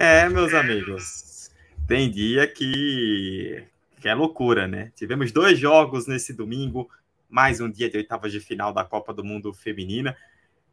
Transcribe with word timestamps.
É, 0.00 0.28
meus 0.28 0.54
amigos, 0.54 1.50
tem 1.88 2.08
dia 2.08 2.46
que, 2.46 3.64
que 4.00 4.08
é 4.08 4.14
loucura, 4.14 4.68
né? 4.68 4.92
Tivemos 4.94 5.32
dois 5.32 5.58
jogos 5.58 6.06
nesse 6.06 6.32
domingo, 6.32 6.88
mais 7.28 7.60
um 7.60 7.68
dia 7.68 7.90
de 7.90 7.96
oitavas 7.96 8.30
de 8.30 8.38
final 8.38 8.72
da 8.72 8.84
Copa 8.84 9.12
do 9.12 9.24
Mundo 9.24 9.52
Feminina. 9.52 10.16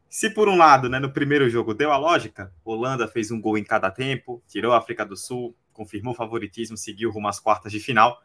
Se 0.08 0.30
por 0.30 0.48
um 0.48 0.56
lado, 0.56 0.88
né, 0.88 1.00
no 1.00 1.12
primeiro 1.12 1.50
jogo 1.50 1.74
deu 1.74 1.92
a 1.92 1.98
lógica, 1.98 2.54
Holanda 2.64 3.08
fez 3.08 3.32
um 3.32 3.42
gol 3.42 3.58
em 3.58 3.64
cada 3.64 3.90
tempo, 3.90 4.44
tirou 4.48 4.74
a 4.74 4.78
África 4.78 5.04
do 5.04 5.18
Sul, 5.18 5.56
confirmou 5.74 6.14
o 6.14 6.16
favoritismo, 6.16 6.78
seguiu 6.78 7.10
rumo 7.10 7.28
às 7.28 7.40
quartas 7.40 7.72
de 7.72 7.80
final. 7.80 8.22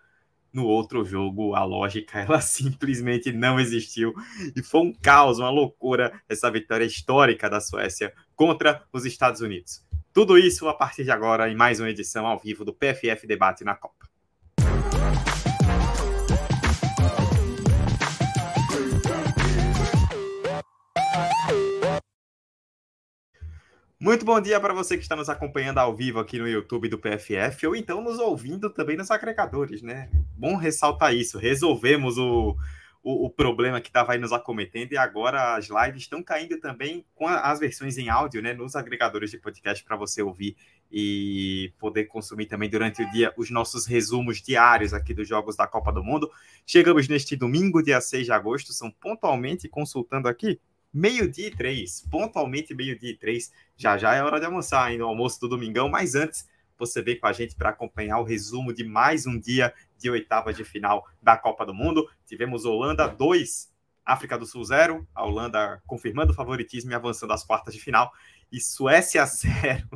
No 0.53 0.67
outro 0.67 1.03
jogo, 1.03 1.55
a 1.55 1.65
lógica 1.65 2.21
ela 2.21 2.43
simplesmente 2.45 3.33
não 3.33 3.59
existiu 3.59 4.13
e 4.55 4.63
foi 4.63 4.83
um 4.83 4.93
caos, 4.93 5.39
uma 5.39 5.49
loucura 5.49 6.13
essa 6.29 6.51
vitória 6.51 6.85
histórica 6.85 7.49
da 7.49 7.59
Suécia 7.59 8.13
contra 8.37 8.85
os 8.93 9.07
Estados 9.07 9.41
Unidos. 9.41 9.89
Tudo 10.13 10.37
isso 10.37 10.69
a 10.69 10.75
partir 10.75 11.05
de 11.05 11.13
agora 11.13 11.49
em 11.49 11.55
mais 11.55 11.79
uma 11.79 11.89
edição 11.89 12.27
ao 12.27 12.37
vivo 12.37 12.65
do 12.65 12.75
PFF 12.75 13.29
Debate 13.29 13.63
na 13.63 13.77
Copa. 13.77 14.11
Muito 24.01 24.25
bom 24.25 24.41
dia 24.41 24.59
para 24.59 24.75
você 24.75 24.97
que 24.97 25.03
está 25.05 25.15
nos 25.15 25.29
acompanhando 25.29 25.79
ao 25.79 25.95
vivo 25.95 26.19
aqui 26.19 26.41
no 26.41 26.49
YouTube 26.49 26.89
do 26.89 26.99
PFF 26.99 27.69
ou 27.69 27.77
então 27.77 28.03
nos 28.03 28.19
ouvindo 28.19 28.69
também 28.69 28.97
nos 28.97 29.13
agregadores, 29.13 29.81
né? 29.81 30.11
Bom 30.37 30.57
ressaltar 30.57 31.15
isso. 31.15 31.39
Resolvemos 31.39 32.19
o, 32.19 32.57
o, 33.03 33.27
o 33.27 33.31
problema 33.31 33.81
que 33.81 33.89
estava 33.89 34.13
aí 34.13 34.19
nos 34.19 34.33
acometendo 34.33 34.93
e 34.93 34.97
agora 34.99 35.57
as 35.57 35.69
lives 35.69 36.03
estão 36.03 36.23
caindo 36.23 36.59
também 36.59 37.05
com 37.15 37.27
as 37.27 37.59
versões 37.59 37.97
em 37.97 38.09
áudio, 38.09 38.43
né, 38.43 38.53
nos 38.53 38.77
agregadores 38.77 39.31
de 39.31 39.39
podcast 39.39 39.83
para 39.85 39.97
você 39.97 40.23
ouvir 40.23 40.57
e 40.93 41.73
poder 41.79 42.05
consumir 42.05 42.47
também 42.47 42.69
durante 42.69 43.03
o 43.03 43.11
dia 43.11 43.33
os 43.37 43.51
nossos 43.51 43.87
resumos 43.87 44.43
diários 44.43 44.93
aqui 44.93 45.15
dos 45.15 45.27
jogos 45.27 45.57
da 45.57 45.67
Copa 45.67 45.91
do 45.93 46.05
Mundo. 46.05 46.31
Chegamos 46.67 47.09
neste 47.09 47.37
domingo, 47.37 47.83
dia 47.83 48.01
6 48.01 48.27
de 48.27 48.33
agosto, 48.33 48.73
são 48.73 48.91
pontualmente 48.91 49.69
consultando 49.69 50.29
aqui 50.29 50.61
meio-dia 50.93 51.47
e 51.47 51.51
três, 51.57 52.05
pontualmente 52.11 52.75
meio-dia 52.75 53.11
e 53.11 53.17
três. 53.17 53.51
Já 53.77 53.97
já 53.97 54.15
é 54.15 54.23
hora 54.23 54.39
de 54.39 54.47
almoçar 54.47 54.85
ainda, 54.85 55.05
o 55.05 55.09
almoço 55.09 55.41
do 55.41 55.49
domingão, 55.49 55.89
mas 55.89 56.15
antes 56.15 56.47
você 56.77 57.03
vem 57.03 57.19
com 57.19 57.27
a 57.27 57.33
gente 57.33 57.55
para 57.55 57.69
acompanhar 57.71 58.19
o 58.19 58.25
resumo 58.25 58.73
de 58.73 58.83
mais 58.83 59.27
um 59.27 59.39
dia 59.39 59.73
de 60.01 60.11
oitava 60.11 60.53
de 60.53 60.65
final 60.65 61.07
da 61.23 61.37
Copa 61.37 61.67
do 61.67 61.75
Mundo. 61.75 62.09
Tivemos 62.25 62.65
Holanda 62.65 63.07
2, 63.07 63.71
África 64.05 64.39
do 64.39 64.47
Sul 64.47 64.65
0, 64.65 65.07
a 65.15 65.25
Holanda 65.25 65.83
confirmando 65.87 66.33
o 66.33 66.35
favoritismo 66.35 66.91
e 66.91 66.95
avançando 66.95 67.33
às 67.33 67.45
quartas 67.45 67.75
de 67.75 67.81
final. 67.81 68.11
E 68.51 68.61
Suécia 68.61 69.25
0, 69.27 69.87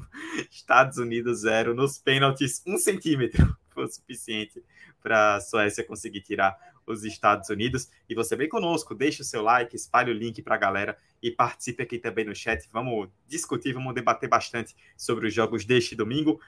Estados 0.51 0.99
Unidos 0.99 1.41
0, 1.41 1.75
nos 1.75 1.99
pênaltis, 1.99 2.63
um 2.67 2.77
centímetro 2.77 3.57
foi 3.71 3.85
o 3.85 3.89
suficiente 3.89 4.63
para 5.03 5.35
a 5.35 5.41
Suécia 5.41 5.85
conseguir 5.85 6.21
tirar 6.21 6.57
os 6.87 7.05
Estados 7.05 7.49
Unidos. 7.51 7.91
E 8.09 8.15
você 8.15 8.37
vem 8.37 8.49
conosco, 8.49 8.95
deixa 8.95 9.23
o 9.23 9.25
seu 9.25 9.43
like, 9.43 9.75
espalhe 9.75 10.11
o 10.11 10.15
link 10.15 10.41
para 10.43 10.55
a 10.55 10.59
galera 10.59 10.97
e 11.23 11.31
participe 11.31 11.83
aqui 11.83 11.99
também 11.99 12.25
no 12.25 12.35
chat. 12.35 12.67
Vamos 12.71 13.09
discutir, 13.27 13.73
vamos 13.73 13.95
debater 13.95 14.29
bastante 14.29 14.75
sobre 14.97 15.27
os 15.27 15.35
jogos 15.35 15.65
deste 15.65 15.97
domingo. 15.97 16.41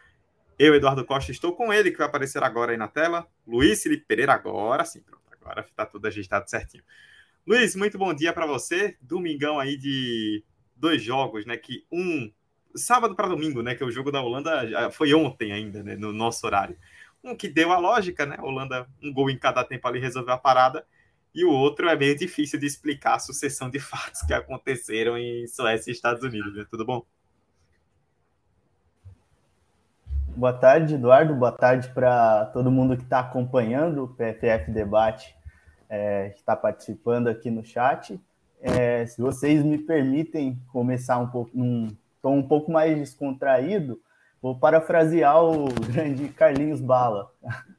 Eu, 0.59 0.75
Eduardo 0.75 1.05
Costa, 1.05 1.31
estou 1.31 1.55
com 1.55 1.71
ele, 1.71 1.91
que 1.91 1.99
vai 1.99 2.07
aparecer 2.07 2.43
agora 2.43 2.73
aí 2.73 2.79
na 2.79 2.89
tela. 2.89 3.29
Luiz 3.47 3.83
Felipe 3.83 4.07
Pereira, 4.07 4.33
agora 4.33 4.87
sim, 4.87 5.03
pronto, 5.03 5.23
agora 5.31 5.61
está 5.61 5.85
tudo 5.85 6.07
ajeitado 6.07 6.49
certinho. 6.49 6.83
Luiz, 7.47 7.77
muito 7.77 7.99
bom 7.99 8.15
dia 8.15 8.33
para 8.33 8.47
você. 8.47 8.97
Domingão 9.01 9.61
aí 9.61 9.77
de 9.77 10.43
dois 10.75 11.03
jogos, 11.03 11.45
né? 11.45 11.59
Que 11.59 11.85
um 11.93 12.33
sábado 12.75 13.15
para 13.15 13.29
domingo, 13.29 13.63
né? 13.63 13.75
Que 13.75 13.85
o 13.85 13.91
jogo 13.91 14.11
da 14.11 14.23
Holanda 14.23 14.91
foi 14.93 15.13
ontem 15.13 15.53
ainda, 15.53 15.83
né? 15.83 15.95
No 15.95 16.11
nosso 16.11 16.47
horário. 16.47 16.77
Um 17.23 17.37
que 17.37 17.49
deu 17.49 17.71
a 17.71 17.79
lógica, 17.79 18.25
né? 18.25 18.39
Holanda, 18.41 18.89
um 19.03 19.13
gol 19.13 19.29
em 19.29 19.39
cada 19.39 19.63
tempo 19.63 19.87
ali 19.87 20.01
resolveu 20.01 20.33
a 20.33 20.39
parada. 20.39 20.87
E 21.35 21.45
o 21.45 21.51
outro 21.51 21.87
é 21.87 21.95
meio 21.95 22.17
difícil 22.17 22.59
de 22.59 22.65
explicar 22.65 23.17
a 23.17 23.19
sucessão 23.19 23.69
de 23.69 23.79
fatos 23.81 24.23
que 24.23 24.33
aconteceram 24.33 25.19
em 25.19 25.47
Suécia 25.47 25.91
e 25.91 25.93
Estados 25.93 26.23
Unidos, 26.23 26.57
né? 26.57 26.67
Tudo 26.71 26.87
bom? 26.87 27.07
Boa 30.37 30.53
tarde, 30.53 30.97
Eduardo. 30.97 31.35
Boa 31.35 31.51
tarde 31.51 31.89
para 31.95 32.45
todo 32.53 32.71
mundo 32.71 32.95
que 32.95 33.05
está 33.05 33.21
acompanhando 33.21 34.05
o 34.05 34.09
PFF 34.09 34.71
Debate, 34.71 35.35
é, 35.89 36.27
está 36.27 36.55
participando 36.55 37.29
aqui 37.29 37.51
no 37.51 37.65
chat. 37.65 38.21
É, 38.61 39.07
se 39.07 39.19
vocês 39.19 39.65
me 39.65 39.79
permitem 39.79 40.61
começar 40.71 41.17
um 41.17 41.27
pouco 41.27 41.51
num 41.55 41.89
tom 42.21 42.37
um 42.37 42.47
pouco 42.47 42.71
mais 42.71 42.99
descontraído, 42.99 43.99
vou 44.43 44.59
parafrasear 44.59 45.43
o 45.43 45.69
grande 45.91 46.29
Carlinhos 46.29 46.83
Bala. 46.83 47.31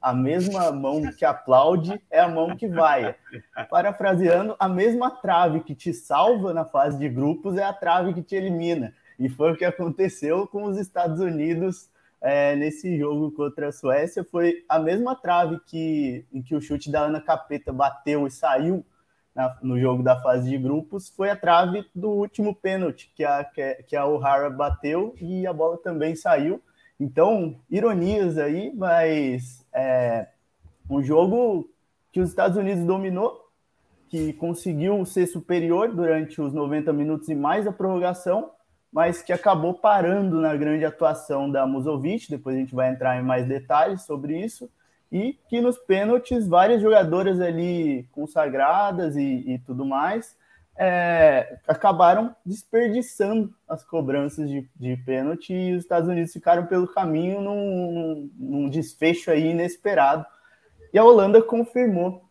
A 0.01 0.11
mesma 0.11 0.71
mão 0.71 1.03
que 1.15 1.23
aplaude 1.23 2.01
é 2.09 2.19
a 2.19 2.27
mão 2.27 2.55
que 2.55 2.67
vai. 2.67 3.13
Parafraseando, 3.69 4.55
a 4.57 4.67
mesma 4.67 5.11
trave 5.11 5.59
que 5.59 5.75
te 5.75 5.93
salva 5.93 6.55
na 6.55 6.65
fase 6.65 6.97
de 6.97 7.07
grupos 7.07 7.55
é 7.55 7.63
a 7.63 7.71
trave 7.71 8.15
que 8.15 8.23
te 8.23 8.35
elimina. 8.35 8.95
E 9.19 9.29
foi 9.29 9.51
o 9.51 9.55
que 9.55 9.65
aconteceu 9.65 10.47
com 10.47 10.63
os 10.63 10.75
Estados 10.79 11.19
Unidos 11.19 11.95
é, 12.21 12.55
nesse 12.55 12.97
jogo 12.97 13.31
contra 13.31 13.67
a 13.67 13.71
Suécia 13.71 14.23
foi 14.23 14.63
a 14.67 14.79
mesma 14.79 15.15
trave 15.15 15.59
que, 15.65 16.25
em 16.33 16.41
que 16.41 16.55
o 16.55 16.61
chute 16.61 16.91
da 16.91 17.01
Ana 17.01 17.21
Capeta 17.21 17.71
bateu 17.71 18.25
e 18.25 18.31
saiu 18.31 18.85
na, 19.35 19.55
no 19.61 19.79
jogo 19.79 20.01
da 20.01 20.19
fase 20.19 20.49
de 20.49 20.57
grupos, 20.57 21.09
foi 21.09 21.29
a 21.29 21.35
trave 21.35 21.85
do 21.93 22.09
último 22.09 22.55
pênalti 22.55 23.11
que 23.15 23.23
a, 23.23 23.43
que 23.87 23.95
a 23.95 24.05
O'Hara 24.05 24.49
bateu 24.49 25.15
e 25.21 25.45
a 25.45 25.53
bola 25.53 25.77
também 25.77 26.15
saiu. 26.15 26.59
Então, 26.99 27.59
ironias 27.69 28.39
aí, 28.39 28.73
mas 28.75 29.63
é, 29.71 30.27
um 30.89 31.03
jogo 31.03 31.69
que 32.11 32.19
os 32.19 32.29
Estados 32.29 32.57
Unidos 32.57 32.83
dominou, 32.83 33.47
que 34.09 34.33
conseguiu 34.33 35.05
ser 35.05 35.27
superior 35.27 35.93
durante 35.93 36.41
os 36.41 36.51
90 36.51 36.91
minutos 36.91 37.29
e 37.29 37.35
mais 37.35 37.67
a 37.67 37.71
prorrogação, 37.71 38.51
mas 38.97 39.21
que 39.21 39.31
acabou 39.31 39.75
parando 39.75 40.41
na 40.41 40.55
grande 40.55 40.83
atuação 40.83 41.51
da 41.51 41.67
Musovic, 41.67 42.31
depois 42.31 42.55
a 42.55 42.59
gente 42.59 42.73
vai 42.73 42.89
entrar 42.89 43.15
em 43.15 43.21
mais 43.21 43.47
detalhes 43.47 44.01
sobre 44.01 44.43
isso, 44.43 44.67
e 45.11 45.33
que 45.47 45.61
nos 45.61 45.77
pênaltis 45.77 46.47
várias 46.47 46.81
jogadoras 46.81 47.39
ali 47.39 48.09
consagradas 48.11 49.15
e, 49.15 49.43
e 49.53 49.59
tudo 49.59 49.85
mais 49.85 50.35
é, 50.75 51.59
acabaram 51.67 52.35
desperdiçando 52.43 53.53
as 53.69 53.83
cobranças 53.83 54.49
de, 54.49 54.67
de 54.75 54.97
pênalti. 54.97 55.53
E 55.53 55.75
os 55.75 55.83
Estados 55.83 56.09
Unidos 56.09 56.33
ficaram 56.33 56.65
pelo 56.65 56.87
caminho 56.87 57.39
num, 57.39 57.91
num, 57.91 58.31
num 58.35 58.69
desfecho 58.69 59.29
aí 59.29 59.51
inesperado. 59.51 60.25
E 60.91 60.97
a 60.97 61.03
Holanda 61.03 61.39
confirmou 61.39 62.26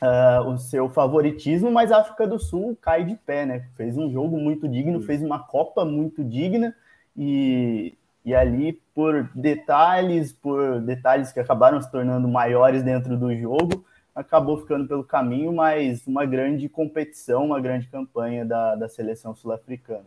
uh, 0.00 0.48
o 0.48 0.58
seu 0.58 0.88
favoritismo, 0.88 1.70
mas 1.70 1.90
a 1.92 1.98
África 1.98 2.26
do 2.26 2.38
Sul 2.38 2.76
cai 2.80 3.04
de 3.04 3.14
pé, 3.16 3.46
né? 3.46 3.66
Fez 3.76 3.96
um 3.96 4.10
jogo 4.10 4.36
muito 4.38 4.68
digno, 4.68 5.02
fez 5.02 5.22
uma 5.22 5.38
Copa 5.38 5.84
muito 5.84 6.22
digna 6.24 6.74
e, 7.16 7.96
e 8.24 8.34
ali 8.34 8.80
por 8.94 9.30
detalhes, 9.34 10.32
por 10.32 10.80
detalhes 10.80 11.32
que 11.32 11.40
acabaram 11.40 11.80
se 11.80 11.90
tornando 11.90 12.28
maiores 12.28 12.82
dentro 12.82 13.16
do 13.16 13.34
jogo, 13.36 13.84
acabou 14.14 14.58
ficando 14.58 14.88
pelo 14.88 15.04
caminho, 15.04 15.52
mas 15.52 16.06
uma 16.06 16.24
grande 16.24 16.68
competição, 16.68 17.44
uma 17.44 17.60
grande 17.60 17.86
campanha 17.86 18.44
da, 18.44 18.74
da 18.74 18.88
seleção 18.88 19.34
sul-africana. 19.34 20.06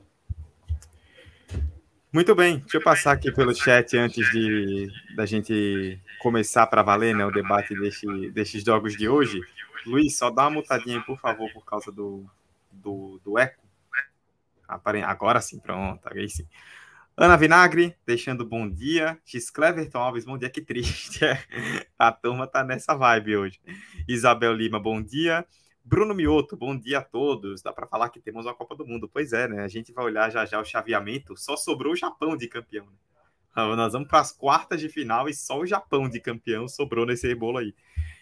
Muito 2.11 2.33
bem, 2.33 2.57
deixa 2.57 2.77
eu 2.77 2.81
passar 2.81 3.11
aqui 3.11 3.31
pelo 3.31 3.53
chat 3.53 3.95
antes 3.95 4.27
de 4.31 4.87
da 5.15 5.27
gente 5.27 5.99
começar 6.19 6.65
para 6.65 6.81
valer 6.81 7.15
né, 7.15 7.23
o 7.23 7.29
debate 7.29 7.79
deste, 7.79 8.31
destes 8.31 8.63
jogos 8.63 8.97
de 8.97 9.07
hoje. 9.07 9.39
Luiz, 9.85 10.17
só 10.17 10.29
dá 10.29 10.43
uma 10.43 10.51
mutadinha 10.51 10.97
aí, 10.97 11.05
por 11.05 11.19
favor, 11.19 11.51
por 11.51 11.65
causa 11.65 11.91
do, 11.91 12.25
do, 12.71 13.19
do 13.23 13.37
eco. 13.37 13.63
Agora 14.67 15.41
sim, 15.41 15.59
pronto, 15.59 16.07
aí 16.11 16.29
sim. 16.29 16.47
Ana 17.17 17.35
Vinagre, 17.35 17.95
deixando 18.05 18.45
bom 18.45 18.69
dia. 18.69 19.19
X 19.25 19.49
Cleverton 19.49 19.97
Alves, 19.97 20.23
bom 20.23 20.37
dia, 20.37 20.49
que 20.49 20.61
triste. 20.61 21.19
A 21.99 22.13
turma 22.13 22.47
tá 22.47 22.63
nessa 22.63 22.95
vibe 22.95 23.35
hoje. 23.35 23.59
Isabel 24.07 24.53
Lima, 24.53 24.79
bom 24.79 25.01
dia. 25.01 25.45
Bruno 25.83 26.13
Mioto, 26.13 26.55
bom 26.55 26.77
dia 26.77 26.99
a 26.99 27.03
todos. 27.03 27.61
Dá 27.61 27.73
para 27.73 27.87
falar 27.87 28.09
que 28.09 28.21
temos 28.21 28.47
a 28.47 28.53
Copa 28.53 28.73
do 28.73 28.85
Mundo. 28.85 29.09
Pois 29.11 29.33
é, 29.33 29.47
né? 29.47 29.63
A 29.63 29.67
gente 29.67 29.91
vai 29.91 30.05
olhar 30.05 30.29
já 30.29 30.45
já 30.45 30.61
o 30.61 30.63
chaveamento. 30.63 31.35
Só 31.35 31.57
sobrou 31.57 31.91
o 31.91 31.95
Japão 31.95 32.37
de 32.37 32.47
campeão. 32.47 32.85
Né? 32.85 33.75
Nós 33.75 33.91
vamos 33.91 34.07
para 34.07 34.19
as 34.19 34.31
quartas 34.31 34.79
de 34.79 34.87
final 34.87 35.27
e 35.27 35.33
só 35.33 35.59
o 35.59 35.65
Japão 35.65 36.07
de 36.07 36.21
campeão 36.21 36.69
sobrou 36.69 37.05
nesse 37.05 37.33
bolo 37.35 37.57
aí. 37.57 37.75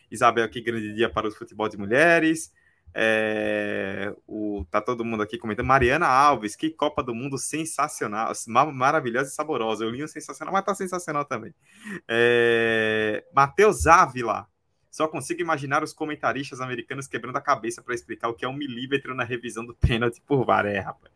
Isabel, 0.10 0.48
que 0.50 0.62
grande 0.62 0.94
dia 0.94 1.10
para 1.10 1.28
o 1.28 1.32
futebol 1.32 1.68
de 1.68 1.78
mulheres. 1.78 2.52
É, 2.94 4.14
o, 4.26 4.66
tá 4.72 4.82
todo 4.82 5.06
mundo 5.06 5.22
aqui 5.22 5.38
comentando. 5.38 5.66
Mariana 5.66 6.08
Alves, 6.08 6.56
que 6.56 6.70
Copa 6.70 7.04
do 7.04 7.14
Mundo 7.14 7.38
sensacional, 7.38 8.32
maravilhosa 8.74 9.30
e 9.30 9.34
saborosa. 9.34 9.84
Eu 9.84 9.92
li 9.92 10.04
um 10.04 10.08
sensacional, 10.08 10.54
mas 10.54 10.66
tá 10.66 10.74
sensacional 10.74 11.24
também. 11.26 11.54
É, 12.08 13.24
Matheus 13.34 13.86
Ávila, 13.86 14.48
só 14.90 15.08
consigo 15.08 15.42
imaginar 15.42 15.84
os 15.84 15.94
comentaristas 15.94 16.60
americanos 16.60 17.08
quebrando 17.08 17.38
a 17.38 17.42
cabeça 17.42 17.84
para 17.84 17.94
explicar 17.94 18.30
o 18.30 18.34
que 18.34 18.44
é 18.44 18.48
um 18.48 18.54
milímetro 18.54 19.14
na 19.14 19.24
revisão 19.24 19.64
do 19.64 19.76
pênalti 19.76 20.20
por 20.26 20.44
VAR, 20.44 20.66
é, 20.66 20.80
rapaz. 20.80 21.14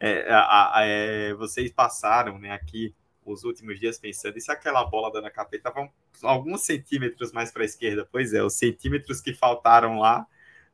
É, 0.00 0.32
a, 0.32 0.78
a, 0.78 0.86
é, 0.86 1.34
vocês 1.34 1.70
passaram 1.70 2.38
né, 2.38 2.52
aqui 2.52 2.94
os 3.32 3.44
últimos 3.44 3.78
dias 3.78 3.98
pensando, 3.98 4.36
e 4.36 4.40
se 4.40 4.50
aquela 4.50 4.84
bola 4.84 5.12
da 5.12 5.18
Ana 5.18 5.30
Capeta 5.30 5.68
estava 5.68 5.90
alguns 6.22 6.64
centímetros 6.64 7.32
mais 7.32 7.50
para 7.50 7.62
a 7.62 7.66
esquerda? 7.66 8.08
Pois 8.10 8.32
é, 8.32 8.42
os 8.42 8.54
centímetros 8.54 9.20
que 9.20 9.32
faltaram 9.32 9.98
lá 9.98 10.26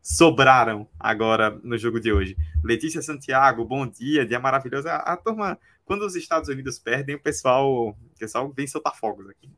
sobraram 0.05 0.87
agora 1.01 1.51
no 1.63 1.79
jogo 1.79 1.99
de 1.99 2.13
hoje. 2.13 2.37
Letícia 2.63 3.01
Santiago, 3.01 3.65
bom 3.65 3.87
dia, 3.87 4.27
dia 4.27 4.39
maravilhoso. 4.39 4.87
A, 4.87 4.97
a 4.97 5.17
turma, 5.17 5.59
quando 5.85 6.03
os 6.03 6.15
Estados 6.15 6.51
Unidos 6.51 6.79
perdem, 6.79 7.15
o 7.15 7.21
pessoal, 7.21 7.89
o 7.89 7.97
pessoal 8.19 8.53
vem 8.53 8.67
soltar 8.67 8.95
fogos 8.95 9.29
aqui. 9.31 9.51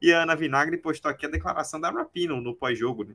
E 0.00 0.10
a 0.10 0.22
Ana 0.22 0.34
Vinagre 0.34 0.78
postou 0.78 1.10
aqui 1.10 1.26
a 1.26 1.28
declaração 1.28 1.78
da 1.78 1.90
Rapino 1.90 2.40
no 2.40 2.56
pós-jogo, 2.56 3.04
né? 3.04 3.14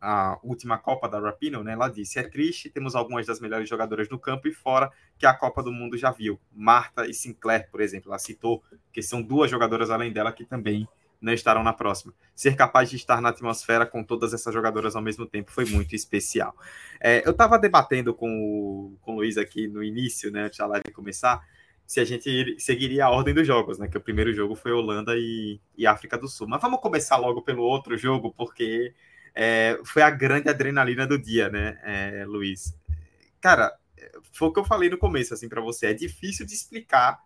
A 0.00 0.38
última 0.42 0.78
Copa 0.78 1.08
da 1.08 1.20
Rapino, 1.20 1.62
né? 1.62 1.72
Ela 1.72 1.88
disse: 1.88 2.18
é 2.18 2.22
triste, 2.22 2.70
temos 2.70 2.94
algumas 2.94 3.26
das 3.26 3.40
melhores 3.40 3.68
jogadoras 3.68 4.08
no 4.08 4.18
campo 4.18 4.48
e 4.48 4.52
fora 4.52 4.90
que 5.18 5.26
a 5.26 5.34
Copa 5.34 5.62
do 5.62 5.70
Mundo 5.70 5.96
já 5.98 6.10
viu. 6.10 6.40
Marta 6.52 7.06
e 7.06 7.12
Sinclair, 7.12 7.68
por 7.70 7.80
exemplo, 7.80 8.10
ela 8.10 8.18
citou 8.18 8.62
que 8.92 9.02
são 9.02 9.20
duas 9.22 9.50
jogadoras 9.50 9.90
além 9.90 10.12
dela 10.12 10.32
que 10.32 10.44
também 10.44 10.88
não 11.20 11.32
estarão 11.32 11.62
na 11.62 11.72
próxima. 11.72 12.14
Ser 12.34 12.56
capaz 12.56 12.88
de 12.88 12.96
estar 12.96 13.20
na 13.20 13.28
atmosfera 13.28 13.84
com 13.84 14.02
todas 14.02 14.32
essas 14.32 14.54
jogadoras 14.54 14.96
ao 14.96 15.02
mesmo 15.02 15.26
tempo 15.26 15.52
foi 15.52 15.66
muito 15.66 15.94
especial. 15.94 16.56
É, 16.98 17.26
eu 17.26 17.32
estava 17.32 17.58
debatendo 17.58 18.14
com 18.14 18.26
o, 18.26 18.96
com 19.02 19.12
o 19.12 19.16
Luiz 19.16 19.36
aqui 19.36 19.68
no 19.68 19.84
início, 19.84 20.30
né, 20.30 20.44
antes 20.44 20.58
da 20.58 20.66
live 20.66 20.90
começar, 20.92 21.44
se 21.86 22.00
a 22.00 22.04
gente 22.04 22.56
seguiria 22.58 23.04
a 23.04 23.10
ordem 23.10 23.34
dos 23.34 23.44
jogos, 23.46 23.76
né? 23.76 23.88
Que 23.88 23.98
o 23.98 24.00
primeiro 24.00 24.32
jogo 24.32 24.54
foi 24.54 24.70
Holanda 24.70 25.12
e, 25.16 25.60
e 25.76 25.88
África 25.88 26.16
do 26.16 26.28
Sul. 26.28 26.46
Mas 26.46 26.62
vamos 26.62 26.80
começar 26.80 27.16
logo 27.16 27.42
pelo 27.42 27.64
outro 27.64 27.98
jogo, 27.98 28.32
porque 28.32 28.94
é, 29.34 29.78
foi 29.84 30.02
a 30.02 30.10
grande 30.10 30.48
adrenalina 30.48 31.06
do 31.06 31.18
dia, 31.18 31.48
né, 31.48 31.78
é, 31.82 32.24
Luiz? 32.24 32.74
Cara, 33.40 33.72
foi 34.32 34.48
o 34.48 34.52
que 34.52 34.60
eu 34.60 34.64
falei 34.64 34.88
no 34.88 34.98
começo, 34.98 35.34
assim, 35.34 35.48
para 35.48 35.60
você. 35.60 35.86
É 35.86 35.94
difícil 35.94 36.46
de 36.46 36.54
explicar 36.54 37.18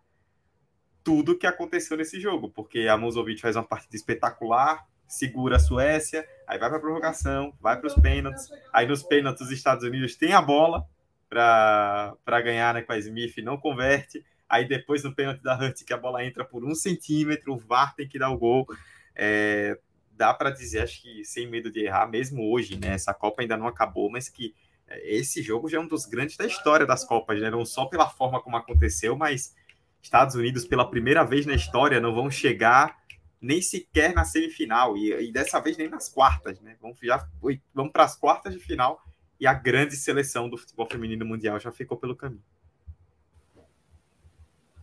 tudo 1.03 1.37
que 1.37 1.47
aconteceu 1.47 1.97
nesse 1.97 2.19
jogo, 2.19 2.49
porque 2.49 2.89
a 2.89 2.97
Musovic 2.97 3.41
faz 3.41 3.57
uma 3.57 3.63
partida 3.63 3.95
espetacular, 3.95 4.87
segura 5.07 5.57
a 5.57 5.61
Suécia, 5.61 6.27
aí 6.47 6.59
vai 6.59 6.69
para 6.69 6.79
a 6.79 6.81
prorrogação, 6.81 7.53
vai 7.61 7.79
para 7.79 7.87
os 7.87 7.95
pênaltis, 7.95 8.51
aí 8.73 8.87
nos 8.87 9.03
pênaltis 9.03 9.43
os 9.43 9.53
Estados 9.53 9.85
Unidos 9.85 10.17
tem 10.17 10.33
a 10.33 10.41
bola 10.41 10.87
para 11.29 12.41
ganhar 12.43 12.75
né, 12.75 12.83
com 12.83 12.93
a 12.93 12.99
Smith, 12.99 13.37
não 13.39 13.59
converte, 13.59 14.25
aí 14.49 14.67
depois 14.67 15.05
no 15.05 15.15
pênalti 15.15 15.43
da 15.43 15.59
Hurt 15.59 15.85
que 15.85 15.93
a 15.93 15.99
bola 15.99 16.25
entra 16.25 16.43
por 16.43 16.65
um 16.65 16.75
centímetro, 16.75 17.53
o 17.53 17.59
VAR 17.59 17.95
tem 17.95 18.09
que 18.09 18.19
dar 18.19 18.31
o 18.31 18.39
gol, 18.39 18.67
é, 19.15 19.79
dá 20.17 20.33
para 20.33 20.51
dizer, 20.51 20.81
acho 20.83 21.03
que 21.03 21.25
sem 21.25 21.49
medo 21.49 21.71
de 21.71 21.81
errar, 21.81 22.07
mesmo 22.07 22.51
hoje, 22.51 22.79
né, 22.79 22.95
essa 22.95 23.13
Copa 23.13 23.43
ainda 23.43 23.57
não 23.57 23.67
acabou, 23.67 24.11
mas 24.11 24.29
que 24.29 24.55
é, 24.87 25.17
esse 25.17 25.43
jogo 25.43 25.69
já 25.69 25.79
é 25.79 25.81
um 25.81 25.87
dos 25.87 26.07
grandes 26.07 26.37
da 26.37 26.47
história 26.47 26.87
das 26.87 27.05
Copas, 27.05 27.41
né, 27.41 27.51
não 27.51 27.65
só 27.65 27.87
pela 27.87 28.09
forma 28.09 28.41
como 28.41 28.57
aconteceu, 28.57 29.17
mas 29.17 29.55
Estados 30.03 30.35
Unidos, 30.35 30.65
pela 30.65 30.89
primeira 30.89 31.25
vez 31.25 31.47
na 31.47 31.55
história, 31.55 32.01
não 32.01 32.15
vão 32.15 32.31
chegar 32.31 33.03
nem 33.41 33.61
sequer 33.61 34.15
na 34.15 34.25
semifinal, 34.25 34.97
e, 34.97 35.29
e 35.29 35.33
dessa 35.33 35.61
vez 35.61 35.77
nem 35.77 35.89
nas 35.89 36.09
quartas, 36.09 36.61
né? 36.61 36.77
Vamos, 36.81 36.99
já, 37.03 37.29
vamos 37.75 37.93
para 37.93 38.05
as 38.05 38.17
quartas 38.17 38.55
de 38.55 38.59
final 38.59 39.03
e 39.39 39.47
a 39.47 39.53
grande 39.53 39.97
seleção 39.97 40.49
do 40.49 40.57
futebol 40.57 40.87
feminino 40.87 41.27
mundial 41.27 41.61
já 41.61 41.71
ficou 41.71 41.99
pelo 41.99 42.17
caminho. 42.17 42.43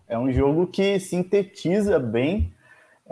É 0.07 0.17
um 0.17 0.31
jogo 0.31 0.67
que 0.67 0.99
sintetiza 0.99 1.97
bem 1.97 2.53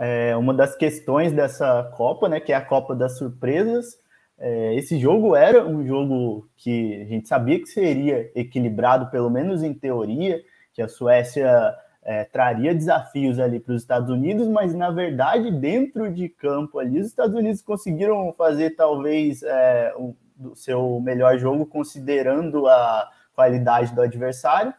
é, 0.00 0.34
uma 0.34 0.54
das 0.54 0.74
questões 0.74 1.30
dessa 1.30 1.84
Copa, 1.94 2.26
né? 2.26 2.40
Que 2.40 2.54
é 2.54 2.56
a 2.56 2.64
Copa 2.64 2.96
das 2.96 3.18
Surpresas. 3.18 3.98
É, 4.38 4.74
esse 4.74 4.98
jogo 4.98 5.36
era 5.36 5.62
um 5.66 5.86
jogo 5.86 6.48
que 6.56 7.02
a 7.02 7.04
gente 7.04 7.28
sabia 7.28 7.60
que 7.60 7.66
seria 7.66 8.32
equilibrado, 8.34 9.10
pelo 9.10 9.28
menos 9.28 9.62
em 9.62 9.74
teoria, 9.74 10.42
que 10.72 10.80
a 10.80 10.88
Suécia 10.88 11.76
é, 12.02 12.24
traria 12.24 12.74
desafios 12.74 13.38
ali 13.38 13.60
para 13.60 13.74
os 13.74 13.82
Estados 13.82 14.08
Unidos, 14.08 14.48
mas 14.48 14.74
na 14.74 14.90
verdade, 14.90 15.50
dentro 15.50 16.10
de 16.10 16.30
campo 16.30 16.78
ali, 16.78 16.98
os 16.98 17.06
Estados 17.06 17.36
Unidos 17.36 17.60
conseguiram 17.60 18.32
fazer 18.32 18.70
talvez 18.70 19.42
é, 19.42 19.92
o, 19.98 20.16
o 20.42 20.56
seu 20.56 20.98
melhor 21.00 21.38
jogo, 21.38 21.66
considerando 21.66 22.66
a 22.66 23.10
qualidade 23.34 23.94
do 23.94 24.00
adversário, 24.00 24.72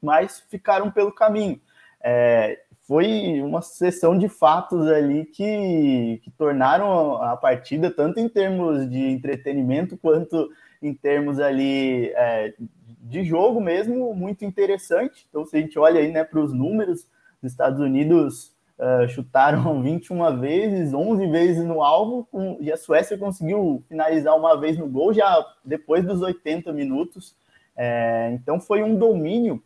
mas 0.00 0.42
ficaram 0.48 0.90
pelo 0.90 1.12
caminho. 1.12 1.60
É, 2.02 2.63
foi 2.86 3.40
uma 3.40 3.62
sessão 3.62 4.16
de 4.16 4.28
fatos 4.28 4.86
ali 4.88 5.24
que, 5.24 6.20
que 6.22 6.30
tornaram 6.30 7.16
a 7.22 7.36
partida, 7.36 7.90
tanto 7.90 8.20
em 8.20 8.28
termos 8.28 8.88
de 8.90 8.98
entretenimento 8.98 9.96
quanto 9.96 10.50
em 10.82 10.92
termos 10.92 11.40
ali 11.40 12.12
é, 12.14 12.52
de 13.00 13.24
jogo 13.24 13.58
mesmo 13.60 14.14
muito 14.14 14.44
interessante. 14.44 15.26
Então, 15.28 15.46
se 15.46 15.56
a 15.56 15.60
gente 15.60 15.78
olha 15.78 15.98
aí 15.98 16.12
né, 16.12 16.24
para 16.24 16.40
os 16.40 16.52
números, 16.52 17.08
os 17.42 17.50
Estados 17.50 17.80
Unidos 17.80 18.54
uh, 18.78 19.08
chutaram 19.08 19.80
21 19.82 20.38
vezes, 20.38 20.92
11 20.92 21.26
vezes 21.28 21.64
no 21.64 21.82
alvo, 21.82 22.28
com, 22.30 22.58
e 22.60 22.70
a 22.70 22.76
Suécia 22.76 23.16
conseguiu 23.16 23.82
finalizar 23.88 24.36
uma 24.36 24.60
vez 24.60 24.76
no 24.76 24.86
gol 24.86 25.14
já 25.14 25.42
depois 25.64 26.04
dos 26.04 26.20
80 26.20 26.70
minutos. 26.72 27.34
É, 27.74 28.30
então, 28.34 28.60
foi 28.60 28.82
um 28.82 28.94
domínio 28.94 29.62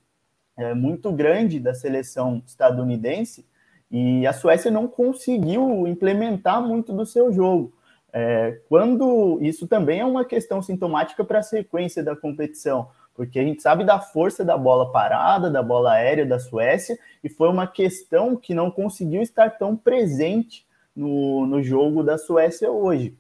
é, 0.58 0.75
muito 0.75 1.12
grande 1.12 1.60
da 1.60 1.72
seleção 1.72 2.43
estadunidense 2.44 3.46
e 3.90 4.26
a 4.26 4.32
Suécia 4.32 4.70
não 4.70 4.87
conseguiu 4.87 5.87
implementar 5.87 6.60
muito 6.60 6.93
do 6.93 7.06
seu 7.06 7.32
jogo. 7.32 7.72
É, 8.12 8.60
quando 8.69 9.38
isso 9.40 9.66
também 9.66 10.00
é 10.00 10.05
uma 10.05 10.25
questão 10.25 10.60
sintomática 10.60 11.25
para 11.25 11.38
a 11.38 11.43
sequência 11.43 12.02
da 12.02 12.16
competição, 12.16 12.88
porque 13.14 13.38
a 13.38 13.44
gente 13.44 13.62
sabe 13.62 13.84
da 13.84 14.00
força 14.00 14.44
da 14.44 14.56
bola 14.58 14.90
parada, 14.90 15.50
da 15.50 15.62
bola 15.62 15.93
aérea 15.93 16.26
da 16.26 16.38
Suécia, 16.38 16.99
e 17.22 17.28
foi 17.28 17.49
uma 17.49 17.66
questão 17.66 18.37
que 18.37 18.52
não 18.54 18.70
conseguiu 18.70 19.22
estar 19.22 19.50
tão 19.58 19.76
presente 19.76 20.66
no, 20.94 21.46
no 21.46 21.62
jogo 21.62 22.02
da 22.02 22.19
Suécia 22.19 22.70
hoje. 22.70 23.16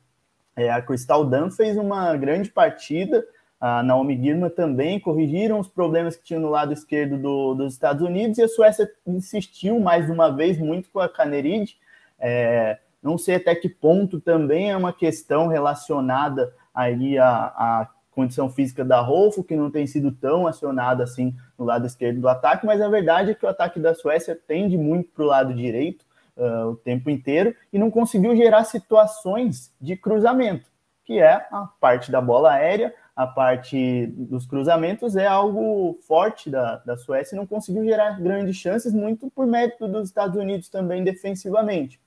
É, 0.56 0.70
a 0.70 0.82
Crystal 0.82 1.24
Dunn 1.24 1.50
fez 1.50 1.76
uma 1.76 2.16
grande 2.16 2.50
partida, 2.50 3.24
a 3.60 3.82
Naomi 3.82 4.16
Girma 4.16 4.48
também 4.48 5.00
corrigiram 5.00 5.58
os 5.58 5.68
problemas 5.68 6.16
que 6.16 6.24
tinha 6.24 6.40
no 6.40 6.48
lado 6.48 6.72
esquerdo 6.72 7.18
do, 7.18 7.54
dos 7.54 7.72
Estados 7.72 8.02
Unidos, 8.06 8.38
e 8.38 8.42
a 8.42 8.48
Suécia 8.48 8.90
insistiu 9.06 9.80
mais 9.80 10.08
uma 10.08 10.30
vez 10.30 10.58
muito 10.58 10.90
com 10.90 11.00
a 11.00 11.08
Canerid. 11.08 11.76
É, 12.18 12.78
não 13.02 13.16
sei 13.16 13.36
até 13.36 13.54
que 13.54 13.68
ponto 13.68 14.20
também 14.20 14.70
é 14.70 14.76
uma 14.76 14.92
questão 14.92 15.46
relacionada 15.46 16.52
aí 16.74 17.18
a 17.18 17.88
condição 18.18 18.50
física 18.50 18.84
da 18.84 19.00
Rolfo, 19.00 19.44
que 19.44 19.54
não 19.54 19.70
tem 19.70 19.86
sido 19.86 20.10
tão 20.10 20.44
acionada 20.44 21.04
assim 21.04 21.36
no 21.56 21.64
lado 21.64 21.86
esquerdo 21.86 22.20
do 22.20 22.28
ataque, 22.28 22.66
mas 22.66 22.80
a 22.80 22.88
verdade 22.88 23.30
é 23.30 23.34
que 23.34 23.46
o 23.46 23.48
ataque 23.48 23.78
da 23.78 23.94
Suécia 23.94 24.34
tende 24.34 24.76
muito 24.76 25.08
para 25.10 25.22
o 25.22 25.28
lado 25.28 25.54
direito 25.54 26.04
uh, 26.36 26.70
o 26.70 26.76
tempo 26.76 27.08
inteiro 27.10 27.54
e 27.72 27.78
não 27.78 27.92
conseguiu 27.92 28.34
gerar 28.34 28.64
situações 28.64 29.72
de 29.80 29.96
cruzamento, 29.96 30.68
que 31.04 31.20
é 31.20 31.46
a 31.52 31.68
parte 31.80 32.10
da 32.10 32.20
bola 32.20 32.50
aérea, 32.50 32.92
a 33.18 33.26
parte 33.26 34.06
dos 34.06 34.46
cruzamentos 34.46 35.16
é 35.16 35.26
algo 35.26 35.98
forte 36.06 36.48
da, 36.48 36.76
da 36.76 36.96
Suécia 36.96 37.34
e 37.34 37.36
não 37.36 37.48
conseguiu 37.48 37.84
gerar 37.84 38.20
grandes 38.22 38.54
chances, 38.54 38.94
muito 38.94 39.28
por 39.28 39.44
mérito 39.44 39.88
dos 39.88 40.06
Estados 40.06 40.36
Unidos 40.36 40.68
também 40.68 41.02
defensivamente. 41.02 42.00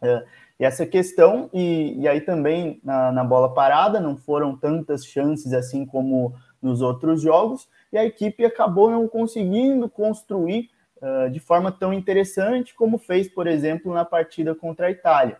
Uh, 0.00 0.24
e 0.60 0.64
essa 0.64 0.86
questão, 0.86 1.50
e, 1.52 1.98
e 1.98 2.06
aí 2.06 2.20
também 2.20 2.80
na, 2.84 3.10
na, 3.10 3.24
bola 3.24 3.52
parada, 3.52 3.98
não 3.98 4.16
foram 4.16 4.56
tantas 4.56 5.04
chances 5.04 5.52
assim 5.52 5.84
como 5.84 6.32
nos 6.62 6.80
outros 6.80 7.20
jogos, 7.20 7.68
e 7.92 7.98
a 7.98 8.04
equipe 8.04 8.44
acabou 8.44 8.88
não 8.88 9.08
conseguindo 9.08 9.88
construir 9.88 10.70
uh, 10.98 11.28
de 11.28 11.40
forma 11.40 11.72
tão 11.72 11.92
interessante 11.92 12.72
como 12.72 12.98
fez, 12.98 13.26
por 13.26 13.48
exemplo, 13.48 13.92
na 13.92 14.04
partida 14.04 14.54
contra 14.54 14.86
a 14.86 14.90
Itália. 14.92 15.38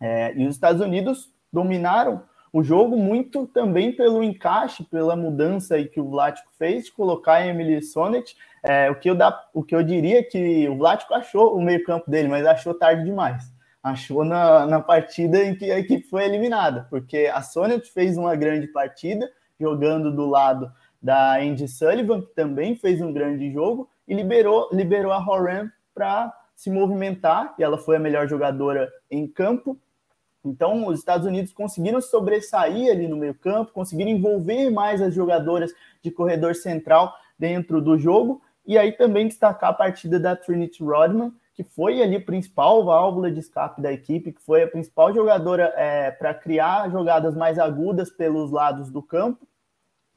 É, 0.00 0.32
e 0.36 0.46
os 0.46 0.54
Estados 0.54 0.80
Unidos 0.80 1.34
dominaram 1.52 2.22
o 2.54 2.62
jogo 2.62 2.96
muito 2.96 3.46
também 3.48 3.90
pelo 3.90 4.22
encaixe, 4.22 4.84
pela 4.84 5.16
mudança 5.16 5.74
aí 5.74 5.86
que 5.86 6.00
o 6.00 6.08
Vlático 6.08 6.48
fez 6.56 6.84
de 6.84 6.92
colocar 6.92 7.34
a 7.34 7.46
Emily 7.46 7.82
Sonnet. 7.82 8.36
É, 8.62 8.88
o, 8.90 8.94
que 8.94 9.10
eu 9.10 9.14
dá, 9.14 9.44
o 9.52 9.62
que 9.62 9.74
eu 9.74 9.82
diria 9.82 10.22
que 10.22 10.68
o 10.68 10.78
Vlático 10.78 11.12
achou 11.12 11.56
o 11.56 11.60
meio 11.60 11.84
campo 11.84 12.08
dele, 12.08 12.28
mas 12.28 12.46
achou 12.46 12.72
tarde 12.72 13.04
demais 13.04 13.52
achou 13.84 14.24
na, 14.24 14.66
na 14.66 14.80
partida 14.80 15.44
em 15.44 15.54
que 15.54 15.70
a 15.70 15.78
equipe 15.78 16.08
foi 16.08 16.24
eliminada, 16.24 16.86
porque 16.88 17.30
a 17.30 17.42
Sônia 17.42 17.78
fez 17.92 18.16
uma 18.16 18.34
grande 18.34 18.66
partida, 18.68 19.30
jogando 19.60 20.10
do 20.10 20.24
lado 20.24 20.72
da 21.02 21.36
Andy 21.36 21.68
Sullivan, 21.68 22.22
que 22.22 22.34
também 22.34 22.74
fez 22.74 23.02
um 23.02 23.12
grande 23.12 23.52
jogo, 23.52 23.90
e 24.08 24.14
liberou, 24.14 24.70
liberou 24.72 25.12
a 25.12 25.18
Horan 25.18 25.68
para 25.94 26.32
se 26.56 26.70
movimentar, 26.70 27.54
e 27.58 27.62
ela 27.62 27.76
foi 27.76 27.96
a 27.96 28.00
melhor 28.00 28.26
jogadora 28.26 28.90
em 29.10 29.26
campo. 29.26 29.78
Então, 30.44 30.86
os 30.86 30.98
Estados 30.98 31.26
Unidos 31.26 31.52
conseguiram 31.52 32.00
sobressair 32.00 32.90
ali 32.90 33.08
no 33.08 33.16
meio 33.16 33.34
campo, 33.34 33.72
conseguiram 33.72 34.10
envolver 34.10 34.70
mais 34.70 35.00
as 35.00 35.14
jogadoras 35.14 35.72
de 36.02 36.10
corredor 36.10 36.54
central 36.54 37.14
dentro 37.38 37.80
do 37.80 37.98
jogo, 37.98 38.42
e 38.66 38.78
aí 38.78 38.92
também 38.92 39.26
destacar 39.26 39.70
a 39.70 39.74
partida 39.74 40.20
da 40.20 40.36
Trinity 40.36 40.82
Rodman, 40.82 41.32
que 41.54 41.62
foi 41.62 42.02
ali 42.02 42.16
a 42.16 42.20
principal 42.20 42.84
válvula 42.84 43.30
de 43.30 43.38
escape 43.40 43.80
da 43.80 43.92
equipe, 43.92 44.32
que 44.32 44.42
foi 44.42 44.62
a 44.62 44.68
principal 44.68 45.14
jogadora 45.14 45.72
é, 45.76 46.10
para 46.10 46.34
criar 46.34 46.90
jogadas 46.90 47.34
mais 47.36 47.58
agudas 47.58 48.10
pelos 48.10 48.50
lados 48.50 48.90
do 48.90 49.02
campo. 49.02 49.46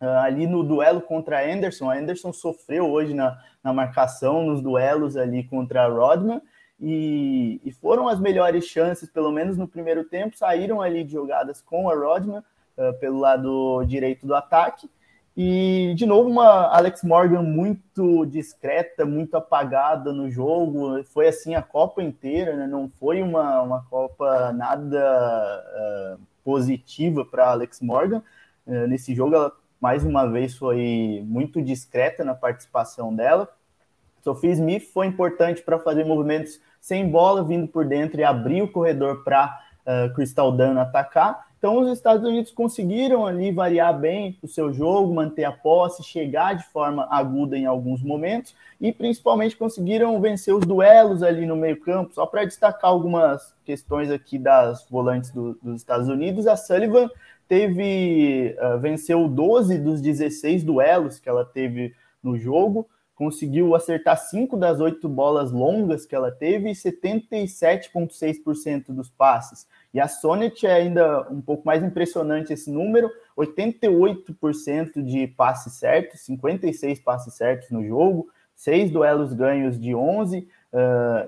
uh, 0.01 0.05
ali 0.24 0.48
no 0.48 0.63
duelo 0.63 1.01
contra 1.01 1.39
a 1.39 1.43
Anderson. 1.43 1.89
A 1.89 1.98
Anderson 1.98 2.34
sofreu 2.34 2.89
hoje 2.89 3.13
na, 3.13 3.38
na 3.63 3.74
marcação, 3.74 4.46
nos 4.46 4.62
duelos 4.62 5.17
ali 5.17 5.43
contra 5.43 5.84
a 5.84 5.88
Rodman, 5.88 6.41
e, 6.79 7.60
e, 7.65 7.72
foram 7.72 8.07
as 8.07 8.19
melhores 8.19 8.65
chances, 8.65 9.10
pelo 9.10 9.31
menos 9.31 9.57
no 9.57 9.67
primeiro 9.67 10.03
tempo, 10.03 10.38
saíram 10.38 10.81
ali 10.81 11.03
de 11.03 11.13
jogadas 11.13 11.62
com 11.62 11.89
a 11.89 11.96
Rodman 11.96 12.43
uh, 12.77 12.93
pelo 13.00 13.19
lado 13.19 13.84
direito 13.86 14.27
do 14.27 14.36
ataque. 14.36 14.89
E, 15.36 15.93
de 15.96 16.05
novo, 16.05 16.29
uma 16.29 16.67
Alex 16.75 17.03
Morgan 17.03 17.43
muito 17.43 18.25
discreta, 18.25 19.05
muito 19.05 19.36
apagada 19.36 20.12
no 20.12 20.29
jogo. 20.29 21.03
Foi 21.05 21.27
assim 21.27 21.55
a 21.55 21.62
Copa 21.62 22.01
inteira, 22.01 22.55
né? 22.55 22.67
não 22.67 22.89
foi 23.00 23.22
uma, 23.22 23.62
uma 23.62 23.84
Copa 23.86 24.51
nada 24.53 25.63
uh, 26.17 26.22
positiva 26.43 27.25
para 27.25 27.50
Alex 27.50 27.81
Morgan. 27.81 28.24
Uh, 28.65 28.88
nesse 28.88 29.13
jogo, 29.15 29.36
ela 29.36 29.51
mais 29.79 30.03
uma 30.03 30.25
vez 30.29 30.55
foi 30.55 31.24
muito 31.25 31.62
discreta 31.62 32.24
na 32.24 32.34
participação 32.34 33.15
dela. 33.15 33.48
Sophie 34.27 34.51
Smith 34.51 34.91
foi 34.91 35.05
importante 35.05 35.62
para 35.62 35.79
fazer 35.79 36.03
movimentos 36.03 36.60
sem 36.81 37.07
bola, 37.07 37.46
vindo 37.46 37.65
por 37.65 37.86
dentro 37.86 38.19
e 38.19 38.25
abrir 38.25 38.62
o 38.62 38.67
corredor 38.67 39.24
para 39.24 39.57
uh, 39.86 40.13
Crystal 40.13 40.51
Dunn 40.51 40.77
atacar. 40.77 41.48
Então, 41.57 41.79
os 41.79 41.89
Estados 41.89 42.27
Unidos 42.27 42.51
conseguiram 42.51 43.25
ali 43.25 43.53
variar 43.53 43.98
bem 43.98 44.38
o 44.43 44.48
seu 44.48 44.74
jogo, 44.74 45.13
manter 45.13 45.46
a 45.46 45.51
posse, 45.53 46.03
chegar 46.03 46.55
de 46.55 46.65
forma 46.65 47.07
aguda 47.10 47.57
em 47.57 47.65
alguns 47.65 48.03
momentos 48.03 48.53
e 48.81 48.91
principalmente 48.91 49.55
conseguiram 49.55 50.19
vencer 50.19 50.53
os 50.53 50.65
duelos 50.65 51.24
ali 51.24 51.46
no 51.46 51.55
meio-campo. 51.55 52.13
Só 52.13 52.25
para 52.25 52.43
destacar 52.43 52.91
algumas 52.91 53.55
questões 53.63 54.12
aqui 54.12 54.38
das 54.38 54.86
volantes 54.89 55.31
do, 55.31 55.57
dos 55.63 55.77
Estados 55.77 56.10
Unidos, 56.10 56.48
a 56.48 56.57
Sullivan 56.57 57.10
teve 57.48 58.57
uh, 58.60 58.77
venceu 58.77 59.25
12 59.25 59.77
dos 59.77 60.01
16 60.01 60.65
duelos 60.65 61.17
que 61.17 61.29
ela 61.29 61.46
teve 61.46 61.96
no 62.22 62.38
jogo, 62.38 62.88
conseguiu 63.17 63.74
acertar 63.74 64.15
5 64.15 64.55
das 64.55 64.79
8 64.79 65.09
bolas 65.09 65.51
longas 65.51 66.05
que 66.05 66.15
ela 66.15 66.31
teve 66.31 66.69
e 66.69 66.74
77,6% 66.74 68.89
dos 68.89 69.09
passes. 69.09 69.65
E 69.91 70.00
a 70.00 70.07
Sonnet 70.07 70.67
é 70.67 70.74
ainda 70.74 71.27
um 71.31 71.41
pouco 71.41 71.65
mais 71.65 71.83
impressionante 71.83 72.53
esse 72.53 72.69
número, 72.69 73.09
88% 73.36 75.03
de 75.03 75.25
passes 75.29 75.74
certos, 75.74 76.21
56 76.21 77.00
passes 77.00 77.33
certos 77.33 77.71
no 77.71 77.83
jogo, 77.83 78.29
6 78.53 78.91
duelos 78.91 79.33
ganhos 79.33 79.79
de 79.79 79.95
11, 79.95 80.38
uh, 80.38 80.47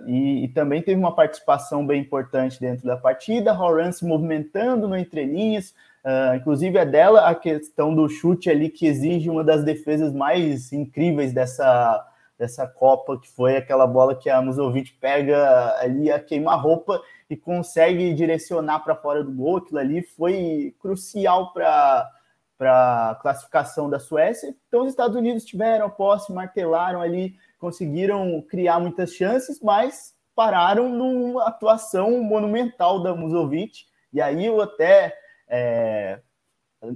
e, 0.07 0.45
e, 0.45 0.47
também 0.49 0.83
teve 0.83 0.99
uma 0.99 1.15
participação 1.15 1.83
bem 1.85 2.01
importante 2.01 2.59
dentro 2.59 2.85
da 2.85 2.97
partida, 2.97 3.59
Horan 3.59 3.91
se 3.91 4.05
movimentando 4.05 4.87
no 4.87 4.95
entrelinhas, 4.95 5.73
Uh, 6.05 6.35
inclusive 6.35 6.77
é 6.77 6.85
dela 6.85 7.27
a 7.27 7.35
questão 7.35 7.93
do 7.93 8.07
chute 8.07 8.49
ali 8.49 8.69
que 8.69 8.87
exige 8.87 9.29
uma 9.29 9.43
das 9.43 9.63
defesas 9.63 10.13
mais 10.13 10.71
incríveis 10.71 11.33
dessa, 11.33 12.05
dessa 12.37 12.65
Copa, 12.65 13.19
que 13.19 13.29
foi 13.29 13.57
aquela 13.57 13.85
bola 13.85 14.15
que 14.15 14.29
a 14.29 14.41
Musovic 14.41 14.93
pega 14.93 15.75
ali 15.79 16.09
a 16.09 16.19
queima-roupa 16.19 17.01
e 17.29 17.35
consegue 17.35 18.13
direcionar 18.13 18.79
para 18.79 18.95
fora 18.95 19.23
do 19.23 19.31
gol. 19.31 19.57
Aquilo 19.57 19.79
ali 19.79 20.01
foi 20.01 20.73
crucial 20.79 21.51
para 21.51 22.09
para 22.59 23.17
classificação 23.21 23.89
da 23.89 23.99
Suécia. 23.99 24.53
Então, 24.67 24.81
os 24.81 24.89
Estados 24.89 25.15
Unidos 25.15 25.45
tiveram 25.45 25.85
a 25.85 25.89
posse, 25.89 26.33
martelaram 26.33 27.01
ali, 27.01 27.37
conseguiram 27.57 28.41
criar 28.41 28.81
muitas 28.81 29.13
chances, 29.13 29.61
mas 29.61 30.13
pararam 30.35 30.89
numa 30.89 31.47
atuação 31.47 32.21
monumental 32.21 33.01
da 33.01 33.15
Musovic. 33.15 33.85
E 34.11 34.19
aí 34.19 34.45
eu 34.45 34.59
até 34.59 35.15
é, 35.49 36.19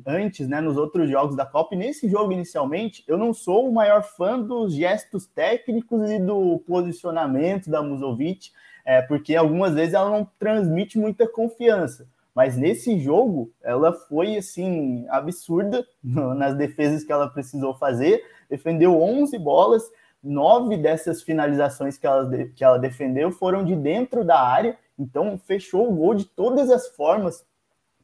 antes, 0.05 0.47
né, 0.47 0.61
nos 0.61 0.77
outros 0.77 1.09
jogos 1.09 1.35
da 1.35 1.45
Copa, 1.45 1.75
e 1.75 1.77
nesse 1.77 2.07
jogo 2.07 2.31
inicialmente, 2.31 3.03
eu 3.07 3.17
não 3.17 3.33
sou 3.33 3.67
o 3.67 3.73
maior 3.73 4.03
fã 4.03 4.39
dos 4.39 4.73
gestos 4.73 5.25
técnicos 5.25 6.09
e 6.09 6.19
do 6.19 6.59
posicionamento 6.67 7.69
da 7.69 7.81
Musovic, 7.81 8.51
é, 8.85 9.01
porque 9.01 9.35
algumas 9.35 9.73
vezes 9.73 9.93
ela 9.93 10.09
não 10.09 10.27
transmite 10.37 10.97
muita 10.97 11.27
confiança. 11.27 12.07
Mas 12.35 12.57
nesse 12.57 12.97
jogo, 12.99 13.51
ela 13.61 13.93
foi 13.93 14.37
assim 14.37 15.05
absurda 15.09 15.85
nas 16.03 16.55
defesas 16.55 17.03
que 17.03 17.11
ela 17.11 17.29
precisou 17.29 17.75
fazer. 17.75 18.23
Defendeu 18.49 18.99
11 18.99 19.37
bolas, 19.37 19.83
nove 20.23 20.77
dessas 20.77 21.21
finalizações 21.21 21.97
que 21.97 22.07
ela, 22.07 22.29
que 22.55 22.63
ela 22.63 22.79
defendeu 22.79 23.31
foram 23.31 23.63
de 23.63 23.75
dentro 23.75 24.25
da 24.25 24.39
área. 24.39 24.77
Então, 24.97 25.37
fechou 25.37 25.89
o 25.89 25.95
gol 25.95 26.15
de 26.15 26.25
todas 26.25 26.69
as 26.69 26.87
formas 26.95 27.45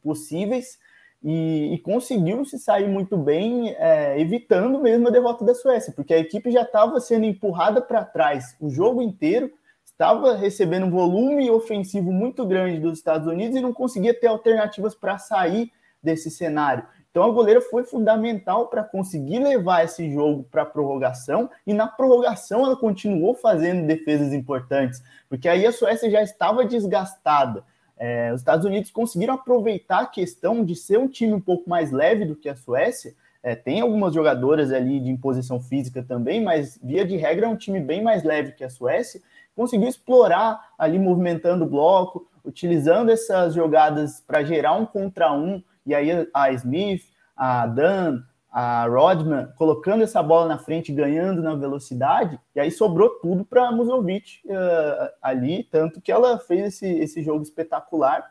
possíveis 0.02 0.78
e, 1.22 1.74
e 1.74 1.78
conseguiu 1.78 2.44
se 2.44 2.58
sair 2.58 2.88
muito 2.88 3.16
bem, 3.16 3.74
é, 3.78 4.18
evitando 4.20 4.80
mesmo 4.80 5.08
a 5.08 5.10
derrota 5.10 5.44
da 5.44 5.54
Suécia, 5.54 5.92
porque 5.94 6.14
a 6.14 6.18
equipe 6.18 6.50
já 6.50 6.62
estava 6.62 6.98
sendo 7.00 7.26
empurrada 7.26 7.80
para 7.80 8.04
trás 8.04 8.56
o 8.60 8.70
jogo 8.70 9.02
inteiro, 9.02 9.52
estava 9.84 10.34
recebendo 10.34 10.86
um 10.86 10.90
volume 10.90 11.50
ofensivo 11.50 12.10
muito 12.10 12.46
grande 12.46 12.80
dos 12.80 12.98
Estados 12.98 13.26
Unidos 13.26 13.56
e 13.56 13.60
não 13.60 13.72
conseguia 13.72 14.18
ter 14.18 14.28
alternativas 14.28 14.94
para 14.94 15.18
sair 15.18 15.70
desse 16.02 16.30
cenário. 16.30 16.84
Então 17.10 17.24
a 17.24 17.30
goleira 17.30 17.60
foi 17.60 17.82
fundamental 17.84 18.68
para 18.68 18.84
conseguir 18.84 19.40
levar 19.40 19.84
esse 19.84 20.10
jogo 20.12 20.44
para 20.44 20.62
a 20.62 20.66
prorrogação 20.66 21.50
e 21.66 21.74
na 21.74 21.86
prorrogação 21.86 22.64
ela 22.64 22.76
continuou 22.76 23.34
fazendo 23.34 23.86
defesas 23.86 24.32
importantes, 24.32 25.02
porque 25.28 25.48
aí 25.48 25.66
a 25.66 25.72
Suécia 25.72 26.08
já 26.08 26.22
estava 26.22 26.64
desgastada. 26.64 27.64
É, 28.02 28.32
os 28.32 28.40
Estados 28.40 28.64
Unidos 28.64 28.90
conseguiram 28.90 29.34
aproveitar 29.34 30.00
a 30.00 30.06
questão 30.06 30.64
de 30.64 30.74
ser 30.74 30.98
um 30.98 31.06
time 31.06 31.34
um 31.34 31.40
pouco 31.40 31.68
mais 31.68 31.92
leve 31.92 32.24
do 32.24 32.34
que 32.34 32.48
a 32.48 32.56
Suécia. 32.56 33.14
É, 33.42 33.54
tem 33.54 33.82
algumas 33.82 34.14
jogadoras 34.14 34.72
ali 34.72 34.98
de 34.98 35.10
imposição 35.10 35.60
física 35.60 36.02
também, 36.02 36.42
mas 36.42 36.80
via 36.82 37.04
de 37.04 37.18
regra 37.18 37.44
é 37.44 37.48
um 37.48 37.56
time 37.56 37.78
bem 37.78 38.02
mais 38.02 38.24
leve 38.24 38.52
que 38.52 38.64
a 38.64 38.70
Suécia. 38.70 39.20
Conseguiu 39.54 39.86
explorar 39.86 40.72
ali, 40.78 40.98
movimentando 40.98 41.66
o 41.66 41.68
bloco, 41.68 42.26
utilizando 42.42 43.10
essas 43.10 43.52
jogadas 43.52 44.22
para 44.26 44.42
gerar 44.42 44.72
um 44.72 44.86
contra 44.86 45.30
um. 45.34 45.62
E 45.84 45.94
aí 45.94 46.26
a 46.32 46.52
Smith, 46.52 47.02
a 47.36 47.66
Dan, 47.66 48.22
a 48.50 48.86
Rodman 48.86 49.48
colocando 49.56 50.02
essa 50.02 50.22
bola 50.22 50.48
na 50.48 50.58
frente, 50.58 50.92
ganhando 50.92 51.40
na 51.40 51.54
velocidade, 51.54 52.38
e 52.54 52.60
aí 52.60 52.70
sobrou 52.70 53.10
tudo 53.20 53.44
para 53.44 53.70
Musovic 53.70 54.40
uh, 54.46 55.10
ali, 55.22 55.64
tanto 55.64 56.00
que 56.00 56.10
ela 56.10 56.38
fez 56.38 56.74
esse, 56.74 56.86
esse 56.86 57.22
jogo 57.22 57.42
espetacular 57.42 58.28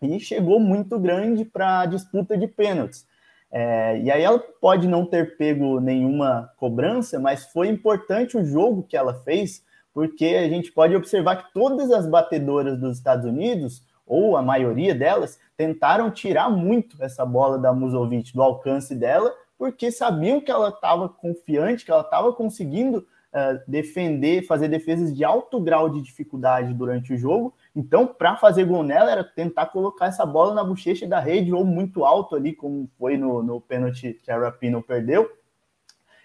e 0.00 0.18
chegou 0.18 0.58
muito 0.58 0.98
grande 0.98 1.44
para 1.44 1.80
a 1.80 1.86
disputa 1.86 2.36
de 2.36 2.48
pênaltis. 2.48 3.06
É, 3.54 4.00
e 4.00 4.10
aí 4.10 4.22
ela 4.22 4.38
pode 4.38 4.88
não 4.88 5.04
ter 5.04 5.36
pego 5.36 5.78
nenhuma 5.78 6.50
cobrança, 6.56 7.20
mas 7.20 7.44
foi 7.52 7.68
importante 7.68 8.36
o 8.36 8.44
jogo 8.44 8.82
que 8.82 8.96
ela 8.96 9.14
fez, 9.14 9.62
porque 9.92 10.24
a 10.24 10.48
gente 10.48 10.72
pode 10.72 10.96
observar 10.96 11.36
que 11.36 11.52
todas 11.52 11.92
as 11.92 12.06
batedoras 12.06 12.80
dos 12.80 12.96
Estados 12.96 13.26
Unidos, 13.26 13.86
ou 14.06 14.36
a 14.36 14.42
maioria 14.42 14.94
delas, 14.94 15.38
tentaram 15.56 16.10
tirar 16.10 16.50
muito 16.50 16.96
essa 17.02 17.24
bola 17.26 17.58
da 17.58 17.72
Musovic 17.72 18.32
do 18.32 18.42
alcance 18.42 18.94
dela, 18.94 19.32
porque 19.62 19.92
sabiam 19.92 20.40
que 20.40 20.50
ela 20.50 20.70
estava 20.70 21.08
confiante, 21.08 21.84
que 21.84 21.90
ela 21.92 22.00
estava 22.00 22.32
conseguindo 22.32 22.98
uh, 22.98 23.60
defender, 23.64 24.44
fazer 24.44 24.66
defesas 24.66 25.14
de 25.14 25.22
alto 25.22 25.60
grau 25.60 25.88
de 25.88 26.02
dificuldade 26.02 26.74
durante 26.74 27.12
o 27.12 27.16
jogo. 27.16 27.54
Então, 27.72 28.04
para 28.04 28.36
fazer 28.36 28.64
gol 28.64 28.82
nela, 28.82 29.12
era 29.12 29.22
tentar 29.22 29.66
colocar 29.66 30.06
essa 30.06 30.26
bola 30.26 30.52
na 30.52 30.64
bochecha 30.64 31.06
da 31.06 31.20
rede 31.20 31.52
ou 31.52 31.64
muito 31.64 32.04
alto 32.04 32.34
ali, 32.34 32.52
como 32.52 32.90
foi 32.98 33.16
no, 33.16 33.40
no 33.40 33.60
pênalti 33.60 34.18
que 34.20 34.32
a 34.32 34.36
Rapino 34.36 34.82
perdeu. 34.82 35.30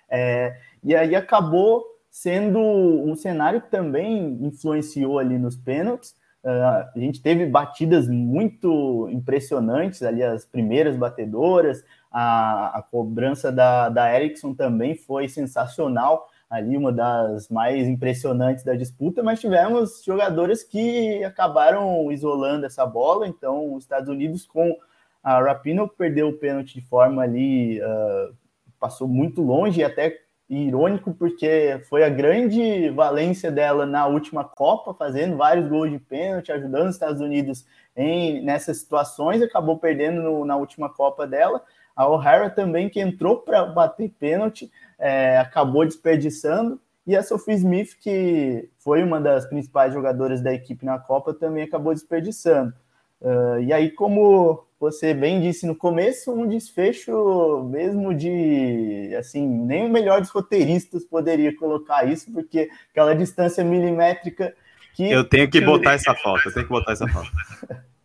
É, 0.10 0.58
e 0.84 0.96
aí 0.96 1.16
acabou 1.16 1.86
sendo 2.10 2.58
um 2.58 3.16
cenário 3.16 3.62
que 3.62 3.70
também 3.70 4.40
influenciou 4.42 5.20
ali 5.20 5.38
nos 5.38 5.56
pênaltis. 5.56 6.16
Uh, 6.44 6.88
a 6.96 7.00
gente 7.00 7.22
teve 7.22 7.46
batidas 7.46 8.08
muito 8.08 9.08
impressionantes 9.12 10.02
ali, 10.02 10.24
as 10.24 10.44
primeiras 10.44 10.96
batedoras, 10.96 11.84
a, 12.12 12.78
a 12.78 12.82
cobrança 12.82 13.52
da, 13.52 13.90
da 13.90 14.14
Erickson 14.14 14.54
também 14.54 14.96
foi 14.96 15.28
sensacional, 15.28 16.28
ali 16.50 16.78
uma 16.78 16.92
das 16.92 17.50
mais 17.50 17.88
impressionantes 17.88 18.64
da 18.64 18.74
disputa, 18.74 19.22
mas 19.22 19.42
tivemos 19.42 20.04
jogadores 20.04 20.64
que 20.64 21.24
acabaram 21.24 22.12
isolando 22.12 22.66
essa 22.66 22.86
bola, 22.86 23.28
então 23.28 23.74
os 23.74 23.84
Estados 23.84 24.10
Unidos 24.10 24.46
com 24.46 24.78
a 25.24 25.42
Rapino 25.42 25.90
perdeu 25.90 26.30
o 26.30 26.38
pênalti 26.38 26.76
de 26.76 26.82
forma 26.82 27.22
ali, 27.22 27.82
uh, 27.82 28.34
passou 28.80 29.08
muito 29.08 29.42
longe 29.42 29.82
e 29.82 29.84
até 29.84 30.22
irônico, 30.50 31.14
porque 31.14 31.82
foi 31.90 32.04
a 32.04 32.10
grande 32.10 32.90
valência 32.92 33.52
dela 33.52 33.86
na 33.86 34.08
última 34.08 34.46
Copa, 34.46 34.94
fazendo 34.94 35.36
vários 35.36 35.68
gols 35.68 35.92
de 35.92 36.00
pênalti, 36.00 36.52
ajudando 36.52 36.88
os 36.88 36.96
Estados 36.96 37.20
Unidos 37.20 37.66
em 37.96 38.42
nessas 38.42 38.78
situações, 38.78 39.42
acabou 39.42 39.78
perdendo 39.78 40.22
no, 40.22 40.46
na 40.46 40.56
última 40.56 40.88
Copa 40.88 41.28
dela, 41.28 41.62
a 41.98 42.08
O'Hara 42.08 42.48
também, 42.52 42.88
que 42.88 43.00
entrou 43.00 43.38
para 43.38 43.66
bater 43.66 44.12
pênalti, 44.20 44.72
é, 45.00 45.40
acabou 45.40 45.84
desperdiçando. 45.84 46.80
E 47.08 47.16
a 47.16 47.24
Sophie 47.24 47.56
Smith, 47.56 47.98
que 48.00 48.70
foi 48.78 49.02
uma 49.02 49.20
das 49.20 49.48
principais 49.48 49.92
jogadoras 49.92 50.40
da 50.40 50.54
equipe 50.54 50.86
na 50.86 51.00
Copa, 51.00 51.34
também 51.34 51.64
acabou 51.64 51.94
desperdiçando. 51.94 52.72
Uh, 53.20 53.60
e 53.62 53.74
aí, 53.74 53.90
como 53.90 54.64
você 54.80 55.12
bem 55.12 55.42
disse 55.42 55.66
no 55.66 55.76
começo, 55.76 56.32
um 56.32 56.48
desfecho 56.48 57.64
mesmo 57.72 58.14
de, 58.14 59.16
assim, 59.18 59.48
nem 59.48 59.88
o 59.88 59.90
melhor 59.90 60.22
dos 60.22 60.30
roteiristas 60.30 61.04
poderia 61.04 61.56
colocar 61.56 62.08
isso, 62.08 62.32
porque 62.32 62.70
aquela 62.92 63.16
distância 63.16 63.64
milimétrica 63.64 64.54
que... 64.94 65.10
Eu 65.10 65.28
tenho 65.28 65.50
que 65.50 65.62
botar 65.62 65.94
essa 65.94 66.14
foto, 66.14 66.48
eu 66.48 66.54
tenho 66.54 66.66
que 66.68 66.72
botar 66.72 66.92
essa 66.92 67.08
foto. 67.08 67.32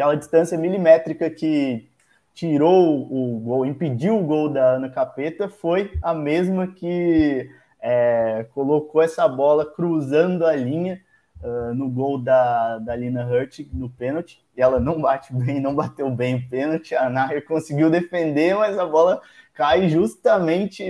aquela 0.00 0.16
distância 0.16 0.56
milimétrica 0.56 1.28
que 1.28 1.86
tirou 2.32 3.02
o 3.02 3.38
gol, 3.40 3.66
impediu 3.66 4.18
o 4.18 4.24
gol 4.24 4.48
da 4.48 4.76
Ana 4.76 4.88
Capeta, 4.88 5.46
foi 5.46 5.92
a 6.02 6.14
mesma 6.14 6.68
que 6.68 7.50
é, 7.82 8.46
colocou 8.54 9.02
essa 9.02 9.28
bola 9.28 9.66
cruzando 9.66 10.46
a 10.46 10.56
linha 10.56 11.02
uh, 11.42 11.74
no 11.74 11.90
gol 11.90 12.18
da, 12.18 12.78
da 12.78 12.96
Lina 12.96 13.26
Hurt 13.26 13.60
no 13.74 13.90
pênalti. 13.90 14.42
E 14.56 14.62
ela 14.62 14.80
não 14.80 14.98
bate 15.02 15.34
bem, 15.34 15.60
não 15.60 15.74
bateu 15.74 16.10
bem 16.10 16.36
o 16.36 16.48
pênalti. 16.48 16.94
A 16.94 17.10
Nair 17.10 17.44
conseguiu 17.44 17.90
defender, 17.90 18.54
mas 18.54 18.78
a 18.78 18.86
bola 18.86 19.20
cai 19.52 19.90
justamente 19.90 20.82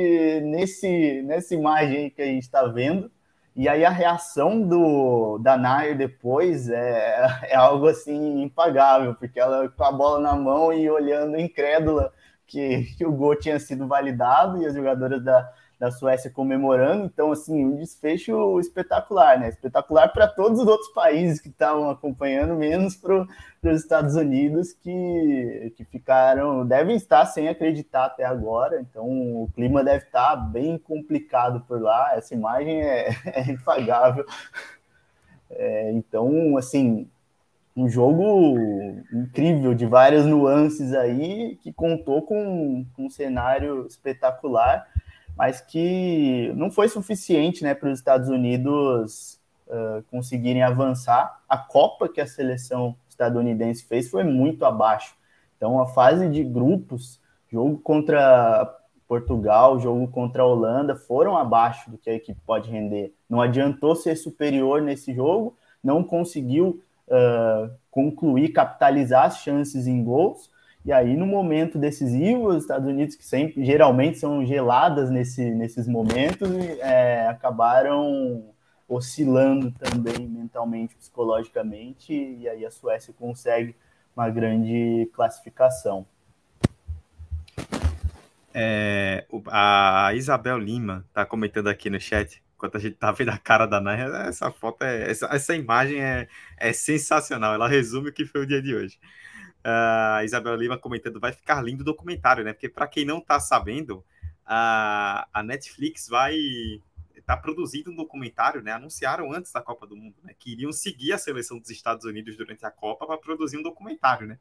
nesse, 0.42 1.20
nessa 1.22 1.52
imagem 1.52 2.10
que 2.10 2.22
a 2.22 2.26
gente 2.26 2.42
está 2.42 2.64
vendo. 2.66 3.10
E 3.60 3.68
aí 3.68 3.84
a 3.84 3.90
reação 3.90 4.62
do 4.66 5.36
da 5.36 5.54
Nair 5.54 5.94
depois 5.94 6.70
é, 6.70 7.42
é 7.50 7.54
algo 7.54 7.88
assim 7.88 8.40
impagável, 8.42 9.14
porque 9.14 9.38
ela 9.38 9.68
com 9.68 9.84
a 9.84 9.92
bola 9.92 10.18
na 10.18 10.34
mão 10.34 10.72
e 10.72 10.88
olhando 10.88 11.38
incrédula 11.38 12.10
que, 12.46 12.84
que 12.96 13.04
o 13.04 13.12
gol 13.12 13.36
tinha 13.36 13.60
sido 13.60 13.86
validado 13.86 14.62
e 14.62 14.64
as 14.64 14.72
jogadoras 14.74 15.22
da, 15.22 15.52
da 15.80 15.90
Suécia 15.90 16.30
comemorando. 16.30 17.06
Então, 17.06 17.32
assim, 17.32 17.64
um 17.64 17.74
desfecho 17.74 18.60
espetacular, 18.60 19.40
né? 19.40 19.48
Espetacular 19.48 20.08
para 20.08 20.28
todos 20.28 20.60
os 20.60 20.66
outros 20.66 20.90
países 20.90 21.40
que 21.40 21.48
estavam 21.48 21.88
acompanhando, 21.88 22.54
menos 22.54 22.94
para 22.94 23.26
os 23.64 23.80
Estados 23.80 24.14
Unidos, 24.14 24.74
que, 24.74 25.72
que 25.78 25.84
ficaram, 25.86 26.66
devem 26.66 26.94
estar 26.94 27.24
sem 27.24 27.48
acreditar 27.48 28.04
até 28.04 28.24
agora. 28.24 28.78
Então, 28.78 29.06
o 29.08 29.50
clima 29.54 29.82
deve 29.82 30.04
estar 30.04 30.36
bem 30.36 30.76
complicado 30.76 31.64
por 31.66 31.80
lá. 31.80 32.14
Essa 32.14 32.34
imagem 32.34 32.82
é, 32.82 33.08
é 33.24 33.50
impagável. 33.50 34.26
É, 35.48 35.92
então, 35.92 36.58
assim, 36.58 37.08
um 37.74 37.88
jogo 37.88 38.58
incrível, 39.10 39.72
de 39.74 39.86
várias 39.86 40.26
nuances 40.26 40.92
aí, 40.92 41.56
que 41.62 41.72
contou 41.72 42.20
com, 42.20 42.84
com 42.94 43.06
um 43.06 43.10
cenário 43.10 43.86
espetacular 43.86 44.86
mas 45.36 45.60
que 45.60 46.52
não 46.54 46.70
foi 46.70 46.88
suficiente 46.88 47.62
né, 47.62 47.74
para 47.74 47.90
os 47.90 47.98
Estados 47.98 48.28
Unidos 48.28 49.40
uh, 49.66 50.02
conseguirem 50.10 50.62
avançar. 50.62 51.40
A 51.48 51.56
Copa 51.56 52.08
que 52.08 52.20
a 52.20 52.26
seleção 52.26 52.96
estadunidense 53.08 53.84
fez 53.84 54.08
foi 54.08 54.24
muito 54.24 54.64
abaixo. 54.64 55.14
Então, 55.56 55.80
a 55.80 55.86
fase 55.86 56.28
de 56.28 56.42
grupos, 56.42 57.20
jogo 57.50 57.78
contra 57.78 58.78
Portugal, 59.06 59.78
jogo 59.80 60.08
contra 60.08 60.42
a 60.42 60.46
Holanda, 60.46 60.94
foram 60.94 61.36
abaixo 61.36 61.90
do 61.90 61.98
que 61.98 62.08
a 62.08 62.14
equipe 62.14 62.40
pode 62.46 62.70
render. 62.70 63.12
Não 63.28 63.40
adiantou 63.40 63.94
ser 63.96 64.16
superior 64.16 64.80
nesse 64.80 65.12
jogo, 65.12 65.56
não 65.82 66.02
conseguiu 66.02 66.82
uh, 67.08 67.70
concluir, 67.90 68.50
capitalizar 68.50 69.24
as 69.26 69.38
chances 69.38 69.86
em 69.86 70.02
gols 70.02 70.50
e 70.90 70.92
aí, 70.92 71.16
no 71.16 71.24
momento 71.24 71.78
decisivo, 71.78 72.48
os 72.48 72.64
Estados 72.64 72.88
Unidos, 72.88 73.14
que 73.14 73.24
sempre 73.24 73.64
geralmente 73.64 74.18
são 74.18 74.44
geladas 74.44 75.08
nesse, 75.08 75.48
nesses 75.52 75.86
momentos, 75.86 76.50
é, 76.80 77.28
acabaram 77.28 78.52
oscilando 78.88 79.70
também 79.70 80.26
mentalmente, 80.26 80.96
psicologicamente, 80.96 82.12
e 82.12 82.48
aí 82.48 82.66
a 82.66 82.72
Suécia 82.72 83.14
consegue 83.16 83.76
uma 84.16 84.28
grande 84.30 85.08
classificação. 85.12 86.04
É, 88.52 89.26
a 89.46 90.10
Isabel 90.12 90.58
Lima 90.58 91.04
está 91.08 91.24
comentando 91.24 91.68
aqui 91.68 91.88
no 91.88 92.00
chat, 92.00 92.42
enquanto 92.56 92.78
a 92.78 92.80
gente 92.80 92.96
tá 92.96 93.12
vendo 93.12 93.28
a 93.28 93.38
cara 93.38 93.64
da 93.64 93.80
Naya, 93.80 94.06
essa 94.26 94.50
foto, 94.50 94.82
é, 94.82 95.08
essa, 95.08 95.26
essa 95.26 95.54
imagem 95.54 96.02
é, 96.02 96.26
é 96.56 96.72
sensacional, 96.72 97.54
ela 97.54 97.68
resume 97.68 98.08
o 98.08 98.12
que 98.12 98.26
foi 98.26 98.40
o 98.40 98.46
dia 98.46 98.60
de 98.60 98.74
hoje. 98.74 98.98
A 99.62 100.22
Isabel 100.24 100.56
Lima 100.56 100.78
comentando, 100.78 101.20
vai 101.20 101.32
ficar 101.32 101.62
lindo 101.62 101.82
o 101.82 101.84
documentário, 101.84 102.44
né? 102.44 102.52
Porque 102.52 102.68
para 102.68 102.86
quem 102.86 103.04
não 103.04 103.18
está 103.18 103.38
sabendo, 103.38 104.04
a, 104.46 105.28
a 105.32 105.42
Netflix 105.42 106.08
vai 106.08 106.34
tá 107.30 107.36
produzindo 107.36 107.92
um 107.92 107.94
documentário, 107.94 108.60
né? 108.60 108.72
Anunciaram 108.72 109.32
antes 109.32 109.52
da 109.52 109.60
Copa 109.60 109.86
do 109.86 109.96
Mundo, 109.96 110.16
né? 110.24 110.34
Que 110.36 110.52
iriam 110.52 110.72
seguir 110.72 111.12
a 111.12 111.18
seleção 111.18 111.58
dos 111.58 111.70
Estados 111.70 112.04
Unidos 112.04 112.36
durante 112.36 112.66
a 112.66 112.70
Copa 112.72 113.06
para 113.06 113.18
produzir 113.18 113.56
um 113.56 113.62
documentário, 113.62 114.26
né? 114.26 114.38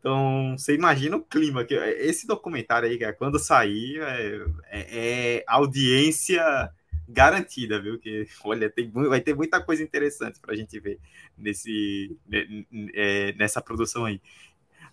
Então, 0.00 0.56
você 0.58 0.74
imagina 0.74 1.16
o 1.16 1.22
clima 1.22 1.64
que 1.64 1.74
esse 1.74 2.26
documentário 2.26 2.88
aí, 2.88 3.12
quando 3.14 3.38
sair, 3.38 4.00
é, 4.00 4.40
é, 4.68 5.36
é 5.38 5.44
audiência 5.46 6.42
garantida, 7.08 7.80
viu? 7.80 7.98
Que 7.98 8.26
olha, 8.44 8.68
tem, 8.68 8.90
vai 8.90 9.20
ter 9.20 9.34
muita 9.34 9.60
coisa 9.62 9.82
interessante 9.82 10.40
para 10.40 10.52
a 10.52 10.56
gente 10.56 10.78
ver 10.80 10.98
nesse, 11.38 12.16
é, 12.94 13.32
nessa 13.34 13.62
produção 13.62 14.04
aí. 14.04 14.20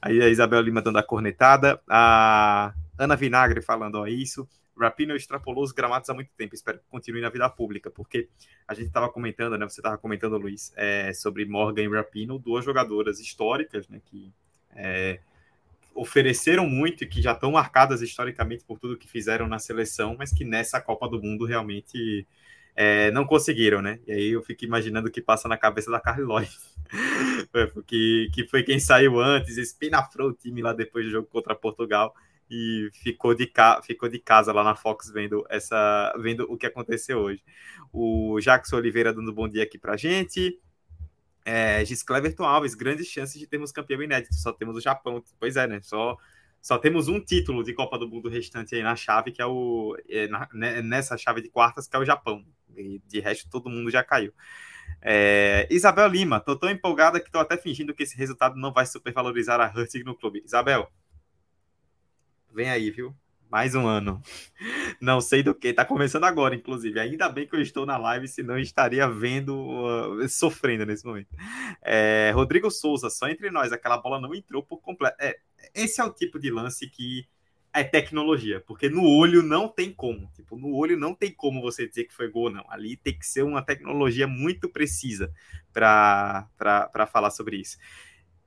Aí 0.05 0.21
a 0.21 0.27
Isabel 0.27 0.59
Lima 0.59 0.81
dando 0.81 0.97
a 0.97 1.03
cornetada, 1.03 1.81
a 1.87 2.73
Ana 2.99 3.15
Vinagre 3.15 3.61
falando 3.61 3.95
ó, 3.95 4.05
isso. 4.05 4.45
Rapino 4.77 5.15
extrapolou 5.15 5.63
os 5.63 5.71
gramados 5.71 6.09
há 6.09 6.13
muito 6.13 6.29
tempo. 6.35 6.53
Espero 6.53 6.79
que 6.79 6.83
continue 6.89 7.21
na 7.21 7.29
vida 7.29 7.49
pública, 7.49 7.89
porque 7.89 8.27
a 8.67 8.73
gente 8.73 8.87
estava 8.87 9.07
comentando, 9.07 9.57
né? 9.57 9.69
Você 9.69 9.79
estava 9.79 9.97
comentando, 9.97 10.37
Luiz, 10.37 10.73
é, 10.75 11.13
sobre 11.13 11.45
Morgan 11.45 11.83
e 11.83 11.87
Rapino, 11.87 12.37
duas 12.37 12.65
jogadoras 12.65 13.17
históricas, 13.17 13.87
né? 13.87 14.01
Que 14.03 14.33
é, 14.75 15.21
ofereceram 15.95 16.67
muito 16.67 17.05
e 17.05 17.07
que 17.07 17.21
já 17.21 17.31
estão 17.31 17.51
marcadas 17.53 18.01
historicamente 18.01 18.65
por 18.65 18.79
tudo 18.79 18.97
que 18.97 19.07
fizeram 19.07 19.47
na 19.47 19.57
seleção, 19.57 20.17
mas 20.19 20.33
que 20.33 20.43
nessa 20.43 20.81
Copa 20.81 21.07
do 21.07 21.21
Mundo 21.21 21.45
realmente 21.45 22.27
é, 22.75 23.11
não 23.11 23.25
conseguiram, 23.25 23.81
né? 23.81 23.99
E 24.07 24.11
aí 24.11 24.29
eu 24.29 24.41
fico 24.43 24.65
imaginando 24.65 25.07
o 25.07 25.11
que 25.11 25.21
passa 25.21 25.47
na 25.47 25.57
cabeça 25.57 25.91
da 25.91 25.99
Carly 25.99 26.23
Lloyd, 26.23 26.51
que, 27.85 28.29
que 28.33 28.47
foi 28.47 28.63
quem 28.63 28.79
saiu 28.79 29.19
antes, 29.19 29.57
espinafrou 29.57 30.29
o 30.29 30.33
time 30.33 30.61
lá 30.61 30.73
depois 30.73 31.05
do 31.05 31.11
jogo 31.11 31.27
contra 31.27 31.55
Portugal 31.55 32.13
e 32.49 32.89
ficou 32.93 33.33
de, 33.33 33.47
ca... 33.47 33.81
ficou 33.81 34.09
de 34.09 34.19
casa 34.19 34.51
lá 34.51 34.63
na 34.63 34.75
Fox 34.75 35.09
vendo 35.11 35.45
essa 35.49 36.13
vendo 36.19 36.45
o 36.51 36.57
que 36.57 36.65
aconteceu 36.65 37.19
hoje. 37.19 37.43
O 37.91 38.39
Jackson 38.39 38.77
Oliveira 38.77 39.13
dando 39.13 39.33
bom 39.33 39.47
dia 39.47 39.63
aqui 39.63 39.77
pra 39.77 39.97
gente. 39.97 40.59
É, 41.45 41.83
Gis 41.83 42.03
Cleverton 42.03 42.45
Alves, 42.45 42.73
grandes 42.73 43.07
chances 43.07 43.39
de 43.39 43.47
termos 43.47 43.71
campeão 43.71 44.01
inédito. 44.01 44.35
Só 44.35 44.51
temos 44.51 44.75
o 44.75 44.81
Japão. 44.81 45.23
Pois 45.39 45.55
é, 45.55 45.67
né? 45.67 45.79
Só, 45.81 46.17
só 46.63 46.77
temos 46.77 47.09
um 47.09 47.19
título 47.19 47.61
de 47.61 47.73
Copa 47.73 47.99
do 47.99 48.07
Mundo 48.07 48.29
restante 48.29 48.73
aí 48.73 48.81
na 48.81 48.95
chave, 48.95 49.33
que 49.33 49.41
é 49.41 49.45
o. 49.45 49.97
É, 50.09 50.29
na, 50.29 50.47
né, 50.53 50.81
nessa 50.81 51.17
chave 51.17 51.41
de 51.41 51.49
quartas, 51.49 51.89
que 51.89 51.95
é 51.97 51.99
o 51.99 52.05
Japão. 52.05 52.45
E 52.73 53.01
de 53.05 53.19
resto, 53.19 53.49
todo 53.49 53.69
mundo 53.69 53.91
já 53.91 54.01
caiu. 54.01 54.33
É, 55.01 55.67
Isabel 55.69 56.07
Lima, 56.07 56.39
tô 56.39 56.55
tão 56.55 56.69
empolgada 56.69 57.19
que 57.19 57.29
tô 57.29 57.37
até 57.37 57.57
fingindo 57.57 57.93
que 57.93 58.03
esse 58.03 58.15
resultado 58.15 58.55
não 58.55 58.71
vai 58.71 58.85
supervalorizar 58.85 59.59
a 59.59 59.67
Hurtig 59.77 60.05
no 60.05 60.15
clube. 60.15 60.41
Isabel, 60.45 60.89
vem 62.49 62.69
aí, 62.69 62.89
viu? 62.89 63.13
Mais 63.53 63.75
um 63.75 63.85
ano. 63.85 64.19
Não 64.99 65.21
sei 65.21 65.43
do 65.43 65.53
que. 65.53 65.71
Tá 65.71 65.85
começando 65.85 66.23
agora, 66.23 66.55
inclusive. 66.55 66.99
Ainda 66.99 67.29
bem 67.29 67.45
que 67.45 67.55
eu 67.55 67.61
estou 67.61 67.85
na 67.85 67.97
live, 67.97 68.27
senão 68.27 68.57
estaria 68.57 69.07
vendo, 69.07 69.55
uh, 69.55 70.27
sofrendo 70.27 70.87
nesse 70.87 71.05
momento. 71.05 71.27
É, 71.83 72.31
Rodrigo 72.33 72.71
Souza, 72.71 73.11
só 73.11 73.29
entre 73.29 73.51
nós, 73.51 73.71
aquela 73.71 73.99
bola 73.99 74.19
não 74.19 74.33
entrou 74.33 74.63
por 74.63 74.81
completo. 74.81 75.15
É, 75.21 75.37
esse 75.75 76.01
é 76.01 76.03
o 76.03 76.11
tipo 76.11 76.39
de 76.39 76.49
lance 76.49 76.89
que 76.89 77.27
é 77.71 77.83
tecnologia, 77.83 78.59
porque 78.59 78.89
no 78.89 79.05
olho 79.05 79.43
não 79.43 79.67
tem 79.67 79.93
como. 79.93 80.31
Tipo, 80.33 80.57
no 80.57 80.73
olho 80.73 80.97
não 80.97 81.13
tem 81.13 81.31
como 81.31 81.61
você 81.61 81.87
dizer 81.87 82.05
que 82.05 82.13
foi 82.15 82.31
gol, 82.31 82.49
não. 82.49 82.65
Ali 82.69 82.97
tem 82.97 83.15
que 83.15 83.27
ser 83.27 83.43
uma 83.43 83.61
tecnologia 83.61 84.25
muito 84.25 84.67
precisa 84.67 85.31
para 85.71 86.49
falar 87.11 87.29
sobre 87.29 87.57
isso. 87.57 87.77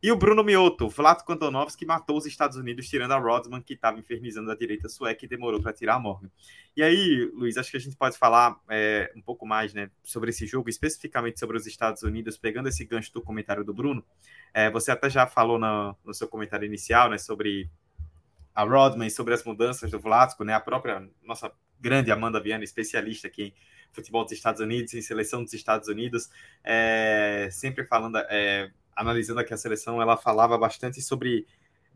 E 0.02 0.12
o 0.12 0.16
Bruno 0.16 0.44
Mioto, 0.44 0.88
Vlatko 0.88 1.32
Antonovski 1.32 1.86
matou 1.86 2.18
os 2.18 2.26
Estados 2.26 2.56
Unidos 2.56 2.88
tirando 2.88 3.12
a 3.12 3.18
Rodman, 3.18 3.62
que 3.62 3.74
estava 3.74 3.98
infernizando 3.98 4.50
a 4.50 4.54
direita 4.54 4.88
sueca 4.88 5.24
e 5.24 5.28
demorou 5.28 5.60
para 5.60 5.72
tirar 5.72 5.94
a 5.94 5.98
Morgan. 5.98 6.30
E 6.76 6.82
aí, 6.82 7.30
Luiz, 7.34 7.56
acho 7.56 7.70
que 7.70 7.76
a 7.78 7.80
gente 7.80 7.96
pode 7.96 8.18
falar 8.18 8.60
é, 8.68 9.10
um 9.16 9.22
pouco 9.22 9.46
mais 9.46 9.72
né, 9.72 9.90
sobre 10.04 10.30
esse 10.30 10.46
jogo, 10.46 10.68
especificamente 10.68 11.40
sobre 11.40 11.56
os 11.56 11.66
Estados 11.66 12.02
Unidos, 12.02 12.36
pegando 12.36 12.68
esse 12.68 12.84
gancho 12.84 13.12
do 13.12 13.22
comentário 13.22 13.64
do 13.64 13.72
Bruno. 13.72 14.04
É, 14.52 14.70
você 14.70 14.90
até 14.90 15.08
já 15.08 15.26
falou 15.26 15.58
no, 15.58 15.96
no 16.04 16.12
seu 16.12 16.28
comentário 16.28 16.66
inicial 16.66 17.08
né, 17.08 17.16
sobre 17.16 17.70
a 18.54 18.64
Rodman, 18.64 19.08
sobre 19.08 19.32
as 19.32 19.42
mudanças 19.44 19.90
do 19.90 19.98
Vlatko, 19.98 20.44
né, 20.44 20.52
a 20.52 20.60
própria 20.60 21.08
nossa 21.22 21.50
grande 21.80 22.10
Amanda 22.10 22.40
Viana, 22.40 22.64
especialista 22.64 23.28
aqui 23.28 23.42
em 23.44 23.54
futebol 23.92 24.24
dos 24.24 24.32
Estados 24.32 24.60
Unidos, 24.60 24.94
em 24.94 25.00
seleção 25.00 25.42
dos 25.42 25.52
Estados 25.52 25.88
Unidos, 25.88 26.30
é, 26.62 27.48
sempre 27.50 27.84
falando, 27.84 28.18
é, 28.18 28.70
analisando 28.96 29.40
aqui 29.40 29.52
a 29.52 29.56
seleção, 29.56 30.00
ela 30.00 30.16
falava 30.16 30.56
bastante 30.56 31.02
sobre 31.02 31.46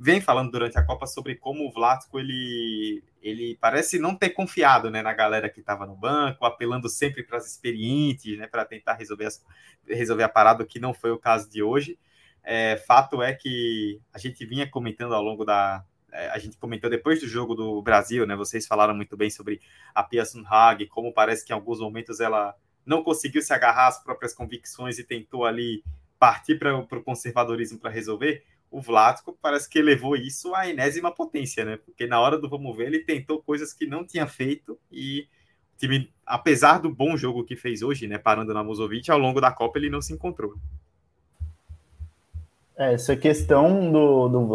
vem 0.02 0.18
falando 0.18 0.50
durante 0.50 0.78
a 0.78 0.82
Copa 0.82 1.06
sobre 1.06 1.34
como 1.34 1.68
o 1.68 1.70
Vlatko 1.70 2.18
ele, 2.18 3.04
ele 3.20 3.58
parece 3.60 3.98
não 3.98 4.14
ter 4.14 4.30
confiado 4.30 4.90
né, 4.90 5.02
na 5.02 5.12
galera 5.12 5.50
que 5.50 5.60
estava 5.60 5.84
no 5.84 5.94
banco, 5.94 6.46
apelando 6.46 6.88
sempre 6.88 7.22
para 7.22 7.36
as 7.36 7.46
experientes, 7.46 8.38
né, 8.38 8.46
para 8.46 8.64
tentar 8.64 8.94
resolver, 8.94 9.26
as, 9.26 9.44
resolver 9.86 10.22
a 10.22 10.28
parada, 10.28 10.64
que 10.64 10.80
não 10.80 10.94
foi 10.94 11.10
o 11.10 11.18
caso 11.18 11.50
de 11.50 11.62
hoje. 11.62 11.98
É, 12.42 12.78
fato 12.78 13.22
é 13.22 13.34
que 13.34 14.00
a 14.10 14.18
gente 14.18 14.46
vinha 14.46 14.66
comentando 14.66 15.14
ao 15.14 15.22
longo 15.22 15.44
da. 15.44 15.84
É, 16.10 16.30
a 16.30 16.38
gente 16.38 16.56
comentou 16.56 16.88
depois 16.88 17.20
do 17.20 17.28
jogo 17.28 17.54
do 17.54 17.82
Brasil, 17.82 18.26
né? 18.26 18.34
Vocês 18.34 18.66
falaram 18.66 18.94
muito 18.94 19.18
bem 19.18 19.28
sobre 19.28 19.60
a 19.94 20.02
Pia 20.02 20.24
Sunhag, 20.24 20.86
como 20.86 21.12
parece 21.12 21.44
que 21.44 21.52
em 21.52 21.54
alguns 21.54 21.78
momentos 21.78 22.20
ela 22.20 22.54
não 22.86 23.02
conseguiu 23.04 23.42
se 23.42 23.52
agarrar 23.52 23.88
às 23.88 24.02
próprias 24.02 24.32
convicções 24.32 24.98
e 24.98 25.04
tentou 25.04 25.44
ali 25.44 25.84
partir 26.20 26.56
para 26.56 26.76
o 26.78 27.02
conservadorismo 27.02 27.80
para 27.80 27.90
resolver 27.90 28.44
o 28.70 28.80
Vlatko 28.80 29.36
parece 29.42 29.68
que 29.68 29.82
levou 29.82 30.14
isso 30.14 30.54
à 30.54 30.68
enésima 30.68 31.10
potência, 31.10 31.64
né? 31.64 31.76
Porque 31.76 32.06
na 32.06 32.20
hora 32.20 32.38
do 32.38 32.48
vamos 32.48 32.76
ver, 32.76 32.86
ele 32.86 33.00
tentou 33.00 33.42
coisas 33.42 33.72
que 33.72 33.86
não 33.86 34.04
tinha 34.04 34.26
feito 34.28 34.78
e 34.92 35.26
o 35.74 35.78
time, 35.78 36.12
apesar 36.24 36.78
do 36.78 36.94
bom 36.94 37.16
jogo 37.16 37.42
que 37.42 37.56
fez 37.56 37.82
hoje, 37.82 38.06
né, 38.06 38.18
parando 38.18 38.54
na 38.54 38.62
Musovic, 38.62 39.10
ao 39.10 39.18
longo 39.18 39.40
da 39.40 39.50
Copa 39.50 39.78
ele 39.78 39.90
não 39.90 40.00
se 40.00 40.12
encontrou. 40.12 40.54
É, 42.76 42.94
essa 42.94 43.16
questão 43.16 43.90
do, 43.90 44.28
do 44.28 44.48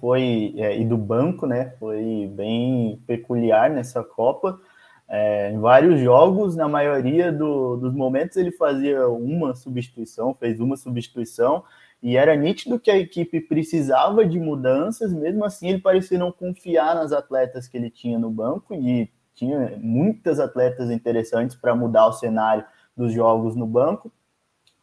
foi, 0.00 0.54
é, 0.56 0.78
e 0.78 0.84
do 0.84 0.96
banco, 0.96 1.46
né, 1.46 1.74
foi 1.80 2.30
bem 2.32 3.02
peculiar 3.06 3.68
nessa 3.68 4.04
Copa. 4.04 4.60
É, 5.08 5.50
em 5.50 5.58
vários 5.58 6.00
jogos, 6.00 6.54
na 6.54 6.68
maioria 6.68 7.32
do, 7.32 7.76
dos 7.76 7.94
momentos, 7.94 8.36
ele 8.36 8.52
fazia 8.52 9.08
uma 9.08 9.54
substituição, 9.54 10.34
fez 10.34 10.60
uma 10.60 10.76
substituição, 10.76 11.64
e 12.02 12.16
era 12.16 12.36
nítido 12.36 12.78
que 12.78 12.90
a 12.90 12.98
equipe 12.98 13.40
precisava 13.40 14.24
de 14.24 14.38
mudanças, 14.38 15.12
mesmo 15.12 15.44
assim 15.44 15.70
ele 15.70 15.80
parecia 15.80 16.18
não 16.18 16.30
confiar 16.30 16.94
nas 16.94 17.10
atletas 17.10 17.66
que 17.66 17.76
ele 17.76 17.90
tinha 17.90 18.18
no 18.18 18.30
banco 18.30 18.74
e 18.74 19.10
tinha 19.34 19.76
muitas 19.78 20.38
atletas 20.38 20.90
interessantes 20.90 21.56
para 21.56 21.74
mudar 21.74 22.06
o 22.06 22.12
cenário 22.12 22.64
dos 22.96 23.12
jogos 23.12 23.56
no 23.56 23.66
banco. 23.66 24.12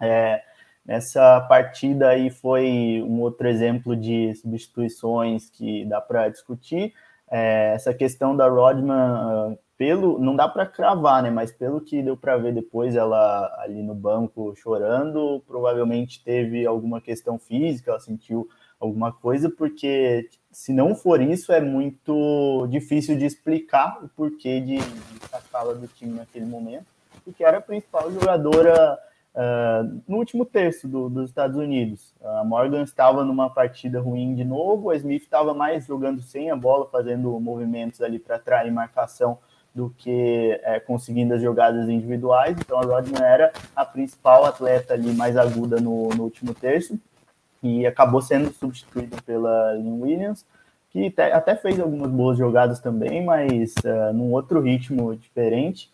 É, 0.01 0.41
nessa 0.85 1.39
partida 1.41 2.09
aí 2.09 2.29
foi 2.29 3.03
um 3.05 3.21
outro 3.21 3.47
exemplo 3.47 3.95
de 3.95 4.33
substituições 4.35 5.49
que 5.49 5.85
dá 5.85 6.01
para 6.01 6.29
discutir. 6.29 6.93
É, 7.29 7.73
essa 7.73 7.93
questão 7.93 8.35
da 8.35 8.47
Rodman 8.47 9.57
pelo 9.77 10.19
não 10.19 10.35
dá 10.35 10.47
para 10.47 10.65
cravar, 10.65 11.21
né? 11.23 11.29
Mas 11.29 11.51
pelo 11.51 11.81
que 11.81 12.01
deu 12.01 12.15
para 12.15 12.37
ver 12.37 12.53
depois, 12.53 12.95
ela 12.95 13.53
ali 13.59 13.81
no 13.83 13.93
banco 13.93 14.55
chorando, 14.55 15.43
provavelmente 15.47 16.23
teve 16.23 16.65
alguma 16.65 17.01
questão 17.01 17.37
física, 17.37 17.91
ela 17.91 17.99
sentiu 17.99 18.47
alguma 18.79 19.11
coisa, 19.11 19.49
porque 19.49 20.29
se 20.51 20.73
não 20.73 20.95
for 20.95 21.21
isso, 21.21 21.51
é 21.51 21.61
muito 21.61 22.67
difícil 22.69 23.17
de 23.17 23.25
explicar 23.25 24.03
o 24.03 24.09
porquê 24.09 24.59
de, 24.59 24.77
de 24.77 25.27
sacá-la 25.29 25.73
do 25.73 25.87
time 25.87 26.17
naquele 26.17 26.45
momento, 26.45 26.85
porque 27.23 27.43
era 27.43 27.57
a 27.57 27.61
principal 27.61 28.11
jogadora 28.11 28.97
uh, 29.33 30.01
no 30.07 30.17
último 30.17 30.45
terço 30.45 30.87
do, 30.87 31.09
dos 31.09 31.29
Estados 31.29 31.57
Unidos. 31.57 32.13
A 32.21 32.43
Morgan 32.43 32.83
estava 32.83 33.23
numa 33.23 33.49
partida 33.49 33.99
ruim 33.99 34.35
de 34.35 34.43
novo, 34.43 34.89
a 34.89 34.95
Smith 34.95 35.23
estava 35.23 35.53
mais 35.53 35.85
jogando 35.85 36.21
sem 36.21 36.51
a 36.51 36.55
bola, 36.55 36.87
fazendo 36.89 37.37
movimentos 37.39 38.01
ali 38.01 38.19
para 38.19 38.35
atrair 38.35 38.71
marcação 38.71 39.39
do 39.75 39.93
que 39.97 40.57
é, 40.63 40.79
conseguindo 40.79 41.33
as 41.33 41.41
jogadas 41.41 41.89
individuais. 41.89 42.55
Então 42.57 42.79
a 42.79 42.85
Rodman 42.85 43.21
era 43.21 43.51
a 43.75 43.83
principal 43.83 44.45
atleta 44.45 44.93
ali 44.93 45.13
mais 45.13 45.35
aguda 45.35 45.81
no, 45.81 46.07
no 46.09 46.23
último 46.23 46.53
terço 46.53 46.97
e 47.61 47.85
acabou 47.85 48.21
sendo 48.21 48.53
substituída 48.53 49.17
pela 49.25 49.73
Lynn 49.73 50.01
Williams, 50.01 50.45
que 50.91 51.13
até 51.19 51.55
fez 51.55 51.77
algumas 51.77 52.09
boas 52.09 52.37
jogadas 52.37 52.79
também, 52.79 53.25
mas 53.25 53.73
uh, 53.83 54.13
num 54.13 54.31
outro 54.31 54.61
ritmo 54.61 55.13
diferente. 55.15 55.93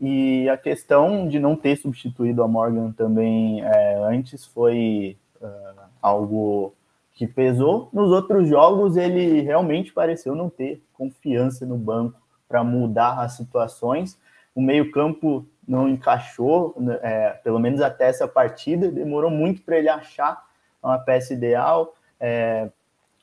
E 0.00 0.48
a 0.48 0.56
questão 0.56 1.28
de 1.28 1.38
não 1.38 1.54
ter 1.54 1.76
substituído 1.76 2.42
a 2.42 2.48
Morgan 2.48 2.90
também 2.90 3.62
é, 3.62 3.96
antes 4.02 4.44
foi 4.46 5.16
uh, 5.40 5.80
algo 6.02 6.74
que 7.12 7.26
pesou. 7.26 7.90
Nos 7.92 8.10
outros 8.10 8.48
jogos, 8.48 8.96
ele 8.96 9.42
realmente 9.42 9.92
pareceu 9.92 10.34
não 10.34 10.48
ter 10.48 10.82
confiança 10.94 11.66
no 11.66 11.76
banco 11.76 12.19
para 12.50 12.64
mudar 12.64 13.20
as 13.20 13.34
situações. 13.34 14.18
O 14.52 14.60
meio-campo 14.60 15.46
não 15.66 15.88
encaixou, 15.88 16.74
né, 16.76 16.98
é, 17.00 17.30
pelo 17.44 17.60
menos 17.60 17.80
até 17.80 18.08
essa 18.08 18.26
partida, 18.26 18.90
demorou 18.90 19.30
muito 19.30 19.62
para 19.62 19.78
ele 19.78 19.88
achar 19.88 20.44
uma 20.82 20.98
peça 20.98 21.32
ideal. 21.32 21.94
É, 22.18 22.68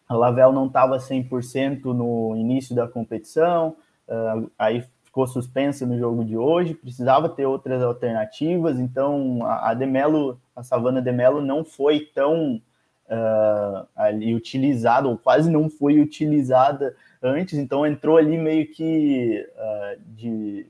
a 0.08 0.16
Lavelle 0.16 0.54
não 0.54 0.68
estava 0.68 0.98
100% 0.98 1.84
no 1.84 2.34
início 2.38 2.74
da 2.74 2.88
competição, 2.88 3.76
uh, 4.08 4.50
aí 4.58 4.82
ficou 5.04 5.28
suspensa 5.28 5.86
no 5.86 5.98
jogo 6.00 6.24
de 6.24 6.38
hoje, 6.38 6.74
precisava 6.74 7.28
ter 7.28 7.46
outras 7.46 7.84
alternativas, 7.84 8.80
então 8.80 9.40
a, 9.44 9.72
a 9.72 9.74
Demelo, 9.74 10.40
a 10.56 10.64
Savana 10.64 11.02
Demelo 11.02 11.42
não 11.42 11.66
foi 11.66 12.10
tão 12.16 12.62
uh, 13.10 13.88
ali 13.94 14.34
utilizada, 14.34 15.10
ou 15.10 15.18
quase 15.18 15.52
não 15.52 15.70
foi 15.70 16.00
utilizada 16.00 16.96
antes, 17.22 17.58
então 17.58 17.86
entrou 17.86 18.18
ali 18.18 18.38
meio 18.38 18.68
que 18.72 19.46
uh, 19.56 20.02
de 20.16 20.68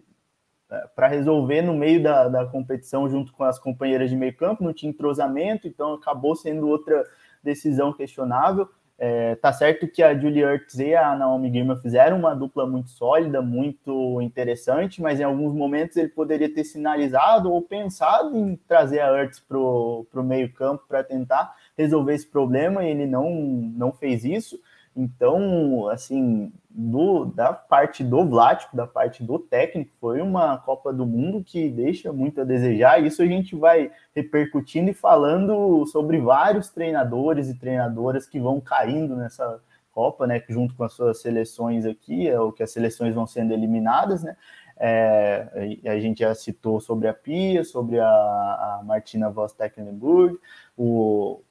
uh, 0.69 0.75
é, 0.75 0.87
para 0.95 1.07
resolver 1.07 1.61
no 1.61 1.73
meio 1.73 2.03
da, 2.03 2.27
da 2.27 2.45
competição 2.45 3.09
junto 3.09 3.31
com 3.31 3.43
as 3.43 3.57
companheiras 3.57 4.09
de 4.09 4.15
meio 4.15 4.35
campo, 4.35 4.63
não 4.63 4.73
tinha 4.73 4.89
entrosamento, 4.89 5.67
então 5.67 5.93
acabou 5.93 6.35
sendo 6.35 6.67
outra 6.67 7.05
decisão 7.41 7.93
questionável. 7.93 8.67
É, 8.99 9.35
tá 9.35 9.53
certo 9.53 9.87
que 9.87 10.01
a 10.01 10.17
Julie 10.17 10.41
Ertz 10.41 10.79
e 10.79 10.95
a 10.95 11.15
Naomi 11.15 11.51
Girma 11.51 11.75
fizeram 11.77 12.17
uma 12.17 12.33
dupla 12.33 12.65
muito 12.65 12.89
sólida, 12.89 13.43
muito 13.43 14.19
interessante, 14.21 15.01
mas 15.01 15.19
em 15.19 15.23
alguns 15.23 15.53
momentos 15.53 15.95
ele 15.97 16.09
poderia 16.09 16.51
ter 16.51 16.63
sinalizado 16.63 17.51
ou 17.51 17.61
pensado 17.61 18.35
em 18.35 18.55
trazer 18.67 19.01
a 19.01 19.21
Ertz 19.21 19.39
para 19.39 19.57
o 19.57 20.23
meio 20.23 20.51
campo 20.51 20.83
para 20.87 21.03
tentar 21.03 21.55
resolver 21.77 22.15
esse 22.15 22.27
problema 22.27 22.83
e 22.83 22.89
ele 22.89 23.05
não, 23.05 23.31
não 23.31 23.93
fez 23.93 24.25
isso. 24.25 24.59
Então, 24.99 25.87
assim, 25.89 26.51
do, 26.71 27.25
da 27.25 27.53
parte 27.53 28.03
do 28.03 28.25
Vlático, 28.25 28.75
da 28.75 28.87
parte 28.87 29.23
do 29.23 29.37
técnico, 29.37 29.91
foi 30.01 30.21
uma 30.21 30.57
Copa 30.57 30.91
do 30.91 31.05
Mundo 31.05 31.43
que 31.43 31.69
deixa 31.69 32.11
muito 32.11 32.41
a 32.41 32.43
desejar. 32.43 32.99
Isso 33.05 33.21
a 33.21 33.27
gente 33.27 33.55
vai 33.55 33.91
repercutindo 34.15 34.89
e 34.89 34.95
falando 34.95 35.85
sobre 35.85 36.19
vários 36.19 36.69
treinadores 36.69 37.47
e 37.47 37.59
treinadoras 37.59 38.27
que 38.27 38.39
vão 38.39 38.59
caindo 38.59 39.15
nessa 39.15 39.61
Copa, 39.91 40.25
né? 40.25 40.43
Junto 40.49 40.73
com 40.75 40.83
as 40.83 40.93
suas 40.93 41.21
seleções 41.21 41.85
aqui, 41.85 42.27
é 42.27 42.39
o 42.39 42.51
que 42.51 42.63
as 42.63 42.71
seleções 42.71 43.13
vão 43.13 43.27
sendo 43.27 43.53
eliminadas, 43.53 44.23
né? 44.23 44.35
É, 44.79 45.79
a 45.85 45.99
gente 45.99 46.19
já 46.19 46.33
citou 46.33 46.79
sobre 46.79 47.07
a 47.07 47.13
Pia, 47.13 47.63
sobre 47.63 47.99
a, 47.99 48.07
a 48.07 48.81
Martina 48.83 49.29
Voss 49.29 49.53
Tecklenburg, 49.53 50.37
o, 50.75 51.41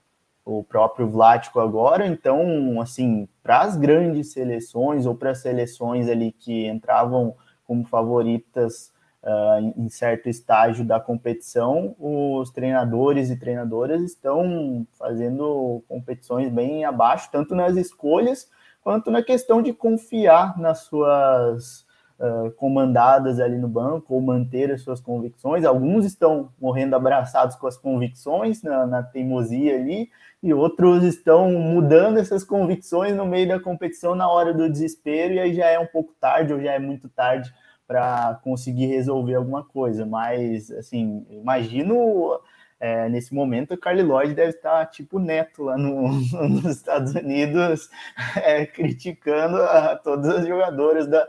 o 0.46 0.62
próprio 0.62 1.10
Vlático 1.10 1.58
agora, 1.58 2.06
então, 2.06 2.80
assim, 2.80 3.28
para 3.42 3.62
as 3.62 3.76
grandes 3.76 4.32
seleções 4.32 5.04
ou 5.04 5.16
para 5.16 5.32
as 5.32 5.38
seleções 5.38 6.08
ali 6.08 6.30
que 6.30 6.68
entravam 6.68 7.34
como 7.64 7.84
favoritas 7.84 8.92
uh, 9.24 9.74
em 9.76 9.88
certo 9.88 10.28
estágio 10.28 10.84
da 10.84 11.00
competição, 11.00 11.96
os 11.98 12.50
treinadores 12.50 13.28
e 13.28 13.36
treinadoras 13.36 14.00
estão 14.00 14.86
fazendo 14.96 15.82
competições 15.88 16.48
bem 16.48 16.84
abaixo, 16.84 17.28
tanto 17.32 17.56
nas 17.56 17.76
escolhas 17.76 18.48
quanto 18.84 19.10
na 19.10 19.24
questão 19.24 19.60
de 19.60 19.72
confiar 19.72 20.56
nas 20.56 20.84
suas 20.84 21.85
uh, 22.18 22.50
comandadas 22.52 23.40
ali 23.40 23.58
no 23.58 23.68
banco 23.68 24.14
ou 24.14 24.20
manter 24.20 24.70
as 24.70 24.82
suas 24.82 25.00
convicções. 25.00 25.64
Alguns 25.64 26.04
estão 26.04 26.50
morrendo 26.60 26.96
abraçados 26.96 27.56
com 27.56 27.66
as 27.66 27.76
convicções 27.76 28.62
na, 28.62 28.86
na 28.86 29.02
teimosia 29.02 29.76
ali, 29.76 30.10
e 30.42 30.52
outros 30.52 31.02
estão 31.02 31.50
mudando 31.50 32.18
essas 32.18 32.44
convicções 32.44 33.16
no 33.16 33.26
meio 33.26 33.48
da 33.48 33.58
competição 33.58 34.14
na 34.14 34.28
hora 34.28 34.52
do 34.52 34.70
desespero, 34.70 35.34
e 35.34 35.40
aí 35.40 35.54
já 35.54 35.66
é 35.66 35.78
um 35.78 35.86
pouco 35.86 36.14
tarde 36.20 36.52
ou 36.52 36.60
já 36.60 36.72
é 36.72 36.78
muito 36.78 37.08
tarde 37.08 37.52
para 37.86 38.38
conseguir 38.42 38.86
resolver 38.86 39.34
alguma 39.34 39.64
coisa. 39.64 40.04
Mas, 40.04 40.70
assim, 40.70 41.26
imagino 41.30 42.38
é, 42.78 43.08
nesse 43.08 43.34
momento 43.34 43.74
o 43.74 43.78
Carly 43.78 44.02
Lloyd 44.02 44.34
deve 44.34 44.50
estar 44.50 44.84
tipo 44.86 45.18
neto 45.18 45.62
lá 45.62 45.78
no, 45.78 46.08
nos 46.48 46.76
Estados 46.76 47.14
Unidos, 47.14 47.88
é, 48.36 48.66
criticando 48.66 49.56
a, 49.62 49.96
todas 49.96 50.28
as 50.28 50.46
jogadoras 50.46 51.06
da, 51.06 51.26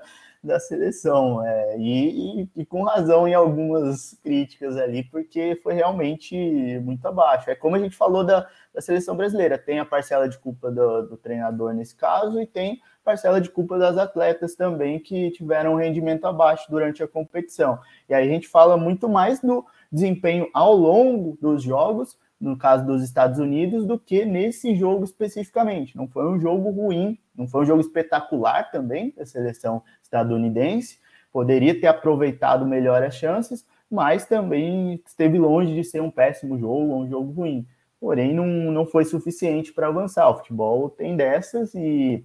da 0.48 0.60
seleção. 0.60 1.46
É, 1.46 1.78
e, 1.78 2.42
e, 2.42 2.50
e, 2.56 2.66
com 2.66 2.84
razão 2.84 3.28
em 3.28 3.34
algumas 3.34 4.18
críticas 4.24 4.78
ali, 4.78 5.04
porque 5.04 5.60
foi 5.62 5.74
realmente 5.74 6.36
muito 6.80 7.06
abaixo. 7.08 7.50
É 7.52 7.56
como 7.56 7.76
a 7.76 7.80
gente 7.80 7.96
falou 7.96 8.24
da, 8.24 8.48
da 8.74 8.82
seleção 8.82 9.16
brasileira: 9.16 9.58
tem 9.58 9.80
a 9.80 9.86
parcela 9.86 10.28
de 10.28 10.40
culpa 10.40 10.72
do, 10.72 11.04
do 11.04 11.18
treinador 11.18 11.74
nesse 11.74 11.96
caso, 11.96 12.42
e 12.42 12.48
tem 12.48 12.82
parcela 13.04 13.40
de 13.40 13.50
culpa 13.50 13.78
das 13.78 13.98
atletas 13.98 14.56
também 14.56 15.00
que 15.00 15.32
tiveram 15.32 15.74
um 15.74 15.78
rendimento 15.78 16.26
abaixo 16.26 16.70
durante 16.70 17.02
a 17.02 17.08
competição. 17.08 17.80
E 18.10 18.14
aí 18.14 18.28
a 18.28 18.32
gente 18.32 18.48
fala 18.48 18.76
muito 18.76 19.08
mais 19.08 19.40
do 19.40 19.66
desempenho 19.92 20.50
ao 20.54 20.76
longo 20.76 21.38
dos 21.40 21.64
jogos 21.64 22.18
no 22.40 22.58
caso 22.58 22.86
dos 22.86 23.04
Estados 23.04 23.40
Unidos, 23.40 23.86
do 23.86 23.98
que 23.98 24.24
nesse 24.24 24.76
jogo 24.76 25.04
especificamente. 25.04 25.96
Não 25.98 26.08
foi 26.08 26.28
um 26.28 26.40
jogo 26.40 26.70
ruim, 26.70 27.18
não 27.36 27.48
foi 27.48 27.64
um 27.64 27.66
jogo 27.66 27.82
espetacular 27.82 28.70
também 28.72 29.14
da 29.16 29.26
seleção 29.26 29.82
estadunidense, 30.02 31.00
poderia 31.32 31.80
ter 31.80 31.88
aproveitado 31.88 32.66
melhor 32.66 33.02
as 33.04 33.16
chances, 33.16 33.66
mas 33.90 34.26
também 34.26 35.02
esteve 35.06 35.38
longe 35.38 35.74
de 35.74 35.84
ser 35.84 36.02
um 36.02 36.12
péssimo 36.12 36.58
jogo 36.60 36.94
ou 36.94 37.02
um 37.02 37.10
jogo 37.10 37.32
ruim. 37.32 37.66
Porém, 38.00 38.34
não, 38.34 38.46
não 38.46 38.86
foi 38.86 39.06
suficiente 39.06 39.74
para 39.74 39.88
avançar. 39.88 40.30
O 40.30 40.38
futebol 40.38 40.90
tem 40.90 41.16
dessas 41.16 41.74
e, 41.74 42.24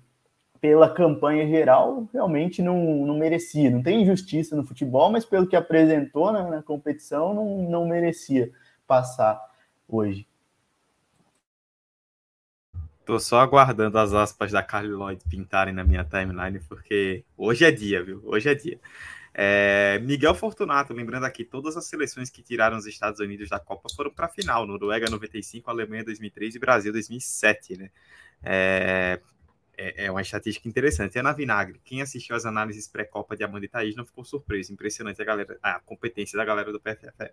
pela 0.61 0.93
campanha 0.93 1.47
geral, 1.47 2.07
realmente 2.13 2.61
não, 2.61 3.07
não 3.07 3.17
merecia. 3.17 3.71
Não 3.71 3.83
tem 3.83 4.03
injustiça 4.03 4.55
no 4.55 4.65
futebol, 4.65 5.11
mas 5.11 5.25
pelo 5.25 5.47
que 5.47 5.57
apresentou 5.57 6.31
na, 6.31 6.51
na 6.51 6.63
competição, 6.63 7.33
não, 7.33 7.63
não 7.63 7.87
merecia 7.87 8.51
passar 8.87 9.41
hoje. 9.97 10.27
Tô 13.05 13.19
só 13.19 13.41
aguardando 13.41 13.99
as 13.99 14.13
aspas 14.13 14.53
da 14.53 14.63
Carly 14.63 14.93
Lloyd 14.93 15.23
pintarem 15.29 15.75
na 15.75 15.83
minha 15.85 16.05
timeline, 16.05 16.61
porque 16.69 17.25
hoje 17.37 17.65
é 17.65 17.71
dia, 17.71 18.03
viu? 18.03 18.23
Hoje 18.25 18.49
é 18.49 18.55
dia. 18.55 18.81
É, 19.35 19.99
Miguel 20.03 20.35
Fortunato, 20.35 20.93
lembrando 20.93 21.25
aqui, 21.25 21.45
todas 21.45 21.77
as 21.77 21.87
seleções 21.87 22.31
que 22.31 22.43
tiraram 22.43 22.77
os 22.77 22.87
Estados 22.87 23.19
Unidos 23.19 23.49
da 23.49 23.59
Copa 23.59 23.89
foram 23.97 24.13
para 24.13 24.27
a 24.27 24.29
final. 24.29 24.67
Noruega 24.67 25.11
95, 25.11 25.69
Alemanha 25.71 26.05
2003 26.05 26.55
e 26.55 26.59
Brasil 26.59 26.93
2007, 26.93 27.77
né? 27.77 27.91
É, 28.43 29.21
é, 29.77 30.05
é, 30.05 30.11
uma 30.11 30.23
estatística 30.23 30.69
interessante. 30.69 31.19
Ana 31.19 31.33
Vinagre, 31.33 31.81
quem 31.85 32.03
assistiu 32.03 32.37
às 32.37 32.45
análises 32.45 32.87
pré-Copa 32.87 33.37
de 33.37 33.43
Amanda 33.43 33.65
e 33.65 33.69
Thaís 33.69 33.97
não 33.97 34.05
ficou 34.05 34.25
surpreso. 34.25 34.73
Impressionante 34.73 35.21
a, 35.21 35.25
galera, 35.25 35.59
a 35.63 35.81
competência 35.81 36.37
da 36.37 36.45
galera 36.45 36.71
do 36.71 36.79
PFF. 36.81 37.33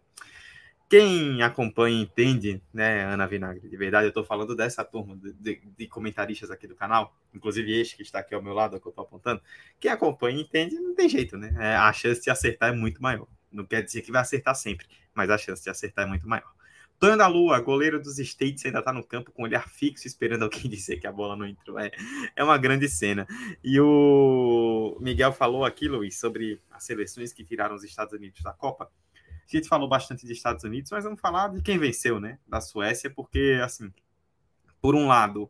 Quem 0.89 1.43
acompanha 1.43 2.02
entende, 2.02 2.63
né, 2.73 3.04
Ana 3.04 3.28
Vinagre? 3.28 3.69
De 3.69 3.78
verdade, 3.78 4.08
eu 4.08 4.10
estou 4.10 4.23
falando 4.23 4.56
dessa 4.56 4.84
turma 4.84 5.15
de, 5.15 5.34
de, 5.34 5.62
de, 5.78 5.88
comentaristas 5.88 6.49
aqui 6.49 6.65
do 6.65 6.75
canal, 6.75 7.15
inclusive 7.32 7.80
este 7.80 7.95
que 7.95 8.02
está 8.02 8.17
aqui 8.19 8.34
ao 8.34 8.41
meu 8.41 8.54
lado, 8.54 8.80
que 8.82 8.88
eu 8.88 8.89
estou 8.89 9.04
apontando. 9.04 9.39
Quem 9.80 9.91
acompanha 9.91 10.41
entende, 10.41 10.80
não 10.80 10.95
tem 10.95 11.08
jeito, 11.08 11.38
né? 11.38 11.54
É, 11.60 11.75
a 11.75 11.93
chance 11.93 12.23
de 12.23 12.32
acertar 12.32 12.69
é 12.69 12.75
muito 12.75 13.04
maior. 13.04 13.28
Não 13.52 13.65
quer 13.65 13.84
dizer 13.84 14.02
que 14.02 14.12
vai 14.12 14.21
acertar 14.21 14.56
sempre, 14.56 14.88
mas 15.13 15.30
a 15.30 15.38
chance 15.38 15.63
de 15.63 15.69
acertar 15.69 16.06
é 16.06 16.08
muito 16.08 16.28
maior. 16.28 16.52
Tonho 16.99 17.15
da 17.15 17.28
Lua, 17.28 17.62
goleiro 17.62 18.02
dos 18.02 18.17
States, 18.17 18.65
ainda 18.65 18.80
está 18.80 18.91
no 18.91 19.04
campo 19.04 19.32
com 19.32 19.43
olhar 19.43 19.69
fixo, 19.69 20.08
esperando 20.08 20.43
alguém 20.43 20.63
dizer 20.69 20.99
que 20.99 21.06
a 21.06 21.12
bola 21.12 21.36
não 21.36 21.45
entrou. 21.45 21.80
É, 21.80 21.91
é 22.36 22.43
uma 22.43 22.58
grande 22.58 22.89
cena. 22.89 23.28
E 23.63 23.80
o 23.80 24.97
Miguel 24.99 25.32
falou 25.32 25.63
aqui, 25.63 25.88
Luiz, 25.88 26.19
sobre 26.19 26.60
as 26.71 26.84
seleções 26.84 27.32
que 27.32 27.45
tiraram 27.45 27.75
os 27.75 27.84
Estados 27.84 28.13
Unidos 28.13 28.41
da 28.41 28.54
Copa. 28.54 28.91
A 29.51 29.57
gente 29.57 29.67
falou 29.67 29.89
bastante 29.89 30.27
de 30.27 30.31
Estados 30.31 30.63
Unidos, 30.63 30.91
mas 30.91 31.03
vamos 31.03 31.19
falar 31.19 31.47
de 31.47 31.62
quem 31.63 31.79
venceu, 31.79 32.19
né? 32.19 32.38
Da 32.47 32.62
Suécia, 32.62 33.09
porque, 33.09 33.59
assim, 33.63 33.91
por 34.79 34.93
um 34.93 35.07
lado, 35.07 35.49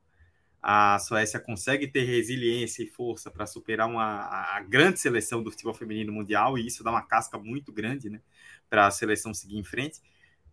a 0.62 0.98
Suécia 1.00 1.38
consegue 1.38 1.86
ter 1.86 2.04
resiliência 2.06 2.82
e 2.82 2.88
força 2.88 3.30
para 3.30 3.46
superar 3.46 3.90
uma, 3.90 4.22
a 4.56 4.62
grande 4.62 5.00
seleção 5.00 5.44
do 5.44 5.52
futebol 5.52 5.74
feminino 5.74 6.14
mundial, 6.14 6.58
e 6.58 6.66
isso 6.66 6.82
dá 6.82 6.92
uma 6.92 7.02
casca 7.02 7.38
muito 7.38 7.74
grande, 7.74 8.10
né? 8.10 8.22
Para 8.70 8.88
a 8.88 8.92
seleção 8.92 9.34
seguir 9.34 9.58
em 9.58 9.64
frente. 9.66 10.00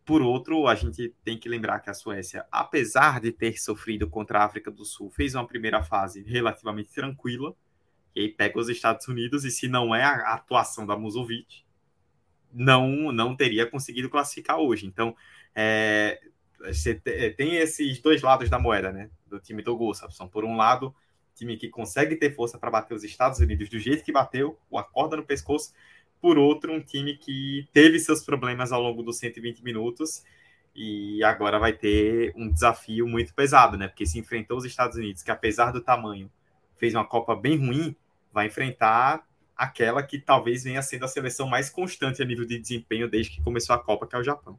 Por 0.04 0.22
outro, 0.22 0.66
a 0.66 0.74
gente 0.74 1.14
tem 1.24 1.38
que 1.38 1.48
lembrar 1.48 1.78
que 1.78 1.90
a 1.90 1.94
Suécia, 1.94 2.46
apesar 2.50 3.20
de 3.20 3.30
ter 3.30 3.60
sofrido 3.60 4.08
contra 4.08 4.40
a 4.40 4.44
África 4.44 4.72
do 4.72 4.84
Sul, 4.84 5.08
fez 5.10 5.36
uma 5.36 5.46
primeira 5.46 5.84
fase 5.84 6.22
relativamente 6.22 6.90
tranquila, 6.90 7.54
e 8.12 8.22
aí 8.22 8.28
pega 8.28 8.58
os 8.58 8.68
Estados 8.68 9.06
Unidos, 9.06 9.44
e 9.44 9.52
se 9.52 9.68
não 9.68 9.94
é 9.94 10.02
a 10.02 10.34
atuação 10.34 10.84
da 10.84 10.96
Musovic, 10.96 11.65
não, 12.52 13.12
não 13.12 13.36
teria 13.36 13.66
conseguido 13.66 14.08
classificar 14.08 14.58
hoje. 14.58 14.86
Então, 14.86 15.14
é, 15.54 16.20
você 16.58 17.00
é, 17.06 17.30
tem 17.30 17.56
esses 17.56 18.00
dois 18.00 18.22
lados 18.22 18.48
da 18.48 18.58
moeda, 18.58 18.92
né? 18.92 19.10
Do 19.26 19.38
time 19.38 19.62
do 19.62 19.76
Gustafsson. 19.76 20.28
Por 20.28 20.44
um 20.44 20.56
lado, 20.56 20.94
time 21.34 21.56
que 21.56 21.68
consegue 21.68 22.16
ter 22.16 22.34
força 22.34 22.58
para 22.58 22.70
bater 22.70 22.94
os 22.94 23.04
Estados 23.04 23.38
Unidos 23.38 23.68
do 23.68 23.78
jeito 23.78 24.02
que 24.02 24.10
bateu, 24.10 24.58
o 24.70 24.78
acorda 24.78 25.16
no 25.16 25.24
pescoço. 25.24 25.72
Por 26.20 26.38
outro, 26.38 26.72
um 26.72 26.80
time 26.80 27.16
que 27.16 27.68
teve 27.72 27.98
seus 27.98 28.24
problemas 28.24 28.72
ao 28.72 28.80
longo 28.80 29.02
dos 29.02 29.18
120 29.18 29.62
minutos 29.62 30.24
e 30.74 31.22
agora 31.22 31.58
vai 31.58 31.72
ter 31.72 32.32
um 32.36 32.50
desafio 32.50 33.06
muito 33.06 33.34
pesado, 33.34 33.76
né? 33.76 33.86
Porque 33.86 34.06
se 34.06 34.18
enfrentou 34.18 34.56
os 34.56 34.64
Estados 34.64 34.96
Unidos, 34.96 35.22
que 35.22 35.30
apesar 35.30 35.72
do 35.72 35.80
tamanho 35.80 36.30
fez 36.76 36.94
uma 36.94 37.04
Copa 37.04 37.36
bem 37.36 37.56
ruim, 37.56 37.94
vai 38.32 38.46
enfrentar 38.46 39.26
aquela 39.56 40.02
que 40.02 40.18
talvez 40.18 40.64
venha 40.64 40.82
sendo 40.82 41.04
a 41.04 41.08
seleção 41.08 41.48
mais 41.48 41.70
constante 41.70 42.22
a 42.22 42.24
nível 42.24 42.46
de 42.46 42.58
desempenho 42.58 43.08
desde 43.08 43.32
que 43.32 43.42
começou 43.42 43.74
a 43.74 43.78
Copa, 43.78 44.06
que 44.06 44.14
é 44.14 44.18
o 44.18 44.24
Japão. 44.24 44.58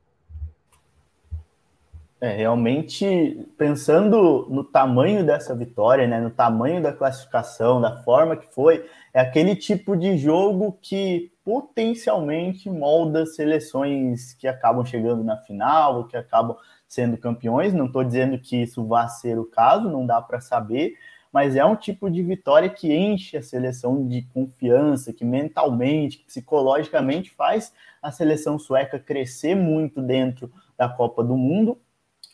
É, 2.20 2.36
realmente, 2.36 3.48
pensando 3.60 4.48
no 4.50 4.64
tamanho 4.64 5.24
dessa 5.24 5.54
vitória, 5.54 6.08
né, 6.08 6.20
no 6.20 6.32
tamanho 6.32 6.82
da 6.82 6.92
classificação, 6.92 7.80
da 7.80 8.02
forma 8.02 8.36
que 8.36 8.52
foi, 8.52 8.90
é 9.14 9.20
aquele 9.20 9.56
tipo 9.56 9.96
de 9.96 10.18
jogo 10.18 10.80
que 10.82 11.32
potencialmente 11.46 12.72
molda 12.72 13.24
seleções 13.28 14.34
que 14.34 14.48
acabam 14.48 14.84
chegando 14.84 15.24
na 15.24 15.38
final, 15.38 15.98
ou 15.98 16.04
que 16.06 16.18
acabam 16.18 16.58
sendo 16.88 17.18
campeões. 17.18 17.72
Não 17.72 17.86
estou 17.86 18.04
dizendo 18.04 18.40
que 18.40 18.64
isso 18.64 18.84
vá 18.84 19.08
ser 19.08 19.38
o 19.38 19.46
caso, 19.46 19.88
não 19.88 20.04
dá 20.04 20.20
para 20.20 20.42
saber, 20.42 20.96
mas 21.38 21.56
é 21.56 21.64
um 21.64 21.76
tipo 21.76 22.10
de 22.10 22.24
vitória 22.24 22.68
que 22.68 22.92
enche 22.92 23.38
a 23.38 23.44
seleção 23.44 24.08
de 24.08 24.24
confiança, 24.34 25.14
que 25.14 25.24
mentalmente, 25.24 26.24
psicologicamente 26.26 27.30
faz 27.30 27.72
a 28.02 28.12
seleção 28.12 28.58
sueca 28.58 28.98
crescer 28.98 29.54
muito 29.54 30.02
dentro 30.02 30.52
da 30.76 30.90
Copa 30.90 31.24
do 31.24 31.38
Mundo, 31.38 31.78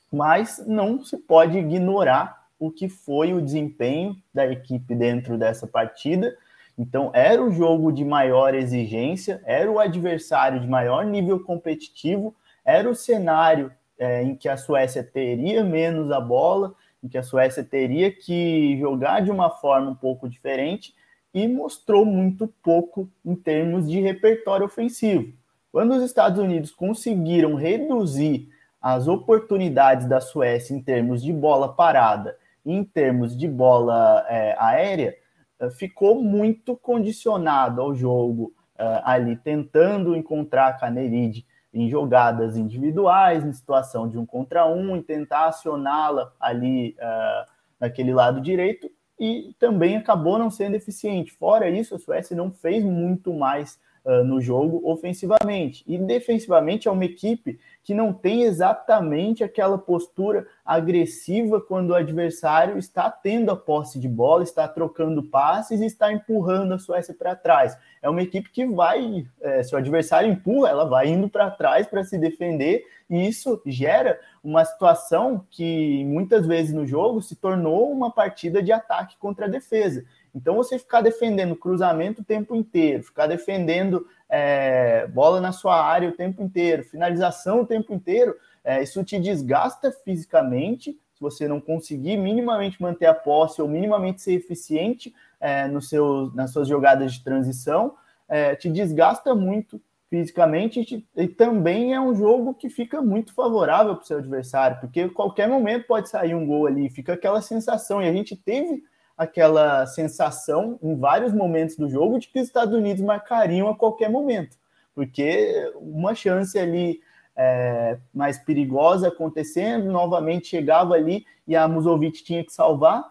mas 0.10 0.64
não 0.66 1.04
se 1.04 1.18
pode 1.18 1.58
ignorar 1.58 2.48
o 2.58 2.72
que 2.72 2.88
foi 2.88 3.34
o 3.34 3.42
desempenho 3.42 4.16
da 4.34 4.48
equipe 4.48 4.96
dentro 4.96 5.38
dessa 5.38 5.68
partida. 5.68 6.38
Então, 6.78 7.12
era 7.14 7.44
o 7.44 7.52
jogo 7.52 7.92
de 7.92 8.06
maior 8.06 8.56
exigência, 8.56 9.42
era 9.44 9.70
o 9.70 9.80
adversário 9.80 10.62
de 10.62 10.68
maior 10.68 11.04
nível 11.06 11.42
competitivo, 11.42 12.34
era 12.64 12.90
o 12.90 12.96
cenário 12.96 13.70
é, 14.00 14.24
em 14.24 14.34
que 14.34 14.48
a 14.48 14.56
Suécia 14.56 15.04
teria 15.04 15.62
menos 15.62 16.10
a 16.10 16.22
bola, 16.22 16.74
em 17.04 17.08
que 17.08 17.18
a 17.18 17.24
Suécia 17.24 17.64
teria 17.64 18.10
que 18.12 18.78
jogar 18.80 19.20
de 19.20 19.30
uma 19.30 19.50
forma 19.50 19.92
um 19.92 19.96
pouco 19.96 20.30
diferente 20.30 20.96
e 21.34 21.48
mostrou 21.48 22.06
muito 22.06 22.48
pouco 22.64 23.10
em 23.26 23.36
termos 23.36 23.90
de 23.90 24.00
repertório 24.00 24.66
ofensivo. 24.66 25.34
Quando 25.72 25.96
os 25.96 26.04
Estados 26.04 26.40
Unidos 26.40 26.72
conseguiram 26.72 27.56
reduzir 27.56 28.50
as 28.82 29.08
oportunidades 29.08 30.08
da 30.08 30.22
Suécia 30.22 30.76
em 30.76 30.82
termos 30.82 31.24
de 31.24 31.34
bola 31.34 31.74
parada 31.74 32.38
e 32.66 32.72
em 32.72 32.84
termos 32.84 33.36
de 33.36 33.48
bola 33.48 34.26
é, 34.30 34.56
aérea, 34.60 35.16
é, 35.60 35.70
ficou 35.72 36.22
muito 36.22 36.76
condicionado 36.76 37.82
ao 37.82 37.96
jogo 37.96 38.54
é, 38.78 39.02
ali, 39.04 39.36
tentando 39.36 40.16
encontrar 40.16 40.68
a 40.68 40.74
Caneride 40.74 41.46
em 41.74 41.90
jogadas 41.90 42.56
individuais, 42.56 43.44
em 43.44 43.52
situação 43.52 44.08
de 44.08 44.18
um 44.18 44.26
contra 44.26 44.68
um, 44.68 44.96
em 44.96 45.02
tentar 45.02 45.48
acioná-la 45.48 46.32
ali 46.40 46.96
uh, 47.00 47.52
naquele 47.80 48.14
lado 48.14 48.40
direito, 48.40 48.90
e 49.20 49.56
também 49.60 49.98
acabou 49.98 50.38
não 50.38 50.52
sendo 50.52 50.76
eficiente. 50.76 51.32
Fora 51.32 51.70
isso, 51.70 51.96
a 51.96 52.00
Suécia 52.00 52.36
não 52.36 52.52
fez 52.52 52.84
muito 52.84 53.34
mais 53.34 53.80
uh, 54.06 54.24
no 54.24 54.40
jogo 54.40 54.82
ofensivamente. 54.84 55.84
E 55.88 55.98
defensivamente 55.98 56.88
é 56.88 56.92
uma 56.92 57.06
equipe 57.06 57.60
que 57.84 57.94
não 57.94 58.14
tem 58.14 58.44
exatamente 58.44 59.44
aquela 59.44 59.78
postura 59.78 60.48
agressiva 60.66 61.60
quando 61.60 61.90
o 61.90 61.96
adversário 61.96 62.78
está 62.78 63.12
tendo 63.12 63.52
a 63.52 63.58
posse 63.58 64.00
de 64.00 64.08
bola, 64.08 64.44
está 64.44 64.68
trocando 64.68 65.22
passes 65.24 65.82
e 65.82 65.86
está 65.86 66.12
empurrando 66.12 66.74
a 66.74 66.80
Suécia 66.80 67.14
para 67.14 67.36
trás. 67.36 67.78
É 68.02 68.10
uma 68.10 68.22
equipe 68.22 68.50
que 68.50 68.66
vai, 68.66 69.26
é, 69.42 69.62
se 69.64 69.76
o 69.76 69.78
adversário 69.78 70.32
empurra, 70.32 70.70
ela 70.70 70.86
vai 70.86 71.10
indo 71.10 71.30
para 71.30 71.52
trás 71.52 71.86
para 71.86 72.04
se 72.04 72.18
defender, 72.18 72.86
e 73.10 73.28
isso 73.28 73.62
gera 73.66 74.18
uma 74.42 74.64
situação 74.64 75.46
que 75.50 76.06
muitas 76.06 76.48
vezes 76.48 76.74
no 76.74 76.86
jogo 76.86 77.22
se 77.22 77.36
tornou 77.36 77.92
uma 77.92 78.12
partida 78.12 78.64
de 78.64 78.72
ataque 78.72 79.18
contra 79.18 79.46
a 79.46 79.50
defesa. 79.50 80.06
Então, 80.36 80.56
você 80.56 80.80
ficar 80.80 81.02
defendendo 81.02 81.56
cruzamento 81.56 82.22
o 82.22 82.26
tempo 82.26 82.56
inteiro, 82.56 83.04
ficar 83.04 83.28
defendendo 83.28 84.08
é, 84.28 85.06
bola 85.08 85.40
na 85.40 85.52
sua 85.52 85.80
área 85.84 86.10
o 86.10 86.14
tempo 86.14 86.42
inteiro, 86.42 86.84
finalização 86.84 87.62
o 87.62 87.66
tempo 87.66 87.94
inteiro, 87.94 88.36
é, 88.64 88.82
isso 88.82 89.04
te 89.04 89.20
desgasta 89.20 89.92
fisicamente. 89.92 90.98
Se 91.14 91.22
você 91.22 91.48
não 91.48 91.62
conseguir 91.62 92.18
minimamente 92.18 92.82
manter 92.82 93.06
a 93.06 93.14
posse 93.14 93.62
ou 93.62 93.68
minimamente 93.68 94.22
ser 94.22 94.34
eficiente 94.34 95.14
é, 95.40 95.68
no 95.68 95.82
seu, 95.82 96.32
nas 96.34 96.52
suas 96.52 96.68
jogadas 96.68 97.14
de 97.14 97.24
transição, 97.24 97.96
é, 98.28 98.56
te 98.56 98.70
desgasta 98.70 99.36
muito 99.36 99.80
fisicamente 100.10 100.80
e, 100.80 100.86
te, 100.86 101.08
e, 101.16 101.28
também 101.28 101.94
é 101.94 102.00
um 102.00 102.16
jogo 102.16 102.54
que 102.54 102.70
fica 102.70 103.02
muito 103.02 103.34
favorável 103.34 103.96
para 103.96 104.04
o 104.04 104.06
seu 104.06 104.18
adversário, 104.20 104.80
porque 104.80 105.10
qualquer 105.10 105.48
momento 105.48 105.88
pode 105.88 106.08
sair 106.08 106.36
um 106.36 106.46
gol 106.46 106.68
ali, 106.68 106.90
fica 106.90 107.14
aquela 107.14 107.42
sensação, 107.42 108.02
e 108.02 108.08
a 108.08 108.14
gente 108.14 108.36
teve 108.36 108.84
aquela 109.24 109.86
sensação 109.86 110.80
em 110.82 110.96
vários 110.96 111.34
momentos 111.34 111.76
do 111.76 111.90
jogo 111.90 112.20
de 112.20 112.28
que 112.28 112.40
os 112.40 112.48
Estados 112.48 112.74
Unidos 112.74 113.04
marcariam 113.04 113.70
a 113.70 113.76
qualquer 113.76 114.10
momento, 114.10 114.58
porque 114.94 115.72
uma 115.76 116.14
chance 116.14 116.58
ali 116.58 117.00
é, 117.36 117.98
mais 118.14 118.38
perigosa 118.38 119.08
acontecendo, 119.08 119.92
novamente 119.92 120.48
chegava 120.48 120.94
ali 120.94 121.26
e 121.48 121.56
a 121.56 121.68
Musovic 121.68 122.24
tinha 122.24 122.44
que 122.44 122.54
salvar. 122.54 123.04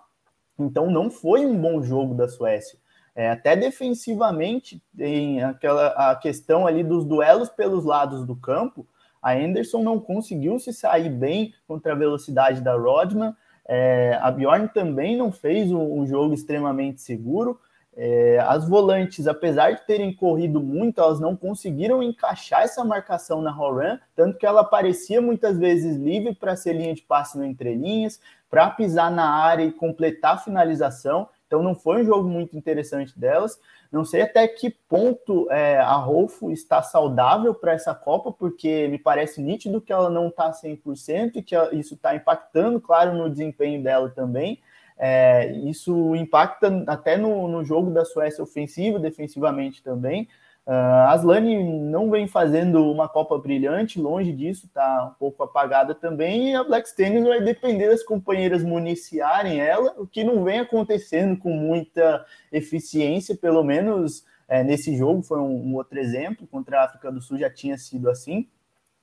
Então 0.59 0.91
não 0.91 1.11
foi 1.11 1.45
um 1.45 1.57
bom 1.57 1.83
jogo 1.83 2.15
da 2.15 2.29
Suécia. 2.29 2.79
É, 3.15 3.31
até 3.31 3.55
defensivamente 3.55 4.83
tem 4.97 5.43
aquela 5.43 5.89
a 5.89 6.17
questão 6.17 6.67
ali 6.67 6.83
dos 6.83 7.05
duelos 7.05 7.49
pelos 7.51 7.85
lados 7.85 8.25
do 8.25 8.35
campo. 8.35 8.87
A 9.21 9.33
Anderson 9.35 9.83
não 9.83 10.01
conseguiu 10.01 10.59
se 10.59 10.73
sair 10.73 11.11
bem 11.11 11.53
contra 11.67 11.93
a 11.93 11.97
velocidade 11.97 12.61
da 12.61 12.75
Rodman. 12.75 13.35
É, 13.69 14.19
a 14.21 14.31
Bjorn 14.31 14.69
também 14.69 15.17
não 15.17 15.31
fez 15.31 15.71
um, 15.71 16.01
um 16.01 16.07
jogo 16.07 16.35
extremamente 16.35 17.01
seguro. 17.01 17.59
É, 17.95 18.39
as 18.47 18.67
volantes, 18.67 19.27
apesar 19.27 19.73
de 19.73 19.87
terem 19.87 20.15
corrido 20.15 20.61
muito, 20.61 21.01
elas 21.01 21.21
não 21.21 21.37
conseguiram 21.37 22.03
encaixar 22.03 22.63
essa 22.63 22.83
marcação 22.83 23.43
na 23.43 23.55
Horan, 23.57 23.99
tanto 24.17 24.39
que 24.39 24.47
ela 24.47 24.65
parecia 24.65 25.21
muitas 25.21 25.59
vezes 25.59 25.97
livre 25.97 26.35
para 26.35 26.57
ser 26.57 26.73
linha 26.73 26.95
de 26.95 27.03
passe 27.03 27.37
no 27.37 27.45
entrelinhas, 27.45 28.19
para 28.49 28.71
pisar 28.71 29.11
na 29.11 29.29
área 29.29 29.65
e 29.65 29.73
completar 29.73 30.35
a 30.35 30.39
finalização. 30.39 31.29
Então 31.47 31.63
não 31.63 31.75
foi 31.75 32.01
um 32.03 32.05
jogo 32.05 32.27
muito 32.29 32.57
interessante 32.57 33.19
delas. 33.19 33.59
Não 33.93 34.07
sei 34.07 34.23
até 34.23 34.49
que 34.49 34.71
ponto 34.71 35.47
é, 35.51 35.77
a 35.77 35.97
Rolfo 35.97 36.51
está 36.51 36.83
saudável 36.83 37.55
para 37.55 37.73
essa 37.73 37.95
Copa, 37.95 38.33
porque 38.33 38.89
me 38.89 38.99
parece 38.99 39.43
nítido 39.43 39.83
que 39.83 39.93
ela 39.93 40.09
não 40.09 40.29
está 40.29 40.51
100% 40.51 41.33
e 41.35 41.43
que 41.43 41.55
isso 41.75 41.93
está 41.93 42.17
impactando, 42.17 42.81
claro, 42.81 43.13
no 43.13 43.29
desempenho 43.29 43.83
dela 43.83 44.09
também. 44.09 44.59
É, 44.97 45.53
isso 45.53 46.17
impacta 46.17 46.85
até 46.87 47.19
no, 47.19 47.47
no, 47.49 47.63
jogo 47.65 47.91
da 47.91 48.05
Suécia 48.05 48.43
ofensiva, 48.43 48.99
defensivamente 48.99 49.83
também. 49.83 50.27
Uh, 50.65 50.71
a 50.71 51.13
Aslane 51.13 51.61
não 51.65 52.09
vem 52.09 52.29
fazendo 52.29 52.89
uma 52.91 53.09
Copa 53.09 53.37
brilhante, 53.37 54.01
longe 54.01 54.33
disso, 54.33 54.67
está 54.67 55.07
um 55.07 55.19
pouco 55.19 55.43
apagada 55.43 55.95
também. 55.95 56.51
E 56.51 56.55
a 56.55 56.63
Black 56.63 56.89
Stennis 56.89 57.25
vai 57.25 57.41
depender 57.41 57.89
das 57.89 58.05
companheiras 58.05 58.63
municiarem 58.63 59.61
ela, 59.61 59.95
o 59.99 60.07
que 60.07 60.23
não 60.23 60.45
vem 60.45 60.61
acontecendo 60.61 61.37
com 61.37 61.51
muita 61.51 62.25
eficiência, 62.53 63.37
pelo 63.37 63.65
menos 63.65 64.25
é, 64.47 64.63
nesse 64.63 64.97
jogo. 64.97 65.23
Foi 65.23 65.41
um, 65.41 65.71
um 65.71 65.75
outro 65.75 65.99
exemplo, 65.99 66.47
contra 66.47 66.81
a 66.81 66.85
África 66.85 67.11
do 67.11 67.21
Sul 67.21 67.39
já 67.39 67.51
tinha 67.51 67.77
sido 67.77 68.09
assim. 68.09 68.49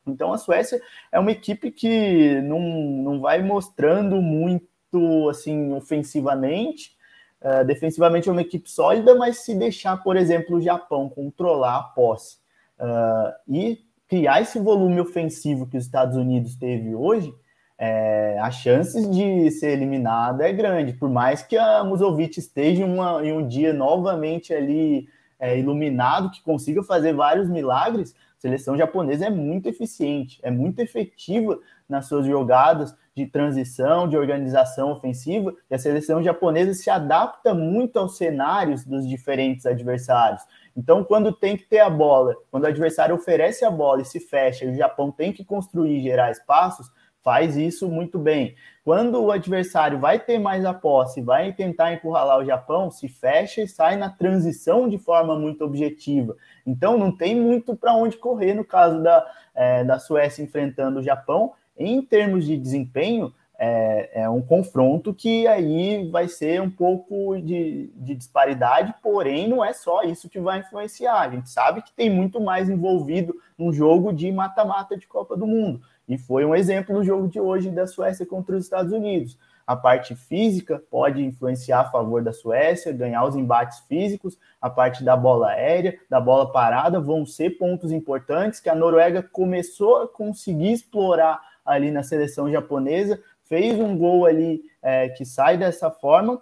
Então 0.07 0.31
a 0.31 0.37
Suécia 0.37 0.81
é 1.11 1.19
uma 1.19 1.31
equipe 1.31 1.71
que 1.71 2.41
não, 2.41 2.59
não 2.59 3.19
vai 3.19 3.43
mostrando 3.43 4.21
muito 4.21 5.29
assim 5.29 5.73
ofensivamente. 5.73 6.97
Uh, 7.41 7.63
defensivamente 7.65 8.27
é 8.27 8.31
uma 8.31 8.41
equipe 8.41 8.69
sólida, 8.69 9.15
mas 9.15 9.39
se 9.39 9.55
deixar, 9.55 9.97
por 10.03 10.17
exemplo, 10.17 10.57
o 10.57 10.61
Japão 10.61 11.07
controlar 11.07 11.77
a 11.77 11.83
posse 11.83 12.37
uh, 12.79 13.33
e 13.47 13.79
criar 14.09 14.41
esse 14.41 14.59
volume 14.59 14.99
ofensivo 14.99 15.67
que 15.67 15.77
os 15.77 15.85
Estados 15.85 16.17
Unidos 16.17 16.55
teve 16.55 16.93
hoje, 16.95 17.33
é, 17.81 18.37
as 18.41 18.55
chances 18.55 19.09
de 19.09 19.49
ser 19.51 19.69
eliminada 19.69 20.45
é 20.45 20.51
grande, 20.51 20.91
por 20.91 21.09
mais 21.09 21.41
que 21.41 21.55
a 21.55 21.81
Musovic 21.81 22.37
esteja 22.37 22.85
uma, 22.85 23.25
em 23.25 23.31
um 23.31 23.47
dia 23.47 23.71
novamente 23.71 24.53
ali 24.53 25.07
é, 25.39 25.57
iluminado, 25.57 26.29
que 26.29 26.43
consiga 26.43 26.83
fazer 26.83 27.13
vários 27.13 27.47
milagres, 27.47 28.13
a 28.37 28.41
seleção 28.41 28.77
japonesa 28.77 29.27
é 29.27 29.29
muito 29.29 29.69
eficiente, 29.69 30.39
é 30.43 30.51
muito 30.51 30.79
efetiva 30.79 31.57
nas 31.87 32.07
suas 32.07 32.25
jogadas, 32.25 32.93
de 33.15 33.25
transição, 33.25 34.07
de 34.07 34.17
organização 34.17 34.91
ofensiva, 34.91 35.53
e 35.69 35.75
a 35.75 35.79
seleção 35.79 36.23
japonesa 36.23 36.73
se 36.73 36.89
adapta 36.89 37.53
muito 37.53 37.97
aos 37.99 38.17
cenários 38.17 38.85
dos 38.85 39.07
diferentes 39.07 39.65
adversários. 39.65 40.41
Então, 40.75 41.03
quando 41.03 41.33
tem 41.33 41.57
que 41.57 41.63
ter 41.63 41.79
a 41.79 41.89
bola, 41.89 42.35
quando 42.49 42.63
o 42.63 42.67
adversário 42.67 43.15
oferece 43.15 43.65
a 43.65 43.71
bola 43.71 44.01
e 44.01 44.05
se 44.05 44.19
fecha, 44.19 44.65
e 44.65 44.71
o 44.71 44.75
Japão 44.75 45.11
tem 45.11 45.33
que 45.33 45.43
construir 45.43 45.97
e 45.97 46.03
gerar 46.03 46.31
espaços, 46.31 46.89
faz 47.23 47.57
isso 47.57 47.87
muito 47.87 48.17
bem. 48.17 48.55
Quando 48.83 49.21
o 49.21 49.31
adversário 49.31 49.99
vai 49.99 50.19
ter 50.19 50.39
mais 50.39 50.65
a 50.65 50.73
posse, 50.73 51.21
vai 51.21 51.53
tentar 51.53 51.93
encurralar 51.93 52.39
o 52.39 52.45
Japão, 52.45 52.89
se 52.89 53.07
fecha 53.07 53.61
e 53.61 53.67
sai 53.67 53.97
na 53.97 54.09
transição 54.09 54.87
de 54.87 54.97
forma 54.97 55.37
muito 55.37 55.63
objetiva. 55.63 56.35
Então, 56.65 56.97
não 56.97 57.15
tem 57.15 57.35
muito 57.35 57.75
para 57.75 57.93
onde 57.93 58.17
correr 58.17 58.53
no 58.53 58.65
caso 58.65 59.03
da, 59.03 59.25
é, 59.53 59.83
da 59.83 59.99
Suécia 59.99 60.43
enfrentando 60.43 60.99
o 60.99 61.03
Japão 61.03 61.53
em 61.79 62.01
termos 62.01 62.45
de 62.45 62.57
desempenho, 62.57 63.33
é, 63.61 64.21
é, 64.21 64.29
um 64.29 64.41
confronto 64.41 65.13
que 65.13 65.45
aí 65.45 66.09
vai 66.09 66.29
ser 66.29 66.61
um 66.61 66.69
pouco 66.69 67.37
de, 67.41 67.91
de, 67.95 68.15
disparidade, 68.15 68.93
porém 69.03 69.49
não 69.49 69.63
é 69.63 69.73
só 69.73 70.03
isso 70.03 70.29
que 70.29 70.39
vai 70.39 70.59
influenciar. 70.59 71.19
A 71.19 71.29
gente 71.29 71.49
sabe 71.49 71.81
que 71.81 71.91
tem 71.91 72.09
muito 72.09 72.39
mais 72.39 72.69
envolvido 72.69 73.35
num 73.57 73.73
jogo 73.73 74.13
de 74.13 74.31
mata-mata 74.31 74.95
de 74.95 75.05
Copa 75.05 75.35
do 75.35 75.45
Mundo. 75.45 75.81
E 76.07 76.17
foi 76.17 76.45
um 76.45 76.55
exemplo 76.55 76.95
no 76.95 77.03
jogo 77.03 77.27
de 77.27 77.39
hoje 77.39 77.69
da 77.69 77.85
Suécia 77.85 78.25
contra 78.25 78.55
os 78.55 78.63
Estados 78.63 78.93
Unidos. 78.93 79.37
A 79.67 79.75
parte 79.75 80.15
física 80.15 80.81
pode 80.89 81.23
influenciar 81.23 81.81
a 81.81 81.91
favor 81.91 82.23
da 82.23 82.33
Suécia, 82.33 82.93
ganhar 82.93 83.23
os 83.25 83.35
embates 83.35 83.79
físicos, 83.81 84.35
a 84.59 84.69
parte 84.69 85.03
da 85.03 85.15
bola 85.15 85.49
aérea, 85.49 85.99
da 86.09 86.19
bola 86.19 86.51
parada, 86.51 86.99
vão 86.99 87.25
ser 87.25 87.51
pontos 87.51 87.91
importantes 87.91 88.59
que 88.59 88.69
a 88.69 88.73
Noruega 88.73 89.21
começou 89.21 90.01
a 90.01 90.07
conseguir 90.07 90.71
explorar 90.71 91.39
ali 91.69 91.91
na 91.91 92.03
seleção 92.03 92.51
japonesa, 92.51 93.21
fez 93.43 93.79
um 93.79 93.97
gol 93.97 94.25
ali 94.25 94.61
é, 94.81 95.09
que 95.09 95.23
sai 95.23 95.57
dessa 95.57 95.91
forma, 95.91 96.41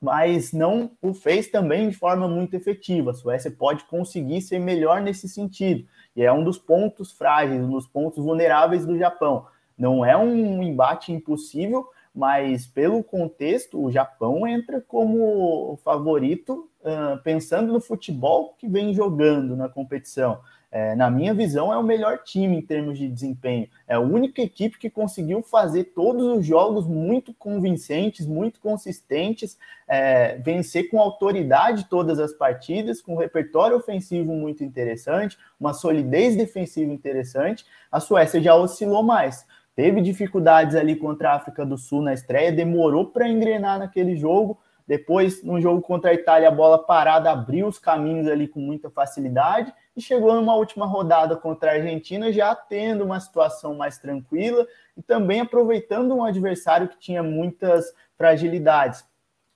mas 0.00 0.52
não 0.52 0.92
o 1.02 1.12
fez 1.12 1.48
também 1.48 1.88
de 1.88 1.96
forma 1.96 2.28
muito 2.28 2.54
efetiva. 2.54 3.10
A 3.10 3.14
Suécia 3.14 3.50
pode 3.50 3.84
conseguir 3.84 4.40
ser 4.42 4.58
melhor 4.58 5.00
nesse 5.00 5.28
sentido, 5.28 5.86
e 6.14 6.22
é 6.22 6.32
um 6.32 6.44
dos 6.44 6.58
pontos 6.58 7.12
frágeis, 7.12 7.62
um 7.62 7.70
dos 7.70 7.86
pontos 7.86 8.22
vulneráveis 8.22 8.84
do 8.84 8.96
Japão. 8.96 9.46
Não 9.76 10.04
é 10.04 10.16
um 10.16 10.62
embate 10.62 11.12
impossível, 11.12 11.88
mas 12.14 12.66
pelo 12.66 13.02
contexto, 13.02 13.82
o 13.82 13.90
Japão 13.90 14.46
entra 14.46 14.80
como 14.80 15.78
favorito, 15.84 16.68
uh, 16.80 17.22
pensando 17.22 17.72
no 17.72 17.80
futebol 17.80 18.54
que 18.58 18.68
vem 18.68 18.92
jogando 18.92 19.56
na 19.56 19.68
competição 19.68 20.40
é, 20.70 20.94
na 20.94 21.10
minha 21.10 21.32
visão, 21.32 21.72
é 21.72 21.78
o 21.78 21.82
melhor 21.82 22.18
time 22.18 22.58
em 22.58 22.60
termos 22.60 22.98
de 22.98 23.08
desempenho. 23.08 23.68
É 23.86 23.94
a 23.94 24.00
única 24.00 24.42
equipe 24.42 24.78
que 24.78 24.90
conseguiu 24.90 25.42
fazer 25.42 25.84
todos 25.94 26.22
os 26.26 26.44
jogos 26.44 26.86
muito 26.86 27.32
convincentes, 27.32 28.26
muito 28.26 28.60
consistentes, 28.60 29.58
é, 29.88 30.36
vencer 30.36 30.90
com 30.90 31.00
autoridade 31.00 31.86
todas 31.88 32.18
as 32.18 32.34
partidas, 32.34 33.00
com 33.00 33.14
um 33.14 33.18
repertório 33.18 33.76
ofensivo 33.78 34.32
muito 34.32 34.62
interessante, 34.62 35.38
uma 35.58 35.72
solidez 35.72 36.36
defensiva 36.36 36.92
interessante. 36.92 37.64
A 37.90 37.98
Suécia 37.98 38.40
já 38.40 38.54
oscilou 38.54 39.02
mais. 39.02 39.46
Teve 39.74 40.02
dificuldades 40.02 40.74
ali 40.74 40.96
contra 40.96 41.30
a 41.30 41.36
África 41.36 41.64
do 41.64 41.78
Sul 41.78 42.02
na 42.02 42.12
estreia, 42.12 42.52
demorou 42.52 43.06
para 43.06 43.28
engrenar 43.28 43.78
naquele 43.78 44.16
jogo. 44.16 44.58
Depois, 44.86 45.42
no 45.42 45.60
jogo 45.60 45.80
contra 45.80 46.10
a 46.10 46.14
Itália, 46.14 46.48
a 46.48 46.50
bola 46.50 46.78
parada 46.78 47.30
abriu 47.30 47.68
os 47.68 47.78
caminhos 47.78 48.26
ali 48.26 48.48
com 48.48 48.58
muita 48.58 48.90
facilidade 48.90 49.72
e 49.98 50.00
chegou 50.00 50.32
numa 50.32 50.54
última 50.54 50.86
rodada 50.86 51.36
contra 51.36 51.72
a 51.72 51.74
Argentina 51.74 52.32
já 52.32 52.54
tendo 52.54 53.04
uma 53.04 53.18
situação 53.18 53.74
mais 53.74 53.98
tranquila 53.98 54.64
e 54.96 55.02
também 55.02 55.40
aproveitando 55.40 56.14
um 56.14 56.24
adversário 56.24 56.86
que 56.86 56.96
tinha 56.98 57.20
muitas 57.20 57.92
fragilidades. 58.16 59.04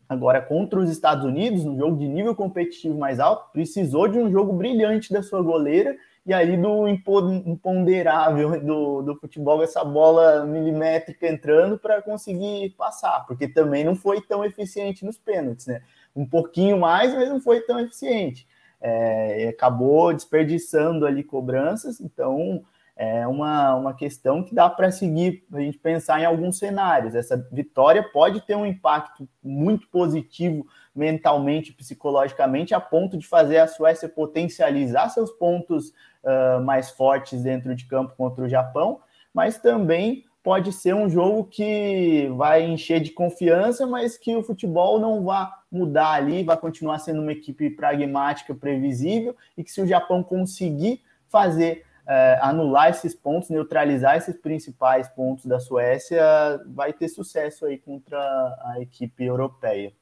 Agora, 0.09 0.43
contra 0.43 0.81
os 0.81 0.91
Estados 0.91 1.25
Unidos, 1.25 1.65
no 1.65 1.79
jogo 1.79 1.97
de 1.97 2.09
nível 2.09 2.35
competitivo 2.35 2.99
mais 2.99 3.21
alto, 3.21 3.53
precisou 3.53 4.09
de 4.09 4.19
um 4.19 4.31
jogo 4.33 4.53
brilhante 4.53 5.13
da 5.13 5.23
sua 5.23 5.41
goleira 5.41 5.97
e 6.27 6.35
aí 6.35 6.57
do 6.57 6.89
imponderável 6.89 8.61
do, 8.61 9.03
do 9.03 9.17
futebol, 9.17 9.63
essa 9.63 9.85
bola 9.85 10.45
milimétrica 10.45 11.29
entrando 11.29 11.79
para 11.79 12.03
conseguir 12.03 12.71
passar, 12.71 13.25
porque 13.27 13.47
também 13.47 13.85
não 13.85 13.95
foi 13.95 14.21
tão 14.21 14.45
eficiente 14.45 15.05
nos 15.05 15.19
pênaltis, 15.19 15.67
né? 15.67 15.83
Um 16.15 16.27
pouquinho 16.27 16.79
mais, 16.79 17.15
mas 17.15 17.29
não 17.29 17.41
foi 17.41 17.61
tão 17.61 17.79
eficiente 17.79 18.47
é, 18.83 19.49
acabou 19.49 20.13
desperdiçando 20.13 21.07
ali 21.07 21.23
cobranças, 21.23 22.01
então 22.01 22.65
é 22.95 23.27
uma, 23.27 23.75
uma 23.75 23.95
questão 23.95 24.43
que 24.43 24.55
dá 24.55 24.69
para 24.69 24.91
seguir, 24.91 25.45
a 25.53 25.61
gente 25.61 25.79
pensar 25.79 26.21
em 26.21 26.25
alguns 26.25 26.59
cenários. 26.59 27.15
Essa 27.15 27.37
vitória 27.51 28.03
pode 28.03 28.43
ter 28.43 28.55
um 28.55 28.67
impacto 28.67 29.27
muito 29.43 29.89
positivo 29.89 30.67
mentalmente, 30.95 31.73
psicologicamente, 31.73 32.75
a 32.75 32.81
ponto 32.81 33.17
de 33.17 33.27
fazer 33.27 33.59
a 33.59 33.67
Suécia 33.67 34.09
potencializar 34.09 35.09
seus 35.09 35.31
pontos 35.31 35.89
uh, 36.23 36.61
mais 36.63 36.91
fortes 36.91 37.43
dentro 37.43 37.75
de 37.75 37.87
campo 37.87 38.15
contra 38.15 38.45
o 38.45 38.49
Japão, 38.49 39.01
mas 39.33 39.57
também 39.57 40.25
pode 40.43 40.73
ser 40.73 40.95
um 40.95 41.09
jogo 41.09 41.45
que 41.45 42.29
vai 42.37 42.63
encher 42.63 43.01
de 43.01 43.13
confiança, 43.13 43.87
mas 43.87 44.19
que 44.19 44.37
o 44.37 44.43
futebol 44.43 44.99
não 44.99 45.25
vai 45.25 45.49
mudar 45.73 46.13
ali, 46.13 46.45
vai 46.45 46.57
continuar 46.57 46.99
sendo 46.99 47.23
uma 47.23 47.33
equipe 47.33 47.71
pragmática, 47.71 48.55
previsível, 48.55 49.35
e 49.57 49.65
que 49.65 49.73
se 49.73 49.81
o 49.81 49.87
Japão 49.87 50.23
conseguir 50.23 51.03
fazer 51.29 51.85
é, 52.07 52.39
anular 52.43 52.91
esses 52.91 53.15
pontos, 53.15 53.49
neutralizar 53.49 54.17
esses 54.17 54.37
principais 54.37 55.09
pontos 55.09 55.47
da 55.47 55.59
Suécia, 55.59 56.23
vai 56.67 56.93
ter 56.93 57.09
sucesso 57.09 57.65
aí 57.65 57.79
contra 57.79 58.19
a 58.19 58.77
equipe 58.81 59.25
europeia. 59.25 59.93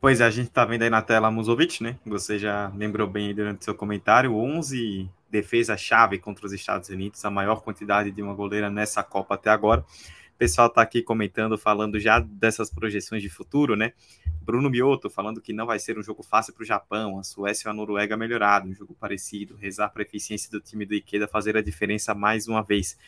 Pois 0.00 0.20
é, 0.20 0.24
a 0.24 0.30
gente 0.30 0.48
está 0.48 0.64
vendo 0.64 0.82
aí 0.82 0.90
na 0.90 1.02
tela 1.02 1.30
Musovic, 1.30 1.82
né? 1.82 1.96
Você 2.04 2.38
já 2.38 2.70
lembrou 2.74 3.06
bem 3.06 3.34
durante 3.34 3.64
seu 3.64 3.74
comentário, 3.74 4.34
11 4.36 5.08
defesa-chave 5.30 6.18
contra 6.18 6.46
os 6.46 6.52
Estados 6.52 6.88
Unidos, 6.88 7.24
a 7.24 7.30
maior 7.30 7.62
quantidade 7.62 8.10
de 8.10 8.22
uma 8.22 8.34
goleira 8.34 8.70
nessa 8.70 9.02
Copa 9.02 9.34
até 9.34 9.50
agora. 9.50 9.84
O 10.36 10.38
pessoal 10.38 10.66
está 10.66 10.82
aqui 10.82 11.00
comentando, 11.00 11.56
falando 11.56 11.98
já 11.98 12.18
dessas 12.18 12.68
projeções 12.68 13.22
de 13.22 13.28
futuro, 13.30 13.74
né? 13.74 13.94
Bruno 14.42 14.68
Mioto 14.68 15.08
falando 15.08 15.40
que 15.40 15.50
não 15.50 15.64
vai 15.64 15.78
ser 15.78 15.98
um 15.98 16.02
jogo 16.02 16.22
fácil 16.22 16.52
para 16.52 16.62
o 16.62 16.66
Japão, 16.66 17.18
a 17.18 17.22
Suécia 17.22 17.68
e 17.68 17.70
a 17.70 17.72
Noruega 17.72 18.18
melhorado, 18.18 18.68
um 18.68 18.74
jogo 18.74 18.94
parecido, 19.00 19.56
rezar 19.56 19.88
para 19.88 20.02
a 20.02 20.04
eficiência 20.04 20.50
do 20.50 20.60
time 20.60 20.84
do 20.84 20.94
Ikeda 20.94 21.26
fazer 21.26 21.56
a 21.56 21.62
diferença 21.62 22.14
mais 22.14 22.48
uma 22.48 22.62
vez. 22.62 22.98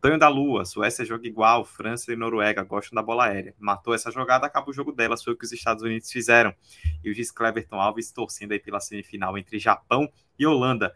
Tonho 0.00 0.16
da 0.16 0.28
Lua, 0.28 0.64
Suécia 0.64 1.04
joga 1.04 1.26
igual, 1.26 1.64
França 1.64 2.12
e 2.12 2.16
Noruega 2.16 2.62
gostam 2.62 2.94
da 2.94 3.02
bola 3.02 3.24
aérea. 3.24 3.52
Matou 3.58 3.92
essa 3.92 4.12
jogada, 4.12 4.46
acaba 4.46 4.70
o 4.70 4.72
jogo 4.72 4.92
delas, 4.92 5.24
foi 5.24 5.32
o 5.32 5.36
que 5.36 5.44
os 5.44 5.50
Estados 5.50 5.82
Unidos 5.82 6.12
fizeram. 6.12 6.54
E 7.02 7.10
o 7.10 7.12
Gis 7.12 7.32
Cleverton 7.32 7.80
Alves 7.80 8.12
torcendo 8.12 8.52
aí 8.52 8.60
pela 8.60 8.78
semifinal 8.78 9.36
entre 9.36 9.58
Japão 9.58 10.08
e 10.38 10.46
Holanda 10.46 10.94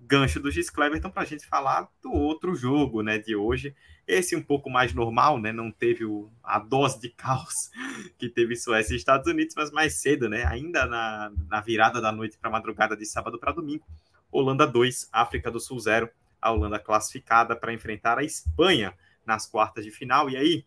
gancho 0.00 0.40
do 0.40 0.50
Gis 0.50 0.70
Cleverton 0.70 1.10
para 1.10 1.22
a 1.22 1.26
gente 1.26 1.46
falar 1.46 1.88
do 2.02 2.12
outro 2.12 2.54
jogo, 2.54 3.02
né, 3.02 3.18
de 3.18 3.36
hoje. 3.36 3.74
Esse 4.06 4.34
um 4.34 4.42
pouco 4.42 4.68
mais 4.68 4.92
normal, 4.92 5.38
né, 5.38 5.52
não 5.52 5.70
teve 5.70 6.04
o, 6.04 6.30
a 6.42 6.58
dose 6.58 7.00
de 7.00 7.10
caos 7.10 7.70
que 8.18 8.28
teve 8.28 8.56
Suécia 8.56 8.94
e 8.94 8.96
Estados 8.96 9.30
Unidos, 9.30 9.54
mas 9.56 9.70
mais 9.70 10.00
cedo, 10.00 10.28
né, 10.28 10.44
ainda 10.44 10.86
na, 10.86 11.32
na 11.48 11.60
virada 11.60 12.00
da 12.00 12.10
noite 12.10 12.38
para 12.38 12.50
madrugada 12.50 12.96
de 12.96 13.06
sábado 13.06 13.38
para 13.38 13.52
domingo. 13.52 13.86
Holanda 14.32 14.66
2, 14.66 15.08
África 15.12 15.50
do 15.50 15.60
Sul 15.60 15.78
0. 15.78 16.08
A 16.40 16.52
Holanda 16.52 16.78
classificada 16.78 17.54
para 17.54 17.72
enfrentar 17.72 18.18
a 18.18 18.24
Espanha 18.24 18.94
nas 19.26 19.46
quartas 19.46 19.84
de 19.84 19.90
final. 19.90 20.30
E 20.30 20.36
aí, 20.36 20.64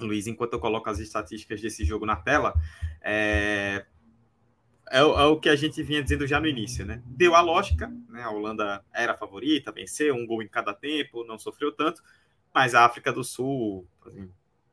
Luiz, 0.00 0.26
enquanto 0.26 0.54
eu 0.54 0.58
coloco 0.58 0.90
as 0.90 0.98
estatísticas 0.98 1.60
desse 1.60 1.84
jogo 1.84 2.04
na 2.04 2.16
tela, 2.16 2.54
é, 3.00 3.86
é, 4.90 4.98
é, 4.98 5.02
o 5.02 5.38
que 5.38 5.48
a 5.48 5.56
gente 5.56 5.82
vinha 5.82 6.02
dizendo 6.02 6.26
já 6.26 6.40
no 6.40 6.46
início, 6.46 6.84
né? 6.84 7.02
Deu 7.06 7.34
a 7.34 7.40
lógica, 7.40 7.92
né? 8.08 8.22
A 8.22 8.30
Holanda 8.30 8.84
era 8.92 9.12
a 9.12 9.16
favorita, 9.16 9.72
venceu 9.72 10.14
um 10.14 10.26
gol 10.26 10.42
em 10.42 10.48
cada 10.48 10.72
tempo, 10.72 11.24
não 11.24 11.38
sofreu 11.38 11.72
tanto, 11.72 12.02
mas 12.54 12.74
a 12.74 12.84
África 12.84 13.12
do 13.12 13.24
Sul, 13.24 13.86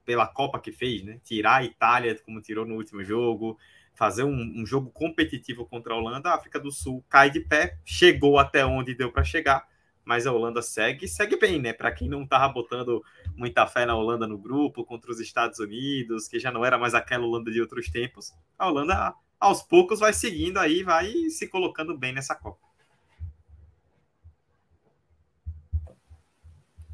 pela 0.05 0.27
Copa 0.27 0.59
que 0.59 0.71
fez, 0.71 1.03
né? 1.03 1.19
Tirar 1.23 1.57
a 1.57 1.63
Itália 1.63 2.19
como 2.23 2.41
tirou 2.41 2.65
no 2.65 2.75
último 2.75 3.03
jogo, 3.03 3.57
fazer 3.95 4.23
um, 4.23 4.61
um 4.61 4.65
jogo 4.65 4.91
competitivo 4.91 5.65
contra 5.65 5.93
a 5.93 5.97
Holanda, 5.97 6.29
a 6.29 6.35
África 6.35 6.59
do 6.59 6.71
Sul 6.71 7.03
cai 7.09 7.29
de 7.29 7.39
pé, 7.39 7.77
chegou 7.83 8.37
até 8.37 8.65
onde 8.65 8.95
deu 8.95 9.11
para 9.11 9.23
chegar, 9.23 9.67
mas 10.05 10.27
a 10.27 10.31
Holanda 10.31 10.61
segue, 10.61 11.07
segue 11.07 11.37
bem, 11.37 11.59
né? 11.59 11.73
Para 11.73 11.91
quem 11.91 12.07
não 12.07 12.23
estava 12.23 12.51
botando 12.51 13.03
muita 13.35 13.65
fé 13.65 13.85
na 13.85 13.95
Holanda 13.95 14.27
no 14.27 14.37
grupo 14.37 14.83
contra 14.83 15.11
os 15.11 15.19
Estados 15.19 15.59
Unidos, 15.59 16.27
que 16.27 16.39
já 16.39 16.51
não 16.51 16.65
era 16.65 16.77
mais 16.77 16.93
aquela 16.93 17.25
Holanda 17.25 17.51
de 17.51 17.61
outros 17.61 17.89
tempos, 17.89 18.31
a 18.57 18.67
Holanda 18.67 19.15
aos 19.43 19.61
poucos 19.61 19.99
vai 19.99 20.13
seguindo 20.13 20.57
aí, 20.57 20.83
vai 20.83 21.11
se 21.29 21.47
colocando 21.47 21.97
bem 21.97 22.13
nessa 22.13 22.33
Copa. 22.33 22.57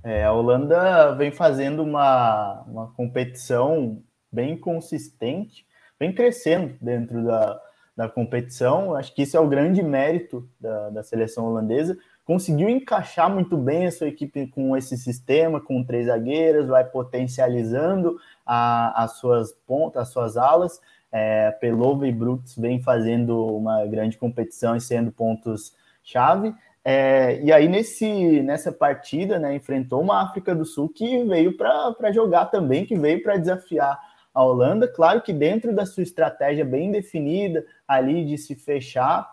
É, 0.03 0.23
a 0.23 0.33
Holanda 0.33 1.13
vem 1.15 1.31
fazendo 1.31 1.83
uma, 1.83 2.63
uma 2.63 2.91
competição 2.93 4.01
bem 4.31 4.57
consistente, 4.57 5.65
vem 5.99 6.11
crescendo 6.11 6.75
dentro 6.81 7.23
da, 7.23 7.61
da 7.95 8.09
competição. 8.09 8.95
Acho 8.95 9.13
que 9.13 9.21
isso 9.23 9.37
é 9.37 9.39
o 9.39 9.47
grande 9.47 9.83
mérito 9.83 10.49
da, 10.59 10.89
da 10.89 11.03
seleção 11.03 11.45
holandesa. 11.45 11.97
Conseguiu 12.25 12.69
encaixar 12.69 13.29
muito 13.29 13.57
bem 13.57 13.85
a 13.85 13.91
sua 13.91 14.07
equipe 14.07 14.47
com 14.47 14.75
esse 14.75 14.97
sistema, 14.97 15.61
com 15.61 15.83
três 15.83 16.07
zagueiras, 16.07 16.67
vai 16.67 16.83
potencializando 16.83 18.19
as 18.45 19.17
suas 19.17 19.51
pontas, 19.51 20.03
as 20.03 20.09
suas 20.09 20.37
alas 20.37 20.79
é, 21.11 21.51
Pelova 21.51 22.07
e 22.07 22.11
Brooks 22.11 22.55
vem 22.55 22.81
fazendo 22.81 23.45
uma 23.55 23.85
grande 23.85 24.17
competição 24.17 24.75
e 24.75 24.81
sendo 24.81 25.11
pontos-chave. 25.11 26.53
É, 26.83 27.39
e 27.41 27.51
aí, 27.51 27.67
nesse, 27.67 28.41
nessa 28.41 28.71
partida, 28.71 29.37
né, 29.37 29.55
enfrentou 29.55 30.01
uma 30.01 30.23
África 30.23 30.55
do 30.55 30.65
Sul 30.65 30.89
que 30.89 31.23
veio 31.25 31.57
para 31.57 32.11
jogar 32.11 32.45
também, 32.45 32.85
que 32.85 32.97
veio 32.97 33.21
para 33.21 33.37
desafiar 33.37 33.99
a 34.33 34.43
Holanda. 34.43 34.87
Claro 34.87 35.21
que 35.21 35.33
dentro 35.33 35.75
da 35.75 35.85
sua 35.85 36.03
estratégia 36.03 36.63
bem 36.63 36.91
definida, 36.91 37.65
ali 37.87 38.25
de 38.25 38.37
se 38.37 38.55
fechar, 38.55 39.29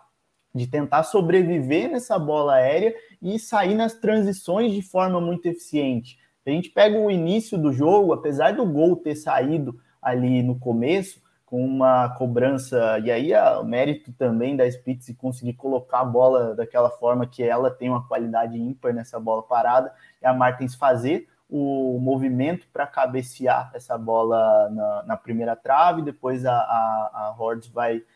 de 0.53 0.67
tentar 0.67 1.03
sobreviver 1.03 1.89
nessa 1.89 2.17
bola 2.17 2.55
aérea 2.55 2.93
e 3.21 3.39
sair 3.39 3.75
nas 3.75 3.93
transições 3.93 4.73
de 4.73 4.81
forma 4.81 5.21
muito 5.21 5.45
eficiente. 5.45 6.17
A 6.45 6.49
gente 6.49 6.69
pega 6.69 6.97
o 6.97 7.11
início 7.11 7.57
do 7.57 7.73
jogo, 7.73 8.13
apesar 8.13 8.53
do 8.53 8.65
gol 8.65 8.95
ter 8.95 9.15
saído 9.15 9.77
ali 10.01 10.41
no 10.41 10.57
começo, 10.57 11.21
com 11.47 11.65
uma 11.65 12.09
cobrança, 12.09 12.99
e 12.99 13.09
aí 13.09 13.33
o 13.33 13.63
mérito 13.63 14.11
também 14.11 14.57
da 14.57 14.69
Spitz 14.69 15.15
conseguir 15.17 15.53
colocar 15.53 16.01
a 16.01 16.05
bola 16.05 16.53
daquela 16.53 16.89
forma 16.89 17.25
que 17.25 17.41
ela 17.41 17.71
tem 17.71 17.89
uma 17.89 18.05
qualidade 18.05 18.59
ímpar 18.59 18.93
nessa 18.93 19.17
bola 19.17 19.41
parada, 19.41 19.93
e 20.21 20.25
a 20.27 20.33
Martins 20.33 20.75
fazer 20.75 21.25
o 21.49 21.97
movimento 22.01 22.67
para 22.73 22.85
cabecear 22.85 23.71
essa 23.73 23.97
bola 23.97 24.69
na, 24.69 25.03
na, 25.03 25.17
primeira 25.17 25.55
trave, 25.55 26.01
depois 26.01 26.45
a, 26.45 26.51
a, 26.51 27.11
a 27.13 27.35
Hordes 27.39 27.69
vai 27.69 27.95
estar 27.95 28.07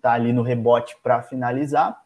tá 0.00 0.12
ali 0.12 0.32
no 0.32 0.42
rebote 0.42 0.96
para 1.02 1.22
finalizar. 1.22 2.00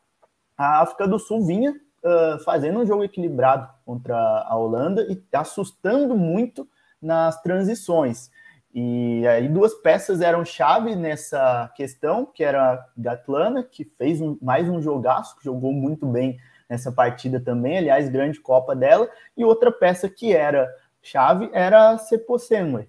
A 0.57 0.81
África 0.81 1.07
do 1.07 1.19
Sul 1.19 1.45
vinha 1.45 1.73
uh, 1.73 2.43
fazendo 2.43 2.81
um 2.81 2.87
jogo 2.87 3.05
equilibrado 3.05 3.69
contra 3.85 4.17
a 4.17 4.57
Holanda 4.57 5.03
e 5.11 5.23
assustando 5.37 6.17
muito 6.17 6.67
nas 7.03 7.39
transições. 7.43 8.31
E 8.73 9.27
aí 9.27 9.49
duas 9.49 9.75
peças 9.75 10.21
eram 10.21 10.45
chave 10.45 10.95
nessa 10.95 11.73
questão, 11.75 12.25
que 12.25 12.45
era 12.45 12.87
Gatlana, 12.97 13.65
que 13.65 13.85
fez 13.85 14.21
um, 14.21 14.39
mais 14.41 14.69
um 14.69 14.81
jogaço, 14.81 15.37
que 15.37 15.45
jogou 15.45 15.73
muito 15.73 16.07
bem 16.07 16.39
nessa 16.69 16.93
partida 16.93 17.41
também, 17.41 17.79
aliás, 17.79 18.09
grande 18.09 18.41
Copa 18.41 18.77
dela, 18.77 19.11
e 19.37 19.45
outra 19.45 19.73
peça 19.73 20.09
que 20.09 20.33
era 20.33 20.73
chave 21.03 21.51
era 21.53 21.91
a 21.91 21.99
Seposenwe, 21.99 22.89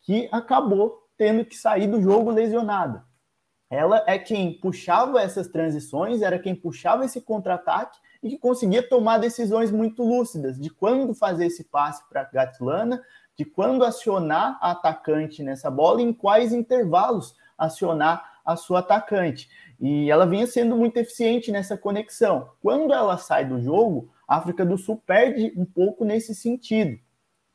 que 0.00 0.28
acabou 0.32 1.06
tendo 1.16 1.44
que 1.44 1.56
sair 1.56 1.86
do 1.86 2.02
jogo 2.02 2.30
lesionada. 2.30 3.04
Ela 3.70 4.02
é 4.08 4.18
quem 4.18 4.54
puxava 4.54 5.22
essas 5.22 5.46
transições, 5.46 6.22
era 6.22 6.40
quem 6.40 6.56
puxava 6.56 7.04
esse 7.04 7.20
contra-ataque 7.20 7.96
e 8.20 8.30
que 8.30 8.38
conseguia 8.38 8.82
tomar 8.82 9.18
decisões 9.18 9.70
muito 9.70 10.02
lúcidas 10.02 10.58
de 10.58 10.70
quando 10.70 11.14
fazer 11.14 11.46
esse 11.46 11.62
passe 11.64 12.02
para 12.08 12.24
Gatlana, 12.24 13.00
de 13.40 13.44
quando 13.46 13.86
acionar 13.86 14.58
a 14.60 14.72
atacante 14.72 15.42
nessa 15.42 15.70
bola 15.70 16.02
e 16.02 16.04
em 16.04 16.12
quais 16.12 16.52
intervalos 16.52 17.34
acionar 17.56 18.38
a 18.44 18.54
sua 18.54 18.80
atacante. 18.80 19.48
E 19.80 20.10
ela 20.10 20.26
vinha 20.26 20.46
sendo 20.46 20.76
muito 20.76 20.98
eficiente 20.98 21.50
nessa 21.50 21.74
conexão. 21.74 22.50
Quando 22.60 22.92
ela 22.92 23.16
sai 23.16 23.46
do 23.46 23.58
jogo, 23.58 24.10
a 24.28 24.36
África 24.36 24.62
do 24.62 24.76
Sul 24.76 25.02
perde 25.06 25.54
um 25.56 25.64
pouco 25.64 26.04
nesse 26.04 26.34
sentido. 26.34 26.98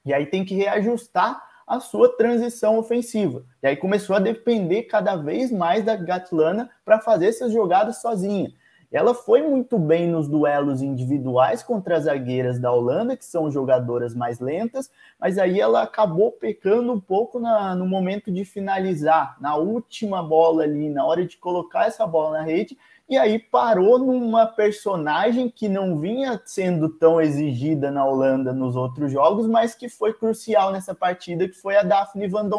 E 0.04 0.12
aí 0.12 0.26
tem 0.26 0.44
que 0.44 0.56
reajustar 0.56 1.40
a 1.68 1.80
sua 1.80 2.18
transição 2.18 2.80
ofensiva. 2.80 3.46
E 3.62 3.68
aí 3.68 3.78
começou 3.78 4.16
a 4.16 4.20
depender 4.20 4.86
cada 4.86 5.16
vez 5.16 5.52
mais 5.52 5.86
da 5.86 5.96
Gatlana 5.96 6.68
para 6.84 7.00
fazer 7.00 7.28
essas 7.28 7.54
jogadas 7.54 8.02
sozinha. 8.02 8.52
Ela 8.96 9.14
foi 9.14 9.42
muito 9.42 9.78
bem 9.78 10.08
nos 10.08 10.26
duelos 10.26 10.82
individuais 10.82 11.62
contra 11.62 11.98
as 11.98 12.06
zagueiras 12.06 12.58
da 12.60 12.72
Holanda, 12.72 13.18
que 13.18 13.26
são 13.26 13.52
jogadoras 13.52 14.16
mais 14.16 14.40
lentas, 14.40 14.90
mas 15.20 15.38
aí 15.38 15.60
ela 15.60 15.82
acabou 15.82 16.32
pecando 16.32 16.94
um 16.94 17.00
pouco 17.02 17.38
na, 17.38 17.76
no 17.76 17.86
momento 17.86 18.32
de 18.32 18.46
finalizar, 18.46 19.36
na 19.42 19.58
última 19.58 20.24
bola 20.24 20.64
ali, 20.64 20.90
na 20.90 21.06
hora 21.06 21.26
de 21.26 21.36
colocar 21.36 21.88
essa 21.88 22.08
bola 22.08 22.38
na 22.38 22.44
rede, 22.46 22.78
e 23.10 23.18
aí 23.18 23.38
parou 23.38 24.00
numa 24.00 24.46
personagem 24.46 25.50
que 25.50 25.68
não 25.68 26.00
vinha 26.00 26.42
sendo 26.46 26.88
tão 26.88 27.20
exigida 27.20 27.92
na 27.92 28.06
Holanda 28.06 28.54
nos 28.54 28.78
outros 28.78 29.12
jogos, 29.12 29.46
mas 29.46 29.76
que 29.76 29.90
foi 29.90 30.14
crucial 30.14 30.72
nessa 30.72 30.96
partida, 30.96 31.50
que 31.50 31.56
foi 31.56 31.76
a 31.76 31.84
Daphne 31.84 32.30
Van. 32.30 32.50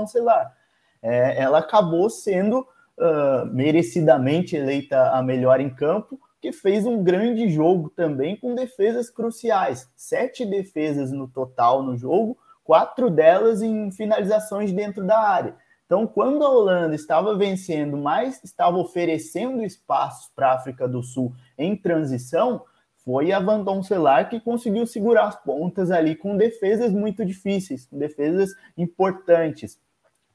É, 1.03 1.43
ela 1.43 1.61
acabou 1.61 2.11
sendo 2.11 2.61
uh, 2.99 3.47
merecidamente 3.47 4.55
eleita 4.55 5.13
a 5.13 5.23
melhor 5.23 5.61
em 5.61 5.71
campo, 5.71 6.21
que 6.41 6.53
fez 6.53 6.87
um 6.87 7.03
grande 7.03 7.49
jogo 7.49 7.91
também 7.91 8.37
com 8.37 8.55
defesas 8.55 9.11
cruciais. 9.11 9.89
Sete 9.97 10.45
defesas 10.45 11.11
no 11.13 11.29
total 11.29 11.83
no 11.83 11.97
jogo, 11.97 12.39
quatro 12.63 13.11
delas 13.11 13.63
em 13.63 13.91
finalizações 13.91 14.73
dentro 14.73 15.05
da 15.05 15.19
área. 15.19 15.55
Então, 15.87 16.07
quando 16.07 16.45
a 16.45 16.51
Holanda 16.51 16.97
estava 16.97 17.37
vencendo, 17.37 17.97
mas 17.97 18.43
estava 18.43 18.77
oferecendo 18.77 19.63
espaços 19.63 20.29
para 20.35 20.49
a 20.49 20.55
África 20.55 20.89
do 20.89 21.03
Sul 21.03 21.33
em 21.57 21.77
transição, 21.77 22.65
foi 23.05 23.31
a 23.31 23.39
Van 23.39 23.63
Doncelar 23.63 24.29
que 24.29 24.41
conseguiu 24.41 24.85
segurar 24.85 25.29
as 25.29 25.37
pontas 25.37 25.93
ali 25.93 26.17
com 26.17 26.37
defesas 26.37 26.93
muito 26.93 27.25
difíceis, 27.25 27.87
com 27.87 27.97
defesas 27.97 28.51
importantes. 28.77 29.79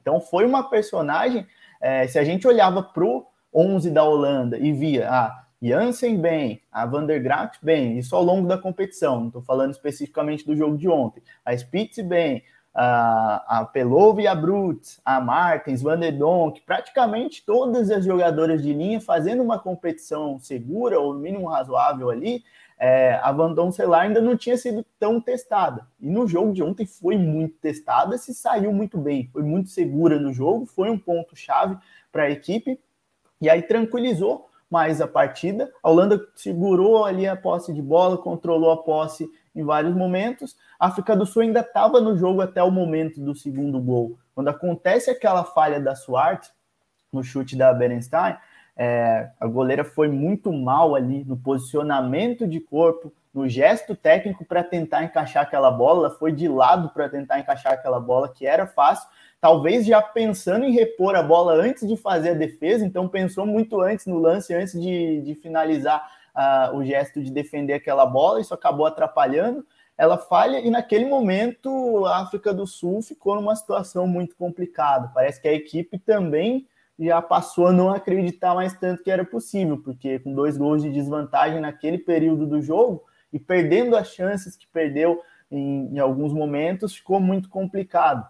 Então, 0.00 0.22
foi 0.22 0.46
uma 0.46 0.70
personagem 0.70 1.46
é, 1.82 2.06
se 2.06 2.18
a 2.18 2.24
gente 2.24 2.48
olhava 2.48 2.82
para 2.82 3.04
o 3.04 3.26
11 3.54 3.90
da 3.90 4.02
Holanda 4.04 4.56
e 4.56 4.72
via 4.72 5.10
ah, 5.10 5.41
Jansen 5.62 6.20
bem, 6.20 6.60
a 6.72 6.84
Van 6.84 7.06
der 7.06 7.20
Graaf 7.20 7.56
bem, 7.62 7.96
isso 7.96 8.16
ao 8.16 8.22
longo 8.24 8.48
da 8.48 8.58
competição, 8.58 9.20
não 9.20 9.26
estou 9.28 9.42
falando 9.42 9.70
especificamente 9.70 10.44
do 10.44 10.56
jogo 10.56 10.76
de 10.76 10.88
ontem, 10.88 11.22
a 11.44 11.54
Spitz 11.54 12.04
bem, 12.04 12.42
a, 12.74 13.60
a 13.60 13.64
Pelov 13.64 14.18
e 14.18 14.26
a 14.26 14.34
Brutz, 14.34 15.00
a 15.04 15.20
Martens, 15.20 15.80
Van 15.80 15.98
der 15.98 16.12
Donk, 16.12 16.60
praticamente 16.62 17.44
todas 17.46 17.92
as 17.92 18.04
jogadoras 18.04 18.60
de 18.60 18.72
linha 18.72 19.00
fazendo 19.00 19.40
uma 19.40 19.58
competição 19.58 20.36
segura 20.40 20.98
ou 20.98 21.14
no 21.14 21.20
mínimo 21.20 21.46
razoável 21.46 22.10
ali, 22.10 22.42
é, 22.76 23.20
a 23.22 23.30
Van 23.30 23.52
Doncelar 23.52 24.00
ainda 24.00 24.20
não 24.20 24.36
tinha 24.36 24.56
sido 24.56 24.84
tão 24.98 25.20
testada. 25.20 25.86
E 26.00 26.10
no 26.10 26.26
jogo 26.26 26.52
de 26.52 26.64
ontem 26.64 26.84
foi 26.84 27.16
muito 27.16 27.54
testada, 27.58 28.18
se 28.18 28.34
saiu 28.34 28.72
muito 28.72 28.98
bem, 28.98 29.28
foi 29.32 29.44
muito 29.44 29.70
segura 29.70 30.18
no 30.18 30.32
jogo, 30.32 30.66
foi 30.66 30.90
um 30.90 30.98
ponto-chave 30.98 31.76
para 32.10 32.24
a 32.24 32.30
equipe, 32.30 32.80
e 33.40 33.48
aí 33.48 33.62
tranquilizou 33.62 34.50
mais 34.72 35.02
a 35.02 35.06
partida. 35.06 35.70
A 35.82 35.90
Holanda 35.90 36.18
segurou 36.34 37.04
ali 37.04 37.28
a 37.28 37.36
posse 37.36 37.74
de 37.74 37.82
bola, 37.82 38.16
controlou 38.16 38.70
a 38.70 38.82
posse 38.82 39.28
em 39.54 39.62
vários 39.62 39.94
momentos. 39.94 40.56
A 40.80 40.86
África 40.86 41.14
do 41.14 41.26
Sul 41.26 41.42
ainda 41.42 41.60
estava 41.60 42.00
no 42.00 42.16
jogo 42.16 42.40
até 42.40 42.62
o 42.62 42.70
momento 42.70 43.20
do 43.20 43.34
segundo 43.34 43.78
gol. 43.78 44.18
Quando 44.34 44.48
acontece 44.48 45.10
aquela 45.10 45.44
falha 45.44 45.78
da 45.78 45.94
Suárez, 45.94 46.50
no 47.12 47.22
chute 47.22 47.54
da 47.54 47.70
Berenstein, 47.74 48.34
é, 48.74 49.28
a 49.38 49.46
goleira 49.46 49.84
foi 49.84 50.08
muito 50.08 50.50
mal 50.50 50.94
ali 50.94 51.22
no 51.22 51.36
posicionamento 51.36 52.48
de 52.48 52.58
corpo, 52.58 53.12
no 53.32 53.48
gesto 53.48 53.96
técnico 53.96 54.44
para 54.44 54.62
tentar 54.62 55.04
encaixar 55.04 55.44
aquela 55.44 55.70
bola, 55.70 56.10
foi 56.10 56.32
de 56.32 56.48
lado 56.48 56.90
para 56.90 57.08
tentar 57.08 57.38
encaixar 57.38 57.72
aquela 57.72 57.98
bola, 57.98 58.28
que 58.28 58.46
era 58.46 58.66
fácil, 58.66 59.08
talvez 59.40 59.86
já 59.86 60.02
pensando 60.02 60.64
em 60.64 60.72
repor 60.72 61.16
a 61.16 61.22
bola 61.22 61.54
antes 61.54 61.88
de 61.88 61.96
fazer 61.96 62.30
a 62.30 62.34
defesa, 62.34 62.84
então 62.84 63.08
pensou 63.08 63.46
muito 63.46 63.80
antes 63.80 64.06
no 64.06 64.18
lance, 64.18 64.54
antes 64.54 64.78
de, 64.78 65.22
de 65.22 65.34
finalizar 65.34 66.06
uh, 66.36 66.76
o 66.76 66.84
gesto 66.84 67.22
de 67.22 67.30
defender 67.30 67.74
aquela 67.74 68.04
bola, 68.04 68.40
isso 68.40 68.54
acabou 68.54 68.86
atrapalhando. 68.86 69.64
Ela 69.96 70.18
falha 70.18 70.58
e 70.58 70.70
naquele 70.70 71.04
momento 71.04 72.04
a 72.06 72.22
África 72.22 72.52
do 72.52 72.66
Sul 72.66 73.02
ficou 73.02 73.34
numa 73.34 73.54
situação 73.54 74.06
muito 74.06 74.34
complicada. 74.36 75.10
Parece 75.14 75.40
que 75.40 75.48
a 75.48 75.52
equipe 75.52 75.98
também 75.98 76.66
já 76.98 77.20
passou 77.20 77.66
a 77.68 77.72
não 77.72 77.90
acreditar 77.90 78.54
mais 78.54 78.72
tanto 78.74 79.02
que 79.02 79.10
era 79.10 79.24
possível, 79.24 79.78
porque 79.82 80.18
com 80.18 80.34
dois 80.34 80.56
gols 80.56 80.82
de 80.82 80.90
desvantagem 80.90 81.60
naquele 81.60 81.98
período 81.98 82.46
do 82.46 82.60
jogo 82.60 83.04
e 83.32 83.38
perdendo 83.38 83.96
as 83.96 84.08
chances 84.08 84.56
que 84.56 84.66
perdeu 84.66 85.22
em, 85.50 85.94
em 85.94 85.98
alguns 85.98 86.32
momentos, 86.32 86.94
ficou 86.94 87.20
muito 87.20 87.48
complicado. 87.48 88.26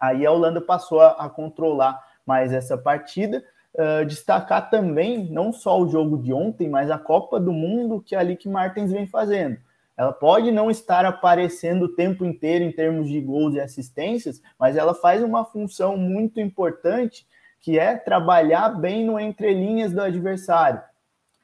Aí 0.00 0.24
a 0.24 0.32
Holanda 0.32 0.60
passou 0.60 1.00
a, 1.00 1.10
a 1.10 1.28
controlar 1.28 2.02
mais 2.24 2.52
essa 2.52 2.76
partida. 2.78 3.44
Uh, 3.74 4.06
destacar 4.06 4.70
também 4.70 5.30
não 5.30 5.52
só 5.52 5.78
o 5.78 5.88
jogo 5.88 6.16
de 6.16 6.32
ontem, 6.32 6.66
mas 6.66 6.90
a 6.90 6.98
Copa 6.98 7.38
do 7.38 7.52
Mundo 7.52 8.00
que 8.00 8.16
a 8.16 8.22
Lick 8.22 8.48
Martins 8.48 8.90
vem 8.90 9.06
fazendo. 9.06 9.58
Ela 9.96 10.12
pode 10.12 10.50
não 10.50 10.70
estar 10.70 11.04
aparecendo 11.04 11.84
o 11.84 11.94
tempo 11.94 12.24
inteiro 12.24 12.64
em 12.64 12.72
termos 12.72 13.08
de 13.08 13.20
gols 13.20 13.54
e 13.54 13.60
assistências, 13.60 14.42
mas 14.58 14.76
ela 14.76 14.94
faz 14.94 15.22
uma 15.22 15.44
função 15.44 15.96
muito 15.96 16.40
importante 16.40 17.26
que 17.60 17.78
é 17.78 17.96
trabalhar 17.96 18.68
bem 18.70 19.04
no 19.04 19.18
entrelinhas 19.18 19.92
do 19.92 20.00
adversário. 20.00 20.80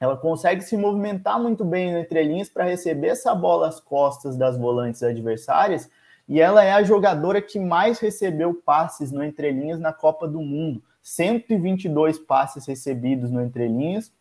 Ela 0.03 0.17
consegue 0.17 0.63
se 0.63 0.77
movimentar 0.77 1.41
muito 1.41 1.65
bem 1.65 1.93
no 1.93 1.99
entrelinhas 2.01 2.49
para 2.49 2.65
receber 2.65 3.07
essa 3.07 3.33
bola 3.37 3.69
às 3.69 3.79
costas 3.79 4.37
das 4.37 4.59
volantes 4.59 5.01
adversárias, 5.01 5.89
e 6.29 6.41
ela 6.41 6.65
é 6.65 6.73
a 6.73 6.83
jogadora 6.83 7.41
que 7.41 7.57
mais 7.61 8.01
recebeu 8.01 8.53
passes 8.53 9.13
no 9.13 9.23
entrelinhas 9.23 9.79
na 9.79 9.93
Copa 9.93 10.27
do 10.27 10.41
Mundo. 10.41 10.83
122 11.05 12.19
passes 12.19 12.67
recebidos 12.67 13.31
no 13.31 13.41
entrelinhas. 13.41 14.13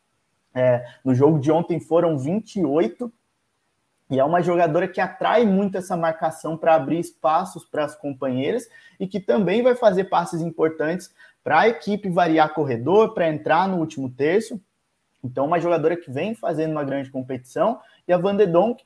É, 0.54 0.86
no 1.04 1.16
jogo 1.16 1.40
de 1.40 1.52
ontem 1.52 1.80
foram 1.80 2.16
28. 2.16 3.12
E 4.12 4.20
é 4.20 4.24
uma 4.24 4.44
jogadora 4.44 4.88
que 4.88 5.02
atrai 5.02 5.48
muito 5.48 5.80
essa 5.80 5.98
marcação 5.98 6.56
para 6.56 6.76
abrir 6.76 7.00
espaços 7.00 7.66
para 7.66 7.86
as 7.86 7.96
companheiras 7.96 8.70
e 9.00 9.08
que 9.08 9.20
também 9.20 9.64
vai 9.64 9.74
fazer 9.74 10.04
passes 10.04 10.42
importantes 10.42 11.12
para 11.44 11.62
a 11.62 11.68
equipe 11.68 12.08
variar 12.08 12.54
corredor, 12.54 13.16
para 13.16 13.28
entrar 13.28 13.68
no 13.68 13.78
último 13.78 14.12
terço. 14.12 14.62
Então, 15.24 15.46
uma 15.46 15.60
jogadora 15.60 15.96
que 15.96 16.10
vem 16.10 16.34
fazendo 16.34 16.72
uma 16.72 16.84
grande 16.84 17.12
competição 17.12 17.80
e 18.08 18.14
a 18.14 18.18
Van 18.18 18.36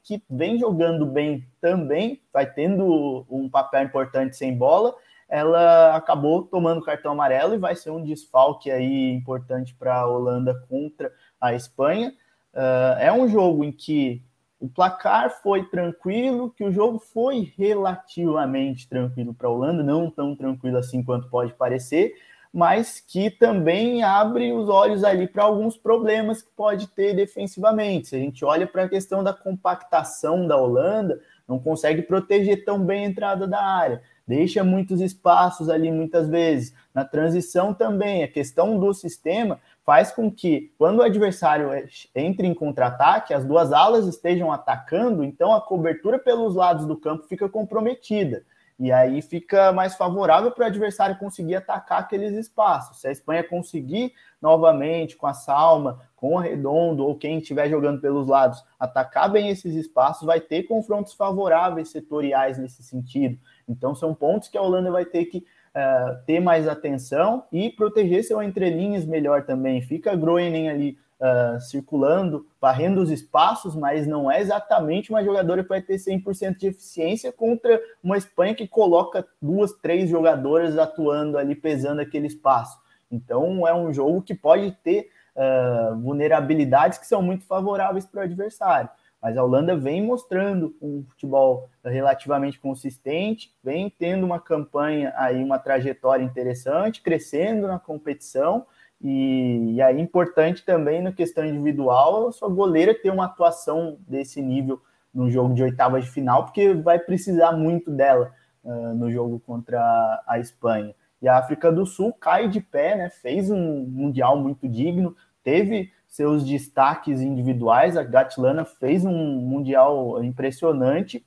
que 0.03 0.21
vem 0.29 0.59
jogando 0.59 1.05
bem 1.05 1.47
também, 1.61 2.21
vai 2.33 2.45
tendo 2.45 3.25
um 3.29 3.49
papel 3.49 3.83
importante 3.83 4.35
sem 4.35 4.55
bola. 4.55 4.93
Ela 5.29 5.95
acabou 5.95 6.43
tomando 6.43 6.83
cartão 6.83 7.13
amarelo 7.13 7.55
e 7.55 7.57
vai 7.57 7.75
ser 7.75 7.89
um 7.89 8.03
desfalque 8.03 8.69
aí 8.69 9.11
importante 9.11 9.73
para 9.73 9.95
a 9.95 10.07
Holanda 10.07 10.53
contra 10.69 11.11
a 11.39 11.53
Espanha. 11.53 12.13
Uh, 12.53 12.99
é 12.99 13.11
um 13.11 13.27
jogo 13.27 13.63
em 13.63 13.71
que 13.71 14.21
o 14.59 14.69
placar 14.69 15.41
foi 15.41 15.63
tranquilo, 15.65 16.51
que 16.51 16.63
o 16.63 16.71
jogo 16.71 16.99
foi 16.99 17.53
relativamente 17.57 18.87
tranquilo 18.87 19.33
para 19.33 19.47
a 19.47 19.51
Holanda, 19.51 19.83
não 19.83 20.09
tão 20.09 20.35
tranquilo 20.35 20.77
assim 20.77 21.03
quanto 21.03 21.29
pode 21.29 21.53
parecer, 21.53 22.13
mas 22.55 23.03
que 23.05 23.29
também 23.29 24.01
abre 24.01 24.53
os 24.53 24.69
olhos 24.69 25.03
ali 25.03 25.27
para 25.27 25.43
alguns 25.43 25.75
problemas 25.75 26.41
que 26.41 26.47
pode 26.55 26.87
ter 26.87 27.13
defensivamente. 27.13 28.07
Se 28.07 28.15
a 28.15 28.19
gente 28.19 28.45
olha 28.45 28.65
para 28.65 28.83
a 28.83 28.87
questão 28.87 29.21
da 29.21 29.33
compactação 29.33 30.47
da 30.47 30.55
Holanda, 30.55 31.19
não 31.45 31.59
consegue 31.59 32.01
proteger 32.01 32.63
tão 32.63 32.79
bem 32.79 33.03
a 33.03 33.09
entrada 33.09 33.45
da 33.45 33.61
área, 33.61 34.01
deixa 34.25 34.63
muitos 34.63 35.01
espaços 35.01 35.67
ali 35.67 35.91
muitas 35.91 36.29
vezes. 36.29 36.73
Na 36.93 37.03
transição 37.03 37.73
também, 37.73 38.23
a 38.23 38.27
questão 38.29 38.79
do 38.79 38.93
sistema 38.93 39.59
faz 39.85 40.13
com 40.13 40.31
que, 40.31 40.71
quando 40.77 40.99
o 40.99 41.03
adversário 41.03 41.71
entre 42.15 42.47
em 42.47 42.53
contra-ataque, 42.53 43.33
as 43.33 43.43
duas 43.43 43.73
alas 43.73 44.07
estejam 44.07 44.49
atacando, 44.49 45.25
então 45.25 45.53
a 45.53 45.59
cobertura 45.59 46.17
pelos 46.17 46.55
lados 46.55 46.85
do 46.85 46.95
campo 46.95 47.27
fica 47.27 47.49
comprometida. 47.49 48.43
E 48.77 48.91
aí 48.91 49.21
fica 49.21 49.71
mais 49.71 49.95
favorável 49.95 50.51
para 50.51 50.65
o 50.65 50.67
adversário 50.67 51.17
conseguir 51.17 51.55
atacar 51.55 51.99
aqueles 51.99 52.33
espaços. 52.33 52.99
Se 52.99 53.07
a 53.07 53.11
Espanha 53.11 53.43
conseguir 53.43 54.13
novamente 54.41 55.15
com 55.15 55.25
a 55.27 55.33
Salma, 55.33 56.01
com 56.15 56.35
o 56.35 56.39
Redondo 56.39 57.05
ou 57.05 57.17
quem 57.17 57.39
estiver 57.39 57.69
jogando 57.69 58.01
pelos 58.01 58.27
lados, 58.27 58.61
atacar 58.77 59.31
bem 59.31 59.49
esses 59.49 59.75
espaços, 59.75 60.25
vai 60.25 60.41
ter 60.41 60.63
confrontos 60.63 61.13
favoráveis 61.13 61.89
setoriais 61.89 62.57
nesse 62.57 62.83
sentido. 62.83 63.39
Então 63.67 63.95
são 63.95 64.13
pontos 64.13 64.49
que 64.49 64.57
a 64.57 64.61
Holanda 64.61 64.91
vai 64.91 65.05
ter 65.05 65.25
que 65.25 65.37
uh, 65.37 66.25
ter 66.25 66.41
mais 66.41 66.67
atenção 66.67 67.45
e 67.51 67.69
proteger 67.69 68.23
seu 68.25 68.43
entrelinhas 68.43 69.05
melhor 69.05 69.45
também. 69.45 69.81
Fica 69.81 70.15
Groening 70.15 70.67
ali 70.67 70.97
uh, 71.19 71.59
circulando, 71.59 72.47
varrendo 72.59 73.01
os 73.01 73.09
espaços, 73.09 73.75
mas 73.75 74.07
não 74.07 74.31
é 74.31 74.41
exatamente 74.41 75.09
uma 75.09 75.23
jogadora 75.23 75.63
que 75.63 75.69
vai 75.69 75.81
ter 75.81 75.95
100% 75.95 76.57
de 76.57 76.67
eficiência 76.67 77.31
contra 77.31 77.81
uma 78.03 78.17
Espanha 78.17 78.55
que 78.55 78.67
coloca 78.67 79.25
duas, 79.41 79.73
três 79.73 80.09
jogadoras 80.09 80.77
atuando 80.77 81.37
ali, 81.37 81.55
pesando 81.55 82.01
aquele 82.01 82.27
espaço. 82.27 82.77
Então 83.11 83.67
é 83.67 83.73
um 83.73 83.93
jogo 83.93 84.21
que 84.21 84.33
pode 84.33 84.71
ter 84.83 85.09
uh, 85.35 85.99
vulnerabilidades 85.99 86.97
que 86.97 87.07
são 87.07 87.21
muito 87.21 87.45
favoráveis 87.45 88.05
para 88.05 88.21
o 88.21 88.23
adversário. 88.23 88.89
Mas 89.21 89.37
a 89.37 89.43
Holanda 89.43 89.75
vem 89.75 90.03
mostrando 90.03 90.75
um 90.79 91.03
futebol 91.09 91.67
relativamente 91.83 92.59
consistente, 92.59 93.51
vem 93.63 93.89
tendo 93.89 94.23
uma 94.23 94.39
campanha 94.39 95.13
aí, 95.17 95.43
uma 95.43 95.57
trajetória 95.57 96.23
interessante, 96.23 97.01
crescendo 97.01 97.65
na 97.65 97.79
competição 97.79 98.67
e, 99.01 99.73
e 99.75 99.81
aí, 99.81 99.99
importante 99.99 100.63
também 100.63 101.01
na 101.01 101.11
questão 101.11 101.45
individual, 101.45 102.27
a 102.27 102.31
sua 102.31 102.49
goleira 102.49 102.93
ter 102.93 103.09
uma 103.09 103.25
atuação 103.25 103.97
desse 104.07 104.41
nível 104.41 104.81
no 105.13 105.29
jogo 105.29 105.53
de 105.53 105.63
oitavas 105.63 106.05
de 106.05 106.11
final, 106.11 106.45
porque 106.45 106.73
vai 106.73 106.99
precisar 106.99 107.53
muito 107.53 107.91
dela 107.91 108.33
uh, 108.63 108.93
no 108.93 109.11
jogo 109.11 109.39
contra 109.39 110.23
a 110.27 110.39
Espanha. 110.39 110.93
E 111.21 111.27
a 111.27 111.37
África 111.37 111.71
do 111.71 111.85
Sul 111.85 112.13
cai 112.13 112.49
de 112.49 112.59
pé, 112.59 112.95
né? 112.95 113.09
Fez 113.09 113.49
um 113.49 113.85
mundial 113.85 114.37
muito 114.37 114.67
digno, 114.67 115.15
teve 115.43 115.91
seus 116.07 116.45
destaques 116.45 117.21
individuais. 117.21 117.97
A 117.97 118.03
Gatilana 118.03 118.65
fez 118.65 119.05
um 119.05 119.13
mundial 119.13 120.23
impressionante. 120.23 121.25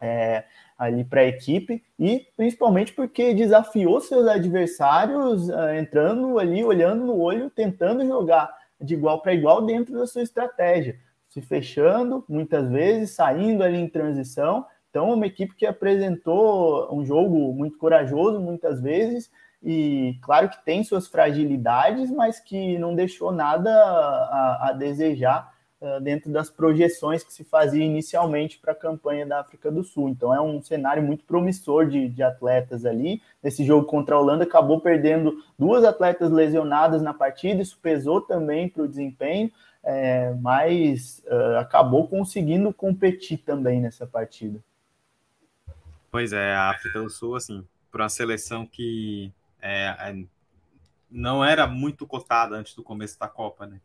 É, 0.00 0.44
ali 0.76 1.04
para 1.04 1.20
a 1.20 1.26
equipe 1.26 1.82
e 1.98 2.26
principalmente 2.36 2.92
porque 2.92 3.32
desafiou 3.32 4.00
seus 4.00 4.26
adversários 4.26 5.48
uh, 5.48 5.74
entrando 5.78 6.38
ali, 6.38 6.64
olhando 6.64 7.06
no 7.06 7.18
olho, 7.18 7.48
tentando 7.50 8.06
jogar 8.06 8.52
de 8.80 8.94
igual 8.94 9.22
para 9.22 9.34
igual 9.34 9.64
dentro 9.64 9.94
da 9.94 10.06
sua 10.06 10.22
estratégia, 10.22 10.96
se 11.28 11.40
fechando 11.40 12.24
muitas 12.28 12.68
vezes, 12.68 13.12
saindo 13.12 13.62
ali 13.62 13.78
em 13.78 13.88
transição. 13.88 14.66
Então, 14.90 15.12
uma 15.12 15.26
equipe 15.26 15.54
que 15.54 15.66
apresentou 15.66 16.92
um 16.94 17.04
jogo 17.04 17.52
muito 17.52 17.78
corajoso 17.78 18.40
muitas 18.40 18.80
vezes 18.80 19.30
e 19.62 20.18
claro 20.20 20.50
que 20.50 20.62
tem 20.64 20.84
suas 20.84 21.08
fragilidades, 21.08 22.10
mas 22.10 22.38
que 22.38 22.78
não 22.78 22.94
deixou 22.94 23.32
nada 23.32 23.70
a, 23.70 24.68
a 24.68 24.72
desejar 24.72 25.38
ah, 25.38 25.53
dentro 26.02 26.30
das 26.30 26.50
projeções 26.50 27.22
que 27.22 27.32
se 27.32 27.44
fazia 27.44 27.84
inicialmente 27.84 28.58
para 28.58 28.72
a 28.72 28.76
campanha 28.76 29.26
da 29.26 29.40
África 29.40 29.70
do 29.70 29.84
Sul. 29.84 30.08
Então 30.08 30.34
é 30.34 30.40
um 30.40 30.62
cenário 30.62 31.02
muito 31.02 31.24
promissor 31.24 31.86
de, 31.86 32.08
de 32.08 32.22
atletas 32.22 32.86
ali. 32.86 33.20
Nesse 33.42 33.64
jogo 33.64 33.86
contra 33.86 34.14
a 34.14 34.18
Holanda, 34.18 34.44
acabou 34.44 34.80
perdendo 34.80 35.42
duas 35.58 35.84
atletas 35.84 36.30
lesionadas 36.30 37.02
na 37.02 37.12
partida, 37.12 37.62
isso 37.62 37.78
pesou 37.80 38.20
também 38.20 38.68
para 38.68 38.82
o 38.82 38.88
desempenho, 38.88 39.50
é, 39.82 40.32
mas 40.40 41.22
uh, 41.26 41.58
acabou 41.58 42.08
conseguindo 42.08 42.72
competir 42.72 43.38
também 43.38 43.80
nessa 43.80 44.06
partida. 44.06 44.58
Pois 46.10 46.32
é, 46.32 46.54
a 46.54 46.70
África 46.70 47.02
do 47.02 47.10
Sul, 47.10 47.36
assim, 47.36 47.66
para 47.90 48.04
uma 48.04 48.08
seleção 48.08 48.64
que 48.64 49.32
é, 49.60 50.14
não 51.10 51.44
era 51.44 51.66
muito 51.66 52.06
cotada 52.06 52.56
antes 52.56 52.74
do 52.74 52.82
começo 52.82 53.18
da 53.18 53.28
Copa, 53.28 53.66
né? 53.66 53.80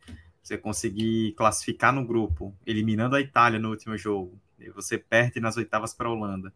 Você 0.49 0.57
conseguir 0.57 1.33
classificar 1.33 1.93
no 1.93 2.03
grupo, 2.03 2.55
eliminando 2.65 3.15
a 3.15 3.21
Itália 3.21 3.59
no 3.59 3.69
último 3.69 3.95
jogo, 3.95 4.39
e 4.59 4.69
você 4.71 4.97
perde 4.97 5.39
nas 5.39 5.57
oitavas 5.57 5.93
para 5.93 6.07
a 6.07 6.11
Holanda, 6.11 6.51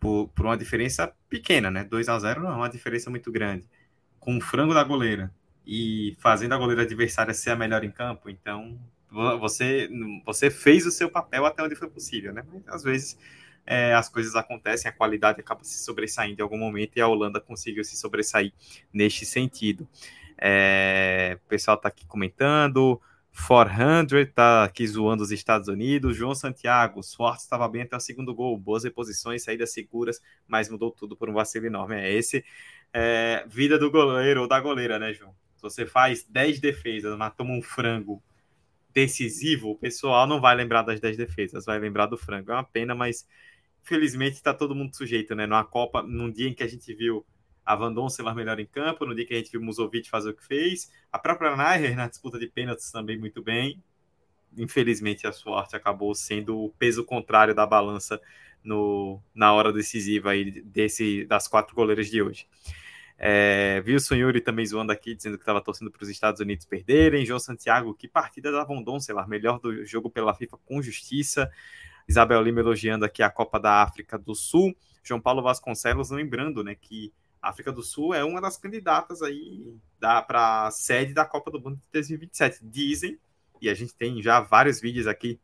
por, 0.00 0.28
por, 0.28 0.46
uma 0.46 0.56
diferença 0.56 1.12
pequena, 1.28 1.70
né? 1.70 1.84
2 1.84 2.08
a 2.08 2.18
0 2.18 2.42
não 2.42 2.50
é 2.50 2.56
uma 2.56 2.68
diferença 2.68 3.08
muito 3.08 3.30
grande, 3.30 3.68
com 4.18 4.36
o 4.36 4.40
frango 4.40 4.74
da 4.74 4.82
goleira 4.82 5.32
e 5.64 6.16
fazendo 6.18 6.54
a 6.54 6.58
goleira 6.58 6.82
adversária 6.82 7.32
ser 7.32 7.50
a 7.50 7.56
melhor 7.56 7.84
em 7.84 7.90
campo, 7.92 8.28
então 8.28 8.76
você, 9.08 9.88
você 10.24 10.50
fez 10.50 10.84
o 10.86 10.90
seu 10.90 11.08
papel 11.08 11.46
até 11.46 11.62
onde 11.62 11.76
foi 11.76 11.88
possível, 11.88 12.32
né? 12.32 12.42
Mas, 12.50 12.66
às 12.66 12.82
vezes 12.82 13.16
é, 13.64 13.94
as 13.94 14.08
coisas 14.08 14.34
acontecem, 14.34 14.88
a 14.88 14.92
qualidade 14.92 15.40
acaba 15.40 15.62
se 15.62 15.84
sobressaindo 15.84 16.40
em 16.40 16.42
algum 16.42 16.58
momento 16.58 16.96
e 16.96 17.00
a 17.00 17.06
Holanda 17.06 17.40
conseguiu 17.40 17.84
se 17.84 17.96
sobressair 17.96 18.52
neste 18.92 19.24
sentido. 19.24 19.86
É, 20.44 21.38
o 21.44 21.48
pessoal 21.48 21.76
está 21.76 21.88
aqui 21.88 22.04
comentando. 22.04 23.00
400 23.34 24.12
está 24.12 24.64
aqui 24.64 24.86
zoando 24.86 25.22
os 25.22 25.32
Estados 25.32 25.68
Unidos. 25.68 26.16
João 26.16 26.34
Santiago, 26.34 27.02
Swartz 27.02 27.42
estava 27.42 27.66
bem 27.68 27.82
até 27.82 27.96
o 27.96 28.00
segundo 28.00 28.34
gol. 28.34 28.56
Boas 28.58 28.84
reposições, 28.84 29.42
saídas 29.42 29.72
seguras, 29.72 30.20
mas 30.46 30.68
mudou 30.68 30.90
tudo 30.90 31.16
por 31.16 31.28
um 31.28 31.32
vacilo 31.32 31.66
enorme. 31.66 31.96
É 31.96 32.12
esse 32.12 32.44
é, 32.92 33.44
vida 33.48 33.78
do 33.78 33.90
goleiro 33.90 34.42
ou 34.42 34.48
da 34.48 34.60
goleira, 34.60 34.98
né, 34.98 35.12
João? 35.12 35.34
Se 35.56 35.62
você 35.62 35.86
faz 35.86 36.24
10 36.24 36.60
defesas, 36.60 37.16
mas 37.16 37.34
toma 37.34 37.54
um 37.54 37.62
frango 37.62 38.22
decisivo, 38.92 39.70
o 39.70 39.78
pessoal 39.78 40.26
não 40.26 40.40
vai 40.40 40.54
lembrar 40.54 40.82
das 40.82 41.00
10 41.00 41.16
defesas, 41.16 41.64
vai 41.64 41.78
lembrar 41.78 42.06
do 42.06 42.18
frango. 42.18 42.50
É 42.50 42.54
uma 42.54 42.64
pena, 42.64 42.94
mas 42.94 43.26
infelizmente 43.82 44.34
está 44.34 44.52
todo 44.52 44.74
mundo 44.74 44.94
sujeito, 44.94 45.34
né? 45.34 45.46
Numa 45.46 45.64
Copa, 45.64 46.02
num 46.02 46.30
dia 46.30 46.48
em 46.48 46.54
que 46.54 46.62
a 46.62 46.68
gente 46.68 46.94
viu 46.94 47.24
a 47.64 47.76
Van 47.76 47.92
Doncelar 47.92 48.34
melhor 48.34 48.58
em 48.58 48.66
campo, 48.66 49.06
no 49.06 49.14
dia 49.14 49.26
que 49.26 49.34
a 49.34 49.36
gente 49.36 49.50
viu 49.50 49.60
o 49.60 49.64
Musovic 49.64 50.08
fazer 50.08 50.30
o 50.30 50.34
que 50.34 50.44
fez, 50.44 50.90
a 51.10 51.18
própria 51.18 51.56
Nair 51.56 51.96
na 51.96 52.08
disputa 52.08 52.38
de 52.38 52.46
pênaltis 52.48 52.90
também 52.90 53.18
muito 53.18 53.42
bem. 53.42 53.82
Infelizmente 54.56 55.26
a 55.26 55.32
sorte 55.32 55.76
acabou 55.76 56.14
sendo 56.14 56.58
o 56.58 56.70
peso 56.70 57.04
contrário 57.04 57.54
da 57.54 57.66
balança 57.66 58.20
no, 58.62 59.20
na 59.34 59.52
hora 59.52 59.72
decisiva 59.72 60.30
aí 60.30 60.60
desse, 60.62 61.24
das 61.24 61.48
quatro 61.48 61.74
goleiras 61.74 62.08
de 62.08 62.22
hoje. 62.22 62.46
É, 63.18 63.80
viu 63.82 63.96
o 63.96 64.00
Sonhuri 64.00 64.40
também 64.40 64.66
zoando 64.66 64.90
aqui, 64.90 65.14
dizendo 65.14 65.38
que 65.38 65.42
estava 65.42 65.60
torcendo 65.60 65.90
para 65.90 66.02
os 66.02 66.08
Estados 66.08 66.40
Unidos 66.40 66.66
perderem. 66.66 67.24
João 67.24 67.38
Santiago, 67.38 67.94
que 67.94 68.08
partida 68.08 68.50
da 68.50 68.64
Von 68.64 68.82
Doncelar, 68.82 69.28
melhor 69.28 69.60
do 69.60 69.84
jogo 69.84 70.10
pela 70.10 70.34
FIFA 70.34 70.58
com 70.64 70.82
justiça. 70.82 71.50
Isabel 72.08 72.42
Lima 72.42 72.60
elogiando 72.60 73.04
aqui 73.04 73.22
a 73.22 73.30
Copa 73.30 73.60
da 73.60 73.82
África 73.82 74.18
do 74.18 74.34
Sul. 74.34 74.76
João 75.04 75.20
Paulo 75.20 75.40
Vasconcelos 75.40 76.10
lembrando 76.10 76.64
né, 76.64 76.74
que 76.74 77.12
a 77.42 77.48
África 77.50 77.72
do 77.72 77.82
Sul 77.82 78.14
é 78.14 78.24
uma 78.24 78.40
das 78.40 78.56
candidatas 78.56 79.20
aí 79.20 79.74
para 79.98 80.66
a 80.66 80.70
sede 80.70 81.12
da 81.12 81.24
Copa 81.24 81.50
do 81.50 81.60
Mundo 81.60 81.76
de 81.76 81.88
2027. 81.92 82.60
Dizem, 82.62 83.18
e 83.60 83.68
a 83.68 83.74
gente 83.74 83.94
tem 83.94 84.22
já 84.22 84.40
vários 84.40 84.80
vídeos 84.80 85.08
aqui 85.08 85.40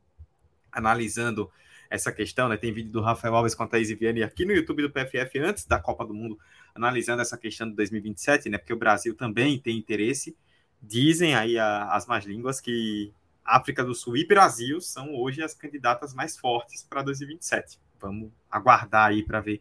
analisando 0.70 1.50
essa 1.90 2.12
questão, 2.12 2.48
né? 2.48 2.56
Tem 2.56 2.72
vídeo 2.72 2.92
do 2.92 3.00
Rafael 3.00 3.34
Alves 3.34 3.54
com 3.54 3.64
a 3.64 3.66
Thaís 3.66 3.90
Vianney 3.90 4.22
aqui 4.22 4.44
no 4.44 4.52
YouTube 4.52 4.82
do 4.82 4.90
PFF 4.90 5.40
antes 5.40 5.66
da 5.66 5.80
Copa 5.80 6.06
do 6.06 6.14
Mundo, 6.14 6.38
analisando 6.74 7.20
essa 7.20 7.36
questão 7.36 7.68
de 7.68 7.74
2027, 7.74 8.48
né? 8.48 8.58
Porque 8.58 8.72
o 8.72 8.78
Brasil 8.78 9.14
também 9.14 9.58
tem 9.58 9.76
interesse. 9.76 10.36
Dizem 10.80 11.34
aí 11.34 11.58
a, 11.58 11.88
as 11.88 12.06
más 12.06 12.24
línguas 12.24 12.60
que 12.60 13.12
África 13.44 13.84
do 13.84 13.94
Sul 13.94 14.16
e 14.16 14.26
Brasil 14.26 14.80
são 14.80 15.14
hoje 15.14 15.42
as 15.42 15.54
candidatas 15.54 16.14
mais 16.14 16.36
fortes 16.36 16.84
para 16.84 17.02
2027. 17.02 17.80
Vamos 17.98 18.30
aguardar 18.50 19.08
aí 19.08 19.24
para 19.24 19.40
ver 19.40 19.60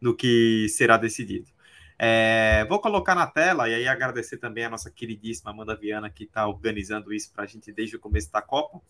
no 0.00 0.16
que 0.16 0.66
será 0.70 0.96
decidido. 0.96 1.55
É, 1.98 2.64
vou 2.68 2.78
colocar 2.78 3.14
na 3.14 3.26
tela 3.26 3.68
e 3.68 3.74
aí 3.74 3.88
agradecer 3.88 4.36
também 4.36 4.64
a 4.64 4.70
nossa 4.70 4.90
queridíssima 4.90 5.50
Amanda 5.50 5.74
Viana 5.74 6.10
que 6.10 6.24
está 6.24 6.46
organizando 6.46 7.12
isso 7.12 7.32
para 7.32 7.44
a 7.44 7.46
gente 7.46 7.72
desde 7.72 7.96
o 7.96 8.00
começo 8.00 8.30
da 8.30 8.42
Copa. 8.42 8.80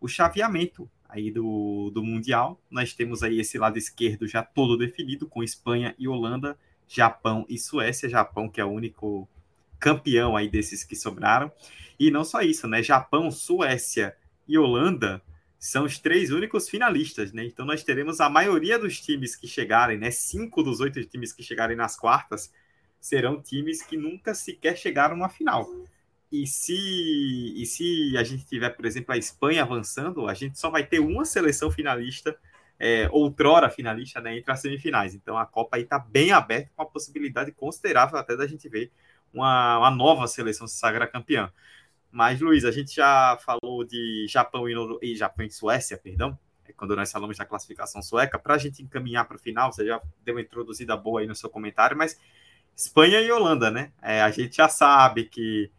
O 0.00 0.08
chaveamento 0.08 0.90
aí 1.12 1.30
do, 1.30 1.90
do 1.90 2.02
Mundial. 2.02 2.58
Nós 2.70 2.94
temos 2.94 3.22
aí 3.22 3.38
esse 3.38 3.58
lado 3.58 3.76
esquerdo 3.76 4.26
já 4.26 4.42
todo 4.42 4.78
definido, 4.78 5.28
com 5.28 5.42
Espanha 5.42 5.94
e 5.98 6.08
Holanda, 6.08 6.58
Japão 6.88 7.44
e 7.48 7.58
Suécia. 7.58 8.08
Japão, 8.08 8.48
que 8.48 8.60
é 8.60 8.64
o 8.64 8.70
único 8.70 9.28
campeão 9.78 10.36
aí 10.36 10.48
desses 10.48 10.82
que 10.82 10.96
sobraram. 10.96 11.52
E 12.00 12.10
não 12.10 12.24
só 12.24 12.40
isso, 12.40 12.66
né? 12.66 12.82
Japão, 12.82 13.30
Suécia 13.30 14.16
e 14.48 14.56
Holanda 14.56 15.22
são 15.62 15.84
os 15.84 15.96
três 15.96 16.32
únicos 16.32 16.68
finalistas, 16.68 17.32
né? 17.32 17.44
Então 17.44 17.64
nós 17.64 17.84
teremos 17.84 18.20
a 18.20 18.28
maioria 18.28 18.76
dos 18.76 19.00
times 19.00 19.36
que 19.36 19.46
chegarem, 19.46 19.96
né? 19.96 20.10
Cinco 20.10 20.60
dos 20.60 20.80
oito 20.80 21.02
times 21.04 21.32
que 21.32 21.40
chegarem 21.40 21.76
nas 21.76 21.96
quartas 21.96 22.52
serão 23.00 23.40
times 23.40 23.80
que 23.80 23.96
nunca 23.96 24.34
sequer 24.34 24.76
chegaram 24.76 25.16
na 25.16 25.28
final. 25.28 25.72
E 26.32 26.48
se, 26.48 26.74
e 26.74 27.64
se 27.64 28.16
a 28.16 28.24
gente 28.24 28.44
tiver, 28.44 28.70
por 28.70 28.84
exemplo, 28.84 29.14
a 29.14 29.16
Espanha 29.16 29.62
avançando, 29.62 30.26
a 30.26 30.34
gente 30.34 30.58
só 30.58 30.68
vai 30.68 30.84
ter 30.84 30.98
uma 30.98 31.24
seleção 31.24 31.70
finalista, 31.70 32.36
é, 32.76 33.08
outrora 33.12 33.70
finalista, 33.70 34.20
né, 34.20 34.36
entre 34.36 34.50
as 34.50 34.60
semifinais. 34.60 35.14
Então 35.14 35.38
a 35.38 35.46
Copa 35.46 35.76
aí 35.76 35.84
está 35.84 35.96
bem 35.96 36.32
aberta, 36.32 36.72
com 36.74 36.82
a 36.82 36.86
possibilidade 36.86 37.52
considerável 37.52 38.18
até 38.18 38.36
da 38.36 38.48
gente 38.48 38.68
ver 38.68 38.90
uma, 39.32 39.78
uma 39.78 39.92
nova 39.92 40.26
seleção 40.26 40.66
se 40.66 40.76
sagrar 40.76 41.08
campeã. 41.08 41.52
Mas, 42.12 42.42
Luiz, 42.42 42.66
a 42.66 42.70
gente 42.70 42.94
já 42.94 43.38
falou 43.38 43.84
de 43.84 44.26
Japão 44.28 44.68
e, 44.68 44.74
e 45.00 45.16
Japão 45.16 45.46
e 45.46 45.50
Suécia, 45.50 45.96
perdão, 45.96 46.38
é 46.66 46.72
quando 46.72 46.94
nós 46.94 47.10
falamos 47.10 47.38
da 47.38 47.46
classificação 47.46 48.02
sueca, 48.02 48.38
para 48.38 48.54
a 48.54 48.58
gente 48.58 48.82
encaminhar 48.82 49.26
para 49.26 49.36
o 49.36 49.40
final, 49.40 49.72
você 49.72 49.86
já 49.86 50.00
deu 50.22 50.34
uma 50.34 50.42
introduzida 50.42 50.94
boa 50.94 51.20
aí 51.20 51.26
no 51.26 51.34
seu 51.34 51.48
comentário, 51.48 51.96
mas 51.96 52.20
Espanha 52.76 53.20
e 53.22 53.32
Holanda, 53.32 53.70
né? 53.70 53.92
É, 54.02 54.20
a 54.20 54.30
gente 54.30 54.56
já 54.56 54.68
sabe 54.68 55.24
que 55.24 55.70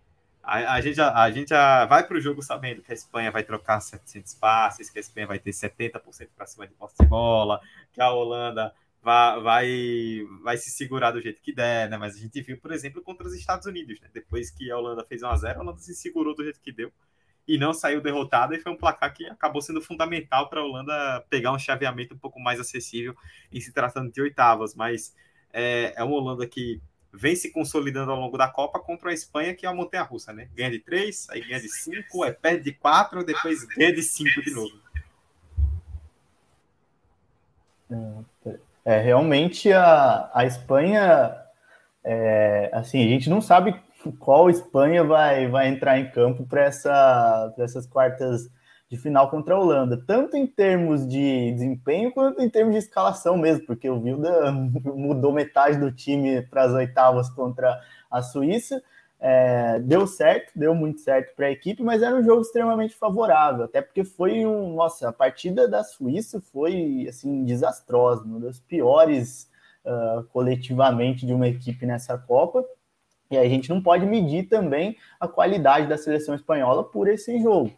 a, 0.41 0.73
a, 0.73 0.81
gente, 0.81 0.95
já, 0.95 1.13
a 1.13 1.31
gente 1.31 1.49
já 1.49 1.85
vai 1.85 2.05
para 2.05 2.17
o 2.17 2.21
jogo 2.21 2.41
sabendo 2.41 2.81
que 2.81 2.91
a 2.91 2.95
Espanha 2.95 3.31
vai 3.31 3.43
trocar 3.43 3.79
700 3.79 4.33
passes, 4.33 4.89
que 4.89 4.97
a 4.97 5.01
Espanha 5.01 5.27
vai 5.27 5.37
ter 5.39 5.51
70% 5.51 6.29
para 6.35 6.45
cima 6.47 6.67
de 6.67 6.73
posse 6.73 6.95
de 6.99 7.05
bola, 7.05 7.61
que 7.93 8.01
a 8.01 8.11
Holanda 8.11 8.73
vai, 9.03 9.41
vai, 9.41 10.27
vai 10.41 10.57
se 10.57 10.69
segurar 10.71 11.11
do 11.11 11.21
jeito 11.21 11.41
que 11.41 11.53
der, 11.53 11.89
né? 11.89 11.97
Mas 11.97 12.15
a 12.15 12.19
gente 12.19 12.41
viu, 12.41 12.57
por 12.57 12.71
exemplo, 12.71 13.01
contra 13.03 13.27
os 13.27 13.33
Estados 13.33 13.67
Unidos, 13.67 13.99
né? 13.99 14.09
Depois 14.13 14.49
que 14.49 14.71
a 14.71 14.77
Holanda 14.77 15.03
fez 15.03 15.21
1x0, 15.21 15.57
a 15.57 15.59
Holanda 15.59 15.79
se 15.79 15.93
segurou 15.93 16.33
do 16.33 16.43
jeito 16.43 16.61
que 16.61 16.71
deu 16.71 16.91
e 17.45 17.57
não 17.57 17.73
saiu 17.73 17.99
derrotada, 17.99 18.55
e 18.55 18.59
foi 18.59 18.71
um 18.71 18.77
placar 18.77 19.13
que 19.13 19.25
acabou 19.25 19.61
sendo 19.61 19.81
fundamental 19.81 20.49
para 20.49 20.61
a 20.61 20.63
Holanda 20.63 21.25
pegar 21.29 21.51
um 21.51 21.59
chaveamento 21.59 22.15
um 22.15 22.17
pouco 22.17 22.39
mais 22.39 22.57
acessível 22.57 23.13
em 23.51 23.59
se 23.59 23.73
tratando 23.73 24.09
de 24.09 24.21
oitavas. 24.21 24.73
Mas 24.73 25.13
é, 25.51 25.93
é 25.97 26.03
uma 26.03 26.15
Holanda 26.15 26.47
que 26.47 26.81
vem 27.11 27.35
se 27.35 27.51
consolidando 27.51 28.11
ao 28.11 28.19
longo 28.19 28.37
da 28.37 28.47
Copa 28.47 28.79
contra 28.79 29.11
a 29.11 29.13
Espanha, 29.13 29.53
que 29.53 29.65
é 29.65 29.69
a 29.69 29.73
montanha 29.73 30.03
russa, 30.03 30.31
né? 30.31 30.49
Ganha 30.55 30.71
de 30.71 30.79
3, 30.79 31.29
aí 31.29 31.41
ganha 31.41 31.59
de 31.59 31.69
5, 31.69 32.23
aí 32.23 32.31
perde 32.31 32.63
de 32.63 32.71
4, 32.71 33.23
depois 33.25 33.65
ganha 33.65 33.93
de 33.93 34.01
5 34.01 34.41
de 34.41 34.51
novo. 34.51 34.81
É, 37.91 38.57
é, 38.85 38.99
realmente 38.99 39.71
a, 39.71 40.29
a 40.33 40.45
Espanha, 40.45 41.35
é, 42.03 42.69
assim, 42.73 43.03
a 43.03 43.07
gente 43.07 43.29
não 43.29 43.41
sabe 43.41 43.75
qual 44.19 44.49
Espanha 44.49 45.03
vai, 45.03 45.47
vai 45.47 45.67
entrar 45.67 45.97
em 45.99 46.09
campo 46.11 46.45
para 46.45 46.63
essa, 46.63 47.53
essas 47.57 47.87
quartas 47.87 48.49
de 48.89 48.97
final 48.97 49.29
contra 49.29 49.55
a 49.55 49.59
Holanda, 49.59 50.03
tanto 50.05 50.37
em 50.37 50.45
termos 50.45 51.07
de 51.07 51.51
desempenho 51.53 52.11
quanto 52.11 52.41
em 52.41 52.49
termos 52.49 52.73
de 52.73 52.79
escalação 52.79 53.37
mesmo, 53.37 53.65
porque 53.65 53.89
o 53.89 53.99
Vilda 53.99 54.51
mudou 54.51 55.31
metade 55.31 55.79
do 55.79 55.91
time 55.91 56.41
para 56.43 56.63
as 56.63 56.73
oitavas 56.73 57.29
contra 57.29 57.79
a 58.11 58.21
Suíça. 58.21 58.83
É, 59.25 59.79
deu 59.79 60.05
certo, 60.05 60.51
deu 60.53 60.75
muito 60.75 60.99
certo 60.99 61.33
para 61.33 61.45
a 61.45 61.51
equipe, 61.51 61.81
mas 61.81 62.03
era 62.03 62.13
um 62.13 62.21
jogo 62.21 62.41
extremamente 62.41 62.93
favorável, 62.93 63.63
até 63.63 63.81
porque 63.81 64.03
foi 64.03 64.45
um. 64.45 64.75
Nossa, 64.75 65.07
a 65.07 65.13
partida 65.13 65.65
da 65.65 65.81
Suíça 65.81 66.41
foi 66.41 67.05
assim 67.07 67.45
desastrosa, 67.45 68.25
uma 68.25 68.41
das 68.41 68.59
piores 68.59 69.49
uh, 69.85 70.23
coletivamente 70.25 71.25
de 71.25 71.33
uma 71.33 71.47
equipe 71.47 71.85
nessa 71.85 72.17
Copa. 72.17 72.65
E 73.31 73.37
a 73.37 73.47
gente 73.47 73.69
não 73.69 73.81
pode 73.81 74.05
medir 74.05 74.49
também 74.49 74.97
a 75.17 75.27
qualidade 75.27 75.87
da 75.87 75.97
seleção 75.97 76.35
espanhola 76.35 76.83
por 76.83 77.07
esse 77.07 77.41
jogo 77.41 77.71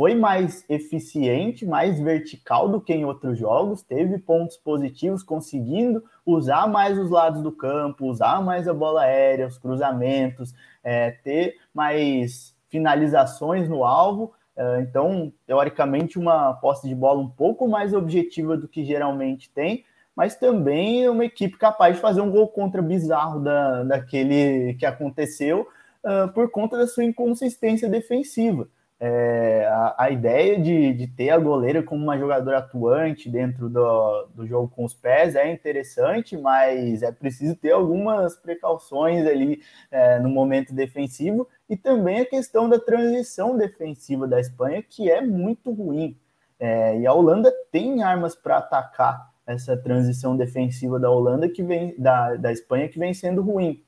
foi 0.00 0.14
mais 0.14 0.64
eficiente, 0.66 1.66
mais 1.66 2.00
vertical 2.00 2.70
do 2.70 2.80
que 2.80 2.90
em 2.90 3.04
outros 3.04 3.38
jogos, 3.38 3.82
teve 3.82 4.16
pontos 4.16 4.56
positivos, 4.56 5.22
conseguindo 5.22 6.02
usar 6.24 6.66
mais 6.66 6.98
os 6.98 7.10
lados 7.10 7.42
do 7.42 7.52
campo, 7.52 8.06
usar 8.06 8.42
mais 8.42 8.66
a 8.66 8.72
bola 8.72 9.02
aérea, 9.02 9.46
os 9.46 9.58
cruzamentos, 9.58 10.54
é, 10.82 11.10
ter 11.10 11.56
mais 11.74 12.56
finalizações 12.70 13.68
no 13.68 13.84
alvo. 13.84 14.32
É, 14.56 14.80
então, 14.80 15.30
teoricamente, 15.46 16.18
uma 16.18 16.54
posse 16.54 16.88
de 16.88 16.94
bola 16.94 17.20
um 17.20 17.28
pouco 17.28 17.68
mais 17.68 17.92
objetiva 17.92 18.56
do 18.56 18.66
que 18.66 18.82
geralmente 18.82 19.50
tem, 19.50 19.84
mas 20.16 20.34
também 20.34 21.10
uma 21.10 21.26
equipe 21.26 21.58
capaz 21.58 21.96
de 21.96 22.00
fazer 22.00 22.22
um 22.22 22.30
gol 22.30 22.48
contra 22.48 22.80
bizarro 22.80 23.38
da, 23.40 23.84
daquele 23.84 24.72
que 24.78 24.86
aconteceu 24.86 25.68
uh, 26.02 26.32
por 26.32 26.50
conta 26.50 26.78
da 26.78 26.86
sua 26.86 27.04
inconsistência 27.04 27.86
defensiva. 27.86 28.66
É, 29.02 29.66
a, 29.66 29.94
a, 30.04 30.10
ideia 30.10 30.60
de, 30.60 30.92
de 30.92 31.06
ter 31.06 31.30
a 31.30 31.38
goleira 31.38 31.82
como 31.82 32.02
uma 32.02 32.18
jogadora 32.18 32.58
atuante 32.58 33.30
dentro 33.30 33.66
do, 33.70 34.26
do 34.34 34.46
jogo 34.46 34.68
com 34.68 34.84
os 34.84 34.92
pés 34.92 35.34
é 35.34 35.50
interessante, 35.50 36.36
mas 36.36 37.02
é 37.02 37.10
preciso 37.10 37.56
ter 37.56 37.70
algumas 37.72 38.36
precauções 38.36 39.26
ali 39.26 39.62
é, 39.90 40.18
no 40.18 40.28
momento 40.28 40.74
defensivo. 40.74 41.48
e 41.66 41.78
também 41.78 42.20
a 42.20 42.26
questão 42.26 42.68
da 42.68 42.78
transição 42.78 43.56
defensiva 43.56 44.28
da 44.28 44.38
Espanha, 44.38 44.82
que 44.82 45.10
é 45.10 45.22
muito 45.22 45.72
ruim. 45.72 46.14
É, 46.58 46.98
e 46.98 47.06
a 47.06 47.12
Holanda 47.14 47.50
tem 47.72 48.02
armas 48.02 48.34
para 48.34 48.58
atacar 48.58 49.30
essa 49.46 49.78
transição 49.78 50.36
defensiva 50.36 51.00
da 51.00 51.10
Holanda 51.10 51.48
que 51.48 51.62
vem 51.62 51.94
da, 51.98 52.36
da 52.36 52.52
Espanha 52.52 52.88
que 52.88 52.98
vem 52.98 53.14
sendo 53.14 53.40
ruim. 53.40 53.82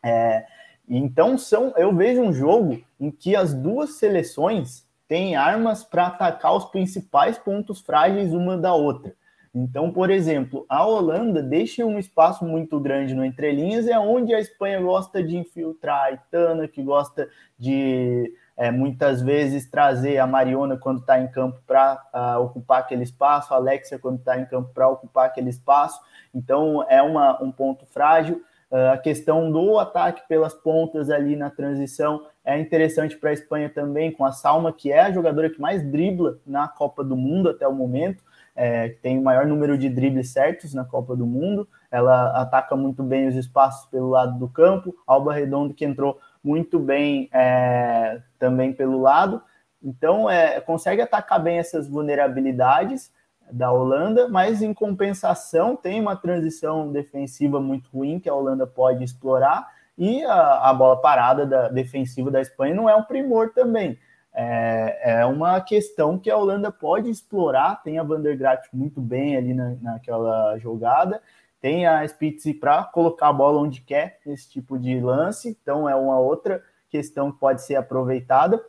É, 0.00 0.46
então 0.88 1.38
são, 1.38 1.72
eu 1.76 1.94
vejo 1.94 2.20
um 2.20 2.32
jogo 2.32 2.82
em 3.00 3.10
que 3.10 3.34
as 3.34 3.54
duas 3.54 3.94
seleções 3.94 4.86
têm 5.08 5.36
armas 5.36 5.84
para 5.84 6.06
atacar 6.06 6.54
os 6.54 6.64
principais 6.66 7.38
pontos 7.38 7.80
frágeis 7.80 8.32
uma 8.32 8.56
da 8.56 8.74
outra. 8.74 9.14
Então, 9.54 9.92
por 9.92 10.10
exemplo, 10.10 10.66
a 10.68 10.84
Holanda 10.84 11.40
deixa 11.40 11.86
um 11.86 11.96
espaço 11.96 12.44
muito 12.44 12.80
grande 12.80 13.14
no 13.14 13.24
entrelinhas, 13.24 13.86
é 13.86 13.96
onde 13.96 14.34
a 14.34 14.40
Espanha 14.40 14.80
gosta 14.80 15.22
de 15.22 15.36
infiltrar 15.36 16.06
a 16.06 16.10
Itana, 16.10 16.66
que 16.66 16.82
gosta 16.82 17.28
de 17.56 18.34
é, 18.56 18.72
muitas 18.72 19.22
vezes 19.22 19.70
trazer 19.70 20.18
a 20.18 20.26
Mariona 20.26 20.76
quando 20.76 21.00
está 21.00 21.20
em 21.20 21.28
campo 21.28 21.60
para 21.64 22.04
ah, 22.12 22.38
ocupar 22.40 22.80
aquele 22.80 23.04
espaço, 23.04 23.54
a 23.54 23.56
Alexia 23.56 23.96
quando 23.96 24.18
está 24.18 24.36
em 24.36 24.44
campo 24.44 24.70
para 24.74 24.88
ocupar 24.88 25.26
aquele 25.26 25.50
espaço. 25.50 26.00
Então, 26.34 26.84
é 26.88 27.00
uma, 27.00 27.40
um 27.40 27.52
ponto 27.52 27.86
frágil. 27.86 28.42
Uh, 28.74 28.92
a 28.92 28.98
questão 28.98 29.52
do 29.52 29.78
ataque 29.78 30.26
pelas 30.26 30.52
pontas 30.52 31.08
ali 31.08 31.36
na 31.36 31.48
transição 31.48 32.26
é 32.44 32.58
interessante 32.58 33.16
para 33.16 33.30
a 33.30 33.32
Espanha 33.32 33.70
também, 33.70 34.10
com 34.10 34.24
a 34.24 34.32
Salma, 34.32 34.72
que 34.72 34.90
é 34.90 35.00
a 35.02 35.12
jogadora 35.12 35.48
que 35.48 35.60
mais 35.60 35.80
dribla 35.88 36.38
na 36.44 36.66
Copa 36.66 37.04
do 37.04 37.16
Mundo 37.16 37.48
até 37.48 37.68
o 37.68 37.72
momento 37.72 38.24
é, 38.56 38.90
tem 39.02 39.18
o 39.18 39.22
maior 39.22 39.46
número 39.46 39.76
de 39.76 39.88
dribles 39.88 40.30
certos 40.30 40.72
na 40.72 40.84
Copa 40.84 41.16
do 41.16 41.26
Mundo. 41.26 41.68
Ela 41.90 42.40
ataca 42.40 42.76
muito 42.76 43.02
bem 43.02 43.26
os 43.26 43.34
espaços 43.34 43.88
pelo 43.90 44.10
lado 44.10 44.38
do 44.38 44.48
campo. 44.48 44.94
Alba 45.06 45.34
Redondo 45.34 45.74
que 45.74 45.84
entrou 45.84 46.20
muito 46.42 46.78
bem 46.78 47.28
é, 47.32 48.20
também 48.38 48.72
pelo 48.72 49.00
lado. 49.00 49.42
Então, 49.82 50.30
é, 50.30 50.60
consegue 50.60 51.02
atacar 51.02 51.42
bem 51.42 51.58
essas 51.58 51.88
vulnerabilidades 51.88 53.12
da 53.50 53.70
Holanda, 53.70 54.28
mas 54.28 54.62
em 54.62 54.72
compensação 54.72 55.76
tem 55.76 56.00
uma 56.00 56.16
transição 56.16 56.90
defensiva 56.90 57.60
muito 57.60 57.90
ruim 57.90 58.18
que 58.18 58.28
a 58.28 58.34
Holanda 58.34 58.66
pode 58.66 59.04
explorar 59.04 59.68
e 59.96 60.24
a, 60.24 60.70
a 60.70 60.74
bola 60.74 61.00
parada 61.00 61.46
da 61.46 61.68
defensiva 61.68 62.30
da 62.30 62.40
Espanha 62.40 62.74
não 62.74 62.88
é 62.88 62.96
um 62.96 63.04
primor 63.04 63.52
também 63.52 63.98
é, 64.34 65.20
é 65.20 65.26
uma 65.26 65.60
questão 65.60 66.18
que 66.18 66.28
a 66.28 66.36
Holanda 66.36 66.70
pode 66.72 67.08
explorar. 67.08 67.82
Tem 67.82 67.98
a 67.98 68.02
Van 68.02 68.20
der 68.20 68.60
muito 68.72 69.00
bem 69.00 69.36
ali 69.36 69.54
na, 69.54 69.76
naquela 69.80 70.58
jogada, 70.58 71.22
tem 71.60 71.86
a 71.86 72.04
Spitz 72.06 72.44
para 72.58 72.82
colocar 72.84 73.28
a 73.28 73.32
bola 73.32 73.60
onde 73.60 73.80
quer 73.80 74.18
nesse 74.26 74.50
tipo 74.50 74.78
de 74.78 74.98
lance, 75.00 75.48
então 75.48 75.88
é 75.88 75.94
uma 75.94 76.18
outra 76.18 76.62
questão 76.90 77.30
que 77.30 77.38
pode 77.38 77.62
ser 77.62 77.76
aproveitada. 77.76 78.60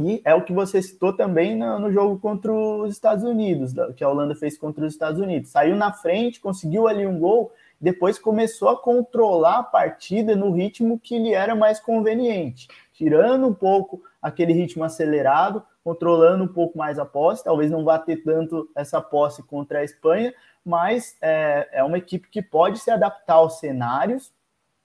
E 0.00 0.22
é 0.24 0.32
o 0.32 0.44
que 0.44 0.52
você 0.52 0.80
citou 0.80 1.12
também 1.12 1.56
no, 1.56 1.80
no, 1.80 1.92
jogo 1.92 2.20
contra 2.20 2.52
os 2.52 2.92
Estados 2.92 3.24
Unidos, 3.24 3.74
que 3.96 4.04
a 4.04 4.08
Holanda 4.08 4.36
fez 4.36 4.56
contra 4.56 4.86
os 4.86 4.92
Estados 4.92 5.20
Unidos. 5.20 5.50
Saiu 5.50 5.74
na 5.74 5.92
frente, 5.92 6.40
conseguiu 6.40 6.86
ali 6.86 7.04
um 7.04 7.18
gol, 7.18 7.52
depois 7.80 8.16
começou 8.16 8.68
a 8.68 8.80
controlar 8.80 9.58
a 9.58 9.62
partida 9.64 10.36
no 10.36 10.52
ritmo 10.52 11.00
que 11.00 11.18
lhe 11.18 11.34
era 11.34 11.56
mais 11.56 11.80
conveniente, 11.80 12.68
tirando 12.92 13.48
um 13.48 13.52
pouco 13.52 14.00
aquele 14.22 14.52
ritmo 14.52 14.84
acelerado, 14.84 15.64
controlando 15.82 16.44
um 16.44 16.48
pouco 16.48 16.78
mais 16.78 16.96
a 16.96 17.04
posse. 17.04 17.42
Talvez 17.42 17.68
não 17.68 17.84
vá 17.84 17.98
ter 17.98 18.18
tanto 18.18 18.70
essa 18.76 19.00
posse 19.00 19.42
contra 19.42 19.80
a 19.80 19.84
Espanha, 19.84 20.32
mas 20.64 21.16
é, 21.20 21.68
é 21.72 21.82
uma 21.82 21.98
equipe 21.98 22.28
que 22.30 22.40
pode 22.40 22.78
se 22.78 22.90
adaptar 22.90 23.34
aos 23.34 23.58
cenários 23.58 24.32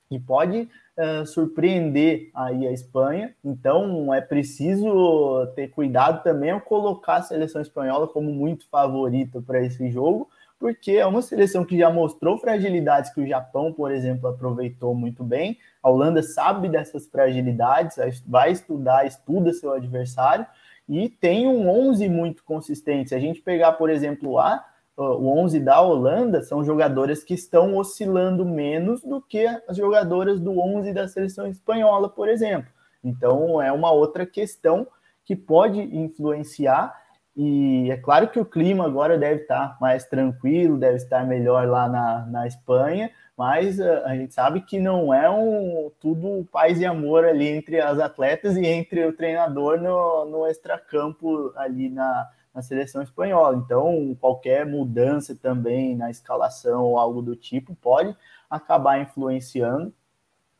e 0.09 0.19
pode 0.19 0.69
é, 0.95 1.25
surpreender 1.25 2.29
aí 2.33 2.67
a 2.67 2.71
Espanha. 2.71 3.33
Então 3.43 4.13
é 4.13 4.21
preciso 4.21 5.47
ter 5.55 5.69
cuidado 5.69 6.23
também 6.23 6.51
ao 6.51 6.61
colocar 6.61 7.15
a 7.15 7.21
seleção 7.23 7.61
espanhola 7.61 8.07
como 8.07 8.31
muito 8.31 8.67
favorita 8.69 9.41
para 9.41 9.61
esse 9.63 9.89
jogo, 9.89 10.29
porque 10.59 10.91
é 10.91 11.05
uma 11.05 11.21
seleção 11.21 11.65
que 11.65 11.77
já 11.77 11.89
mostrou 11.89 12.37
fragilidades 12.37 13.13
que 13.13 13.21
o 13.21 13.27
Japão, 13.27 13.73
por 13.73 13.91
exemplo, 13.91 14.29
aproveitou 14.29 14.93
muito 14.93 15.23
bem. 15.23 15.57
A 15.81 15.89
Holanda 15.89 16.21
sabe 16.21 16.69
dessas 16.69 17.07
fragilidades, 17.07 17.97
vai 18.25 18.51
estudar, 18.51 19.05
estuda 19.05 19.51
seu 19.51 19.73
adversário 19.73 20.45
e 20.87 21.09
tem 21.09 21.47
um 21.47 21.67
11 21.69 22.07
muito 22.07 22.43
consistente. 22.43 23.09
Se 23.09 23.15
a 23.15 23.19
gente 23.19 23.41
pegar, 23.41 23.73
por 23.73 23.89
exemplo, 23.89 24.37
a, 24.37 24.63
o 24.95 25.39
11 25.39 25.59
da 25.59 25.81
Holanda, 25.81 26.43
são 26.43 26.63
jogadoras 26.63 27.23
que 27.23 27.33
estão 27.33 27.75
oscilando 27.77 28.45
menos 28.45 29.01
do 29.01 29.21
que 29.21 29.45
as 29.67 29.75
jogadoras 29.75 30.39
do 30.39 30.59
11 30.59 30.93
da 30.93 31.07
seleção 31.07 31.47
espanhola, 31.47 32.09
por 32.09 32.29
exemplo. 32.29 32.71
Então, 33.03 33.61
é 33.61 33.71
uma 33.71 33.91
outra 33.91 34.25
questão 34.25 34.87
que 35.25 35.35
pode 35.35 35.79
influenciar 35.79 36.93
e 37.35 37.89
é 37.89 37.97
claro 37.97 38.27
que 38.27 38.39
o 38.39 38.45
clima 38.45 38.85
agora 38.85 39.17
deve 39.17 39.41
estar 39.41 39.75
mais 39.81 40.05
tranquilo, 40.05 40.77
deve 40.77 40.97
estar 40.97 41.25
melhor 41.25 41.67
lá 41.67 41.89
na, 41.89 42.25
na 42.27 42.47
Espanha, 42.47 43.09
mas 43.35 43.79
a, 43.79 43.85
eh, 43.85 44.03
a 44.05 44.15
gente 44.15 44.33
sabe 44.33 44.61
que 44.61 44.79
não 44.79 45.11
é 45.11 45.27
um 45.27 45.91
tudo 45.99 46.47
paz 46.51 46.79
e 46.79 46.85
amor 46.85 47.25
ali 47.25 47.47
entre 47.47 47.81
as 47.81 47.99
atletas 47.99 48.55
e 48.55 48.65
entre 48.67 49.03
o 49.07 49.13
treinador 49.13 49.81
no, 49.81 50.25
no 50.25 50.47
extracampo 50.47 51.51
ali 51.55 51.89
na, 51.89 52.29
na 52.53 52.61
seleção 52.61 53.01
espanhola. 53.01 53.57
Então, 53.57 54.15
qualquer 54.19 54.65
mudança 54.65 55.35
também 55.35 55.95
na 55.95 56.09
escalação 56.09 56.83
ou 56.83 56.97
algo 56.97 57.21
do 57.21 57.35
tipo 57.35 57.75
pode 57.75 58.15
acabar 58.49 59.01
influenciando. 59.01 59.93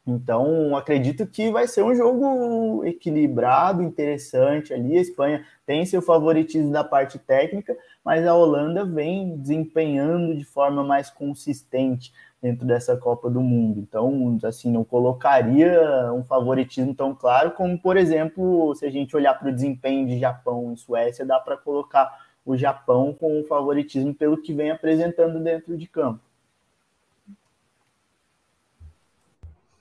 Então, 0.05 0.75
acredito 0.75 1.25
que 1.25 1.49
vai 1.49 1.65
ser 1.65 1.81
um 1.81 1.95
jogo 1.95 2.83
equilibrado, 2.83 3.81
interessante 3.81 4.73
ali. 4.73 4.97
A 4.97 5.01
Espanha 5.01 5.45
tem 5.65 5.85
seu 5.85 6.01
favoritismo 6.01 6.71
da 6.73 6.83
parte 6.83 7.17
técnica, 7.17 7.77
mas 8.03 8.27
a 8.27 8.35
Holanda 8.35 8.83
vem 8.83 9.37
desempenhando 9.37 10.35
de 10.35 10.43
forma 10.43 10.83
mais 10.83 11.09
consistente 11.09 12.11
dentro 12.43 12.67
dessa 12.67 12.97
Copa 12.97 13.29
do 13.29 13.39
Mundo. 13.39 13.79
Então, 13.79 14.37
assim, 14.43 14.69
não 14.69 14.83
colocaria 14.83 16.11
um 16.11 16.25
favoritismo 16.25 16.93
tão 16.93 17.15
claro 17.15 17.51
como, 17.51 17.79
por 17.79 17.95
exemplo, 17.95 18.75
se 18.75 18.85
a 18.85 18.91
gente 18.91 19.15
olhar 19.15 19.33
para 19.39 19.47
o 19.47 19.53
desempenho 19.53 20.05
de 20.05 20.19
Japão 20.19 20.73
e 20.73 20.77
Suécia, 20.77 21.25
dá 21.25 21.39
para 21.39 21.55
colocar 21.55 22.11
o 22.45 22.57
Japão 22.57 23.13
com 23.13 23.39
o 23.39 23.45
favoritismo 23.45 24.13
pelo 24.13 24.41
que 24.41 24.53
vem 24.53 24.71
apresentando 24.71 25.39
dentro 25.39 25.77
de 25.77 25.87
campo. 25.87 26.19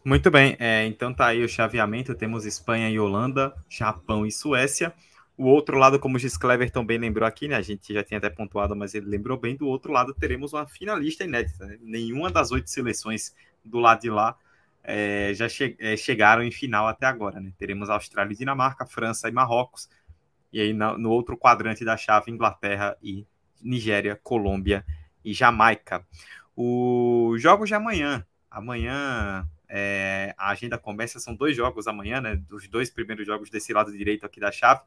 Muito 0.04 0.30
bem, 0.30 0.56
é, 0.60 0.86
então 0.86 1.12
tá 1.12 1.26
aí 1.26 1.42
o 1.42 1.48
chaveamento. 1.48 2.14
Temos 2.14 2.46
Espanha 2.46 2.88
e 2.88 2.98
Holanda, 2.98 3.52
Japão 3.68 4.24
e 4.24 4.30
Suécia. 4.30 4.92
O 5.43 5.47
outro 5.47 5.76
lado, 5.76 5.99
como 5.99 6.14
o 6.14 6.18
Gis 6.20 6.36
Clever 6.36 6.70
também 6.70 6.99
lembrou 6.99 7.26
aqui, 7.26 7.49
né? 7.49 7.57
A 7.57 7.62
gente 7.62 7.93
já 7.93 8.05
tinha 8.05 8.18
até 8.18 8.30
pontuado, 8.30 8.76
mas 8.76 8.95
ele 8.95 9.07
lembrou 9.07 9.36
bem. 9.36 9.57
Do 9.57 9.66
outro 9.66 9.90
lado, 9.93 10.14
teremos 10.14 10.53
uma 10.53 10.68
finalista 10.68 11.24
inédita. 11.24 11.66
Né? 11.66 11.78
Nenhuma 11.82 12.30
das 12.30 12.53
oito 12.53 12.70
seleções 12.70 13.34
do 13.64 13.80
lado 13.80 14.03
de 14.03 14.09
lá 14.09 14.36
é, 14.84 15.32
já 15.34 15.49
che 15.49 15.76
é, 15.80 15.97
chegaram 15.97 16.45
em 16.45 16.53
final 16.53 16.86
até 16.86 17.07
agora, 17.07 17.40
né? 17.40 17.53
Teremos 17.59 17.90
Austrália 17.90 18.32
e 18.32 18.36
Dinamarca, 18.36 18.86
França 18.86 19.28
e 19.28 19.32
Marrocos. 19.32 19.90
E 20.53 20.61
aí 20.61 20.72
no, 20.72 21.11
outro 21.11 21.36
quadrante 21.36 21.84
da 21.84 21.97
chave, 21.97 22.30
Inglaterra 22.30 22.97
e 23.03 23.26
Nigéria, 23.61 24.14
Colômbia 24.22 24.86
e 25.24 25.32
Jamaica. 25.32 26.07
O 26.55 27.34
jogo 27.36 27.64
de 27.64 27.74
amanhã. 27.74 28.24
Amanhã 28.49 29.45
é, 29.68 30.36
a 30.38 30.51
agenda 30.51 30.78
começa, 30.78 31.18
são 31.18 31.34
dois 31.34 31.57
jogos 31.57 31.88
amanhã, 31.88 32.20
né? 32.20 32.36
Dos 32.36 32.68
dois 32.68 32.90
primeiros 32.90 33.26
jogos 33.26 33.51
desse 33.51 33.72
lado 33.72 33.90
direito 33.90 34.24
aqui 34.24 34.38
da 34.38 34.53
chave. 34.53 34.82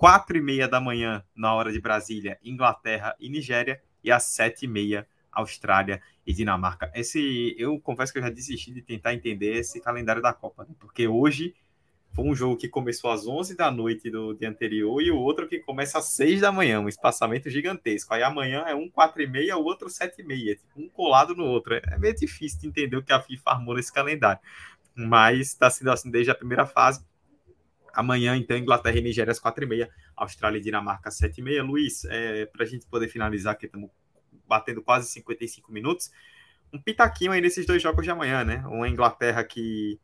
Quatro 0.00 0.34
e 0.34 0.40
meia 0.40 0.66
da 0.66 0.80
manhã, 0.80 1.22
na 1.36 1.52
hora 1.52 1.70
de 1.70 1.78
Brasília, 1.78 2.38
Inglaterra 2.42 3.14
e 3.20 3.28
Nigéria. 3.28 3.82
E 4.02 4.10
às 4.10 4.22
sete 4.22 4.64
e 4.64 4.66
meia, 4.66 5.06
Austrália 5.30 6.00
e 6.26 6.32
Dinamarca. 6.32 6.90
Esse, 6.94 7.54
eu 7.58 7.78
confesso 7.78 8.10
que 8.10 8.18
eu 8.18 8.22
já 8.22 8.30
desisti 8.30 8.72
de 8.72 8.80
tentar 8.80 9.12
entender 9.12 9.52
esse 9.56 9.78
calendário 9.78 10.22
da 10.22 10.32
Copa, 10.32 10.64
né? 10.64 10.74
porque 10.80 11.06
hoje 11.06 11.54
foi 12.14 12.24
um 12.24 12.34
jogo 12.34 12.56
que 12.56 12.66
começou 12.66 13.10
às 13.10 13.26
11 13.26 13.54
da 13.54 13.70
noite 13.70 14.08
do 14.08 14.32
dia 14.32 14.48
anterior 14.48 15.02
e 15.02 15.10
o 15.10 15.18
outro 15.18 15.46
que 15.46 15.58
começa 15.58 15.98
às 15.98 16.06
6 16.06 16.40
da 16.40 16.50
manhã, 16.50 16.80
um 16.80 16.88
espaçamento 16.88 17.50
gigantesco. 17.50 18.14
Aí 18.14 18.22
amanhã 18.22 18.64
é 18.66 18.74
um 18.74 18.88
4 18.88 19.20
e 19.20 19.26
meia, 19.26 19.58
o 19.58 19.64
outro 19.64 19.90
7 19.90 20.22
e 20.22 20.24
meia, 20.24 20.56
tipo, 20.56 20.80
um 20.80 20.88
colado 20.88 21.34
no 21.34 21.44
outro. 21.44 21.74
É 21.74 21.98
meio 21.98 22.14
difícil 22.14 22.58
de 22.58 22.68
entender 22.68 22.96
o 22.96 23.02
que 23.02 23.12
a 23.12 23.20
FIFA 23.20 23.50
armou 23.50 23.74
nesse 23.74 23.92
calendário. 23.92 24.40
Mas 24.94 25.48
está 25.48 25.68
sendo 25.68 25.90
assim 25.90 26.10
desde 26.10 26.30
a 26.30 26.34
primeira 26.34 26.64
fase. 26.64 27.04
Amanhã, 27.94 28.36
então, 28.36 28.56
Inglaterra 28.56 28.98
e 28.98 29.02
Nigéria 29.02 29.30
às 29.30 29.38
4 29.38 29.64
e 29.64 29.66
meia, 29.66 29.90
Austrália 30.16 30.58
e 30.58 30.60
Dinamarca 30.60 31.08
às 31.08 31.16
7 31.16 31.38
e 31.38 31.42
meia. 31.42 31.62
Luiz, 31.62 32.04
é, 32.04 32.46
para 32.46 32.64
a 32.64 32.66
gente 32.66 32.86
poder 32.86 33.08
finalizar, 33.08 33.56
que 33.56 33.66
estamos 33.66 33.90
batendo 34.46 34.82
quase 34.82 35.08
55 35.10 35.72
minutos, 35.72 36.10
um 36.72 36.80
pitaquinho 36.80 37.32
aí 37.32 37.40
nesses 37.40 37.66
dois 37.66 37.82
jogos 37.82 38.04
de 38.04 38.10
amanhã, 38.10 38.44
né? 38.44 38.64
Uma 38.66 38.88
Inglaterra 38.88 39.42
que 39.44 39.98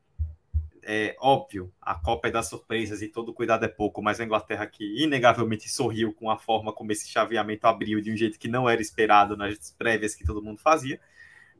é 0.88 1.16
óbvio, 1.20 1.72
a 1.82 1.96
Copa 1.96 2.28
é 2.28 2.30
das 2.30 2.48
surpresas 2.48 3.02
e 3.02 3.08
todo 3.08 3.34
cuidado 3.34 3.64
é 3.64 3.68
pouco, 3.68 4.00
mas 4.00 4.20
a 4.20 4.24
Inglaterra 4.24 4.66
que 4.66 5.02
inegavelmente 5.02 5.68
sorriu 5.68 6.12
com 6.12 6.30
a 6.30 6.38
forma 6.38 6.72
como 6.72 6.92
esse 6.92 7.08
chaveamento 7.08 7.66
abriu 7.66 8.00
de 8.00 8.12
um 8.12 8.16
jeito 8.16 8.38
que 8.38 8.46
não 8.46 8.68
era 8.68 8.80
esperado 8.80 9.36
nas 9.36 9.72
prévias 9.72 10.14
que 10.14 10.24
todo 10.24 10.40
mundo 10.40 10.60
fazia, 10.60 11.00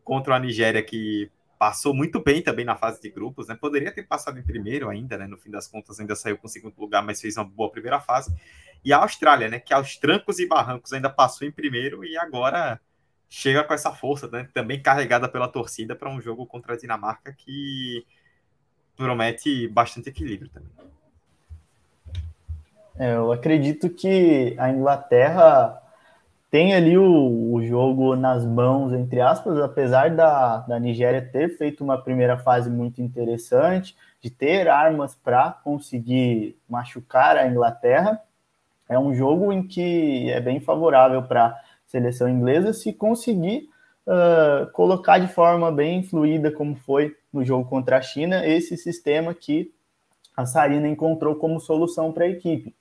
contra 0.05 0.37
a 0.37 0.39
Nigéria 0.39 0.81
que 0.81 1.29
passou 1.59 1.95
muito 1.95 2.23
bem 2.23 2.43
também 2.43 2.65
na 2.65 2.77
fase 2.77 3.01
de 3.01 3.11
grupos, 3.11 3.49
né? 3.49 3.55
Poderia 3.55 3.93
ter 3.93 4.03
passado 4.03 4.39
em 4.39 4.43
primeiro 4.43 4.89
ainda, 4.89 5.17
né? 5.17 5.27
No 5.27 5.39
fim 5.39 5.51
das 5.51 5.67
contas, 5.67 5.99
ainda 5.99 6.15
saiu 6.15 6.39
com 6.39 6.49
segundo 6.49 6.79
lugar, 6.79 7.03
mas 7.03 7.21
fez 7.21 7.37
uma 7.37 7.45
boa 7.45 7.71
primeira 7.71 8.01
fase. 8.01 8.35
E 8.85 8.93
a 8.93 8.99
Austrália, 8.99 9.49
né? 9.49 9.59
Que 9.59 9.75
aos 9.75 9.97
trancos 9.97 10.39
e 10.39 10.47
barrancos 10.47 10.93
ainda 10.93 11.11
passou 11.11 11.47
em 11.47 11.51
primeiro 11.51 12.05
e 12.05 12.17
agora 12.17 12.81
chega 13.29 13.65
com 13.65 13.75
essa 13.75 13.93
força, 13.93 14.29
né? 14.29 14.49
Também 14.53 14.81
carregada 14.81 15.29
pela 15.29 15.49
torcida 15.49 15.97
para 15.97 16.11
um 16.11 16.21
jogo 16.21 16.47
contra 16.47 16.75
a 16.75 16.77
Dinamarca 16.77 17.33
que 17.33 18.07
promete 18.97 19.69
bastante 19.69 20.09
equilíbrio 20.09 20.51
também. 20.51 20.71
É, 22.99 23.15
eu 23.15 23.31
acredito 23.31 23.91
que 23.91 24.55
a 24.59 24.71
Inglaterra 24.71 25.83
tem 26.51 26.75
ali 26.75 26.97
o, 26.97 27.53
o, 27.53 27.63
jogo 27.65 28.15
nas 28.15 28.45
mãos, 28.45 28.93
entre 28.93 29.21
aspas, 29.21 29.59
apesar 29.59 30.15
da, 30.15 30.59
da 30.59 30.79
Nigéria 30.79 31.21
ter 31.21 31.57
feito 31.57 31.83
uma 31.83 31.99
primeira 31.99 32.39
fase 32.39 32.71
muito 32.71 33.03
interessante, 33.03 33.97
de 34.21 34.31
ter 34.31 34.69
armas 34.69 35.15
para 35.15 35.51
conseguir 35.51 36.57
machucar 36.69 37.37
a 37.37 37.47
Inglaterra. 37.47 38.21
É 38.89 38.99
um 38.99 39.15
jogo 39.15 39.53
em 39.53 39.67
que 39.67 40.31
é 40.31 40.41
bem 40.41 40.61
favorável 40.61 41.23
para 41.23 41.47
a 41.47 41.57
seleção 41.87 42.29
inglesa 42.29 42.73
se 42.73 42.93
conseguir 42.93 43.69
uh, 44.07 44.71
colocar 44.73 45.19
de 45.19 45.29
forma 45.29 45.73
bem 45.73 46.03
fluida, 46.03 46.51
como 46.51 46.77
foi 46.77 47.17
no 47.33 47.45
jogo 47.45 47.69
contra 47.69 47.99
a 47.99 48.03
China, 48.03 48.47
esse 48.47 48.77
sistema 48.77 49.35
que 49.35 49.73
a 50.37 50.47
Sarina 50.47 50.87
encontrou 50.89 51.35
como 51.37 51.61
solução 51.61 52.13
para 52.13 52.25
a 52.25 52.29
equipe. 52.29 52.75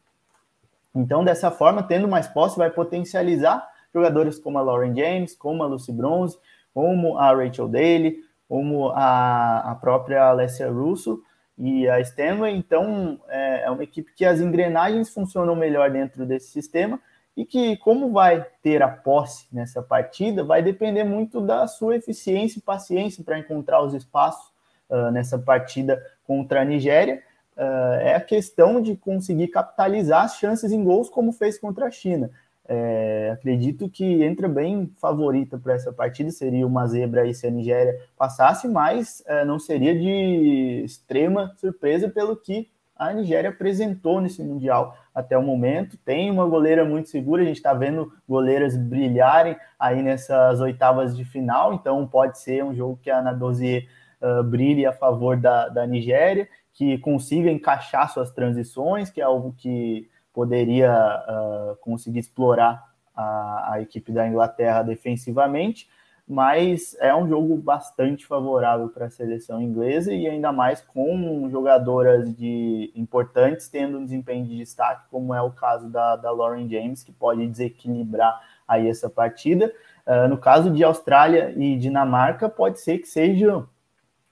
Então, 0.95 1.23
dessa 1.23 1.51
forma, 1.51 1.83
tendo 1.83 2.07
mais 2.07 2.27
posse, 2.27 2.57
vai 2.57 2.69
potencializar 2.69 3.67
jogadores 3.93 4.39
como 4.39 4.57
a 4.57 4.61
Lauren 4.61 4.95
James, 4.95 5.35
como 5.35 5.61
a 5.61 5.67
Lucy 5.67 5.91
Bronze, 5.91 6.37
como 6.73 7.17
a 7.17 7.33
Rachel 7.33 7.67
Daly, 7.67 8.19
como 8.47 8.89
a, 8.89 9.71
a 9.71 9.75
própria 9.75 10.23
Alessia 10.23 10.69
Russo 10.69 11.21
e 11.57 11.87
a 11.87 11.99
Stanley. 11.99 12.55
Então, 12.55 13.19
é, 13.27 13.63
é 13.63 13.69
uma 13.71 13.83
equipe 13.83 14.13
que 14.15 14.25
as 14.25 14.39
engrenagens 14.39 15.09
funcionam 15.09 15.55
melhor 15.55 15.89
dentro 15.89 16.25
desse 16.25 16.51
sistema 16.51 16.99
e 17.35 17.45
que, 17.45 17.75
como 17.77 18.11
vai 18.11 18.45
ter 18.61 18.81
a 18.81 18.87
posse 18.87 19.47
nessa 19.51 19.81
partida, 19.81 20.43
vai 20.43 20.61
depender 20.61 21.03
muito 21.03 21.41
da 21.41 21.67
sua 21.67 21.97
eficiência 21.97 22.59
e 22.59 22.61
paciência 22.61 23.23
para 23.23 23.37
encontrar 23.37 23.81
os 23.81 23.93
espaços 23.93 24.49
uh, 24.89 25.11
nessa 25.11 25.37
partida 25.37 26.01
contra 26.25 26.61
a 26.61 26.65
Nigéria 26.65 27.21
uh, 27.57 27.95
é 27.99 28.15
a 28.15 28.21
questão 28.21 28.81
de 28.81 28.95
conseguir 28.95 29.47
capitalizar 29.49 30.23
as 30.23 30.37
chances 30.37 30.71
em 30.71 30.83
gols, 30.83 31.09
como 31.09 31.31
fez 31.31 31.57
contra 31.57 31.85
a 31.85 31.91
China. 31.91 32.31
É, 32.67 33.29
acredito 33.31 33.87
que 33.87 34.23
entra 34.23 34.49
bem 34.49 34.91
favorita 34.99 35.55
para 35.57 35.73
essa 35.73 35.93
partida, 35.93 36.31
seria 36.31 36.65
uma 36.65 36.87
zebra 36.87 37.21
aí 37.21 37.33
se 37.33 37.45
a 37.45 37.51
Nigéria 37.51 37.95
passasse, 38.17 38.67
mas 38.67 39.23
é, 39.27 39.45
não 39.45 39.59
seria 39.59 39.93
de 39.93 40.81
extrema 40.83 41.53
surpresa 41.57 42.09
pelo 42.09 42.35
que 42.35 42.67
a 42.95 43.13
Nigéria 43.13 43.51
apresentou 43.51 44.19
nesse 44.19 44.41
Mundial 44.41 44.97
até 45.13 45.37
o 45.37 45.43
momento. 45.43 45.97
Tem 45.97 46.31
uma 46.31 46.47
goleira 46.47 46.83
muito 46.83 47.09
segura, 47.09 47.43
a 47.43 47.45
gente 47.45 47.57
está 47.57 47.73
vendo 47.73 48.11
goleiras 48.27 48.75
brilharem 48.75 49.55
aí 49.77 50.01
nessas 50.01 50.59
oitavas 50.59 51.15
de 51.15 51.23
final, 51.23 51.73
então 51.73 52.07
pode 52.07 52.39
ser 52.39 52.63
um 52.63 52.73
jogo 52.73 52.99
que 52.99 53.11
a 53.11 53.19
Ana 53.19 53.33
Dozier 53.33 53.87
uh, 54.21 54.43
brilhe 54.43 54.87
a 54.87 54.93
favor 54.93 55.37
da, 55.37 55.67
da 55.67 55.85
Nigéria 55.85 56.47
que 56.76 56.97
consiga 56.97 57.49
encaixar 57.49 58.11
suas 58.11 58.32
transições, 58.32 59.09
que 59.09 59.21
é 59.21 59.23
algo 59.23 59.55
que 59.57 60.09
poderia 60.34 60.91
uh, 60.91 61.76
conseguir 61.78 62.19
explorar 62.19 62.93
a, 63.15 63.73
a, 63.73 63.82
equipe 63.82 64.11
da 64.11 64.28
Inglaterra 64.28 64.84
defensivamente, 64.84 65.89
mas 66.28 66.93
é 66.99 67.15
um 67.15 67.30
jogo 67.30 67.55
bastante 67.55 68.26
favorável 68.26 68.89
para 68.89 69.05
a 69.05 69.09
seleção 69.09 69.61
inglesa 69.61 70.13
e 70.13 70.28
ainda 70.28 70.51
mais 70.51 70.82
com 70.82 71.49
jogadoras 71.49 72.36
de 72.36 72.91
importantes 72.93 73.69
tendo 73.69 73.97
um 73.97 74.03
desempenho 74.03 74.45
de 74.45 74.57
destaque, 74.57 75.07
como 75.09 75.34
é 75.34 75.41
o 75.41 75.51
caso 75.51 75.88
da, 75.88 76.17
da 76.17 76.30
Lauren 76.32 76.67
James, 76.67 77.03
que 77.03 77.13
pode 77.13 77.47
desequilibrar 77.47 78.38
aí 78.67 78.89
essa 78.89 79.09
partida. 79.09 79.71
Uh, 80.05 80.28
no 80.28 80.38
caso 80.38 80.69
de 80.69 80.84
Austrália 80.84 81.53
e 81.55 81.78
Dinamarca, 81.78 82.49
pode 82.49 82.82
ser 82.82 82.97
que 82.97 83.07
seja 83.07 83.65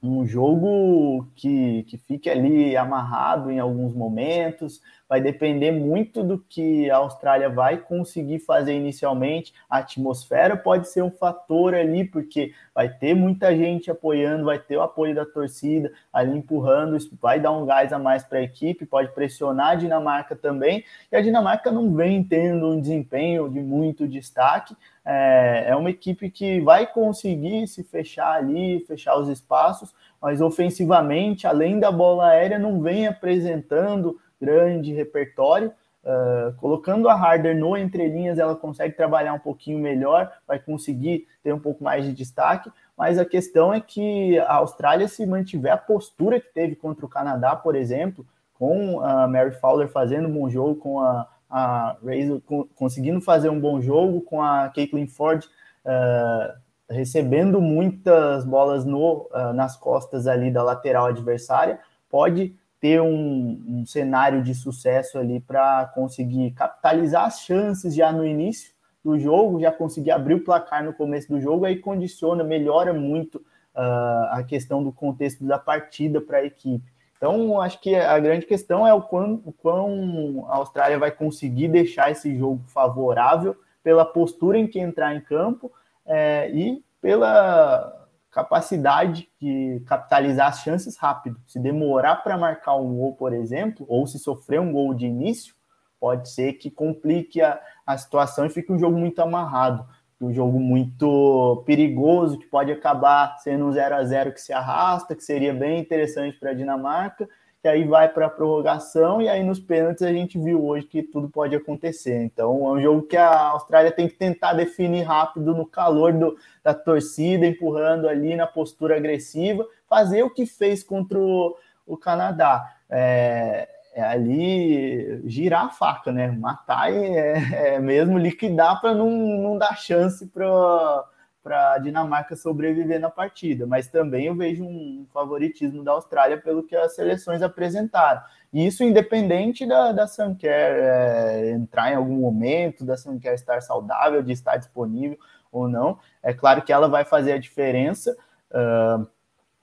um 0.04 0.28
jogo 0.28 1.26
que, 1.34 1.84
que 1.84 1.98
fique 1.98 2.30
ali 2.30 2.76
amarrado 2.76 3.50
em 3.50 3.58
alguns 3.58 3.94
momentos, 3.94 4.82
vai 5.08 5.22
depender 5.22 5.72
muito 5.72 6.22
do 6.22 6.38
que 6.38 6.90
a 6.90 6.98
Austrália 6.98 7.50
vai 7.50 7.78
conseguir 7.78 8.40
fazer 8.40 8.74
inicialmente. 8.74 9.54
A 9.70 9.78
atmosfera 9.78 10.58
pode 10.58 10.90
ser 10.90 11.04
um 11.04 11.12
fator 11.12 11.74
ali, 11.74 12.04
porque 12.04 12.52
vai 12.76 12.90
ter 12.90 13.14
muita 13.14 13.56
gente 13.56 13.90
apoiando, 13.90 14.44
vai 14.44 14.60
ter 14.60 14.76
o 14.76 14.82
apoio 14.82 15.16
da 15.16 15.26
torcida 15.26 15.92
ali 16.12 16.38
empurrando, 16.38 16.98
isso 16.98 17.18
vai 17.22 17.40
dar 17.40 17.52
um 17.52 17.66
gás 17.66 17.94
a 17.94 18.00
mais 18.00 18.24
para 18.24 18.40
a 18.40 18.44
equipe, 18.44 18.86
pode 18.86 19.14
pressionar 19.14 19.72
a 19.72 19.76
Dinamarca 19.76 20.36
também. 20.36 20.84
E 21.12 21.16
a 21.16 21.22
Dinamarca 21.22 21.72
não 21.72 21.94
vem 21.94 22.24
tendo 22.24 22.68
um 22.68 22.82
desempenho 22.82 23.48
de 23.50 23.62
muito 23.62 24.06
destaque. 24.06 24.76
É, 25.06 25.66
é 25.68 25.76
uma 25.76 25.90
equipe 25.90 26.30
que 26.30 26.62
vai 26.62 26.88
conseguir 26.88 27.68
se 27.68 27.84
fechar 27.84 28.34
ali, 28.34 28.80
fechar 28.88 29.18
os 29.18 29.28
espaços, 29.28 29.94
mas 30.22 30.40
ofensivamente, 30.40 31.46
além 31.46 31.80
da 31.80 31.92
bola 31.92 32.30
aérea, 32.30 32.58
não 32.58 32.82
vem 32.82 33.08
apresentando 33.08 34.20
grande 34.40 34.94
repertório. 34.94 35.72
Uh, 36.04 36.54
colocando 36.58 37.08
a 37.08 37.14
Harder 37.14 37.58
no 37.58 37.78
entrelinhas, 37.78 38.38
ela 38.38 38.58
consegue 38.58 38.94
trabalhar 38.94 39.34
um 39.34 39.40
pouquinho 39.40 39.80
melhor, 39.80 40.30
vai 40.46 40.60
conseguir 40.60 41.26
ter 41.42 41.54
um 41.54 41.60
pouco 41.60 41.82
mais 41.82 42.04
de 42.04 42.12
destaque, 42.12 42.70
mas 42.98 43.18
a 43.18 43.24
questão 43.24 43.74
é 43.74 43.80
que 43.80 44.38
a 44.40 44.56
Austrália, 44.56 45.08
se 45.08 45.26
mantiver 45.26 45.72
a 45.72 45.78
postura 45.78 46.42
que 46.42 46.54
teve 46.54 46.76
contra 46.76 47.06
o 47.06 47.10
Canadá, 47.10 47.56
por 47.56 47.74
exemplo, 47.74 48.26
com 48.54 49.00
a 49.00 49.28
Mary 49.30 49.52
Fowler 49.52 49.88
fazendo 49.88 50.28
um 50.28 50.34
bom 50.34 50.50
jogo, 50.50 50.76
com 50.76 51.00
a, 51.00 51.26
a 51.54 51.98
Razor 52.04 52.42
conseguindo 52.76 53.22
fazer 53.22 53.50
um 53.50 53.60
bom 53.60 53.80
jogo, 53.80 54.22
com 54.22 54.42
a 54.42 54.70
Caitlin 54.70 55.06
Ford 55.06 55.46
uh, 55.86 56.54
recebendo 56.90 57.62
muitas 57.62 58.44
bolas 58.44 58.84
no, 58.86 59.30
uh, 59.32 59.54
nas 59.54 59.78
costas 59.78 60.26
ali 60.26 60.50
da 60.50 60.64
lateral 60.64 61.06
adversária, 61.06 61.80
pode 62.10 62.56
ter 62.80 63.00
um, 63.00 63.64
um 63.68 63.86
cenário 63.86 64.42
de 64.42 64.56
sucesso 64.56 65.20
ali 65.20 65.40
para 65.40 65.86
conseguir 65.94 66.52
capitalizar 66.52 67.26
as 67.26 67.42
chances 67.42 67.94
já 67.94 68.12
no 68.12 68.26
início 68.26 68.74
do 69.04 69.20
jogo, 69.20 69.60
já 69.60 69.72
conseguir 69.72 70.10
abrir 70.10 70.34
o 70.34 70.44
placar 70.44 70.84
no 70.84 70.94
começo 70.94 71.30
do 71.30 71.40
jogo, 71.40 71.66
aí 71.66 71.78
condiciona, 71.78 72.44
melhora 72.44 72.94
muito 72.94 73.36
uh, 73.36 74.32
a 74.32 74.44
questão 74.48 74.84
do 74.84 74.92
contexto 74.92 75.46
da 75.46 75.60
partida 75.60 76.20
para 76.20 76.40
a 76.40 76.46
equipe. 76.46 76.93
Então, 77.24 77.62
acho 77.62 77.80
que 77.80 77.96
a 77.96 78.20
grande 78.20 78.46
questão 78.46 78.86
é 78.86 78.94
o 78.94 79.02
quão, 79.02 79.42
o 79.46 79.54
quão 79.54 80.46
a 80.50 80.58
Austrália 80.58 81.00
vai 81.00 81.10
conseguir 81.10 81.70
deixar 81.70 82.12
esse 82.12 82.38
jogo 82.38 82.62
favorável 82.68 83.56
pela 83.82 84.04
postura 84.04 84.58
em 84.58 84.68
que 84.68 84.78
entrar 84.78 85.16
em 85.16 85.22
campo 85.22 85.72
é, 86.06 86.52
e 86.52 86.84
pela 87.00 88.10
capacidade 88.30 89.30
de 89.40 89.82
capitalizar 89.86 90.50
as 90.50 90.60
chances 90.64 90.98
rápido. 90.98 91.40
Se 91.48 91.58
demorar 91.60 92.18
para 92.18 92.38
marcar 92.38 92.76
um 92.76 92.94
gol, 92.94 93.14
por 93.16 93.32
exemplo, 93.32 93.86
ou 93.88 94.06
se 94.06 94.20
sofrer 94.20 94.60
um 94.60 94.74
gol 94.74 94.94
de 94.94 95.06
início, 95.06 95.56
pode 96.02 96.30
ser 96.30 96.52
que 96.56 96.70
complique 96.70 97.42
a, 97.42 97.58
a 97.88 97.98
situação 97.98 98.46
e 98.46 98.50
fique 98.50 98.70
um 98.70 98.78
jogo 98.78 98.98
muito 98.98 99.22
amarrado, 99.22 99.88
um 100.24 100.34
jogo 100.34 100.60
muito 100.60 101.64
perigoso, 101.66 102.38
que 102.38 102.46
pode 102.46 102.72
acabar 102.72 103.38
sendo 103.40 103.66
um 103.66 103.72
0 103.72 103.96
a 103.96 104.04
0 104.04 104.32
que 104.32 104.42
se 104.42 104.54
arrasta, 104.54 105.16
que 105.16 105.24
seria 105.24 105.54
bem 105.54 105.80
interessante 105.80 106.38
para 106.40 106.52
a 106.52 106.54
Dinamarca, 106.54 107.28
que 107.62 107.68
aí 107.68 107.86
vai 107.86 108.10
para 108.10 108.26
a 108.26 108.30
prorrogação 108.30 109.22
e 109.22 109.30
aí 109.30 109.42
nos 109.42 109.60
pênaltis 109.60 110.04
a 110.04 110.12
gente 110.12 110.38
viu 110.38 110.66
hoje 110.66 110.86
que 110.86 111.02
tudo 111.02 111.30
pode 111.30 111.56
acontecer. 111.56 112.22
Então 112.24 112.68
é 112.68 112.72
um 112.72 112.82
jogo 112.82 113.04
que 113.04 113.16
a 113.16 113.50
Austrália 113.50 113.92
tem 113.92 114.08
que 114.08 114.16
tentar 114.16 114.54
definir 114.54 115.04
rápido 115.04 115.56
no 115.56 115.66
calor 115.66 116.12
do, 116.12 116.38
da 116.62 116.74
torcida, 116.74 117.46
empurrando 117.46 118.08
ali 118.10 118.36
na 118.36 118.46
postura 118.46 118.98
agressiva, 118.98 119.66
fazer 119.88 120.24
o 120.24 120.30
que 120.30 120.46
fez 120.46 120.84
contra 120.84 121.18
o, 121.18 121.56
o 121.86 121.96
Canadá. 121.96 122.66
É, 122.90 123.70
é, 123.94 124.02
ali 124.04 125.22
girar 125.30 125.66
a 125.66 125.70
faca, 125.70 126.12
né? 126.12 126.32
Matar 126.32 126.92
é, 126.92 127.76
é 127.76 127.80
mesmo 127.80 128.18
liquidar 128.18 128.82
para 128.82 128.94
não, 128.94 129.10
não 129.10 129.58
dar 129.58 129.78
chance 129.78 130.28
para 130.28 131.06
para 131.44 131.74
a 131.74 131.78
Dinamarca 131.78 132.38
sobreviver 132.38 133.02
na 133.02 133.10
partida, 133.10 133.68
mas 133.68 133.90
também 133.90 134.28
eu 134.28 134.36
vejo 134.36 134.64
um 134.64 135.06
favoritismo 135.14 135.84
da 135.84 135.92
Austrália 135.92 136.40
pelo 136.40 136.64
que 136.64 136.74
as 136.74 136.96
seleções 136.96 137.42
apresentaram. 137.42 138.22
E 138.54 138.66
isso 138.66 138.82
independente 138.82 139.66
da, 139.66 139.92
da 139.92 140.08
Sanquer 140.08 140.72
é, 140.80 141.52
entrar 141.52 141.92
em 141.92 141.96
algum 141.96 142.16
momento, 142.16 142.86
da 142.86 142.96
Sanquer 142.96 143.34
estar 143.34 143.62
saudável, 143.62 144.24
de 144.24 144.32
estar 144.32 144.56
disponível 144.56 145.18
ou 145.52 145.68
não. 145.68 146.00
É 146.24 146.34
claro 146.34 146.62
que 146.62 146.72
ela 146.72 146.88
vai 146.88 147.04
fazer 147.04 147.34
a 147.34 147.38
diferença 147.38 148.16
uh, 148.50 149.06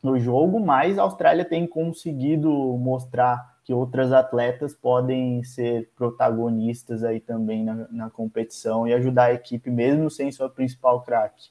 no 0.02 0.18
jogo, 0.18 0.60
mas 0.60 0.98
a 0.98 1.02
Austrália 1.02 1.46
tem 1.46 1.66
conseguido 1.66 2.50
mostrar 2.76 3.58
que 3.64 3.72
outras 3.72 4.12
atletas 4.12 4.74
podem 4.74 5.44
ser 5.44 5.90
protagonistas 5.94 7.04
aí 7.04 7.20
também 7.20 7.64
na, 7.64 7.86
na 7.90 8.10
competição 8.10 8.86
e 8.86 8.94
ajudar 8.94 9.24
a 9.24 9.32
equipe, 9.34 9.70
mesmo 9.70 10.10
sem 10.10 10.30
sua 10.32 10.48
principal 10.48 11.02
craque. 11.02 11.50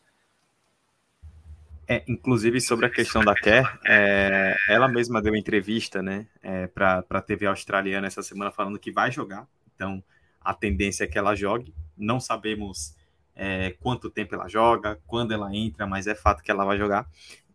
É, 1.87 2.03
inclusive 2.07 2.61
sobre 2.61 2.85
a 2.85 2.89
questão 2.89 3.23
da 3.23 3.33
Kerr, 3.33 3.65
é, 3.83 4.55
ela 4.67 4.87
mesma 4.87 5.19
deu 5.19 5.35
entrevista, 5.35 6.03
né, 6.03 6.27
é, 6.43 6.67
para 6.67 7.03
a 7.09 7.21
TV 7.21 7.47
australiana 7.47 8.05
essa 8.05 8.21
semana 8.21 8.51
falando 8.51 8.77
que 8.77 8.91
vai 8.91 9.11
jogar. 9.11 9.47
Então, 9.73 10.03
a 10.39 10.53
tendência 10.53 11.05
é 11.05 11.07
que 11.07 11.17
ela 11.17 11.33
jogue. 11.33 11.73
Não 11.97 12.19
sabemos 12.19 12.95
é, 13.35 13.71
quanto 13.79 14.09
tempo 14.09 14.35
ela 14.35 14.47
joga, 14.47 14.99
quando 15.07 15.33
ela 15.33 15.55
entra, 15.55 15.87
mas 15.87 16.05
é 16.05 16.13
fato 16.13 16.43
que 16.43 16.51
ela 16.51 16.63
vai 16.63 16.77
jogar. 16.77 17.07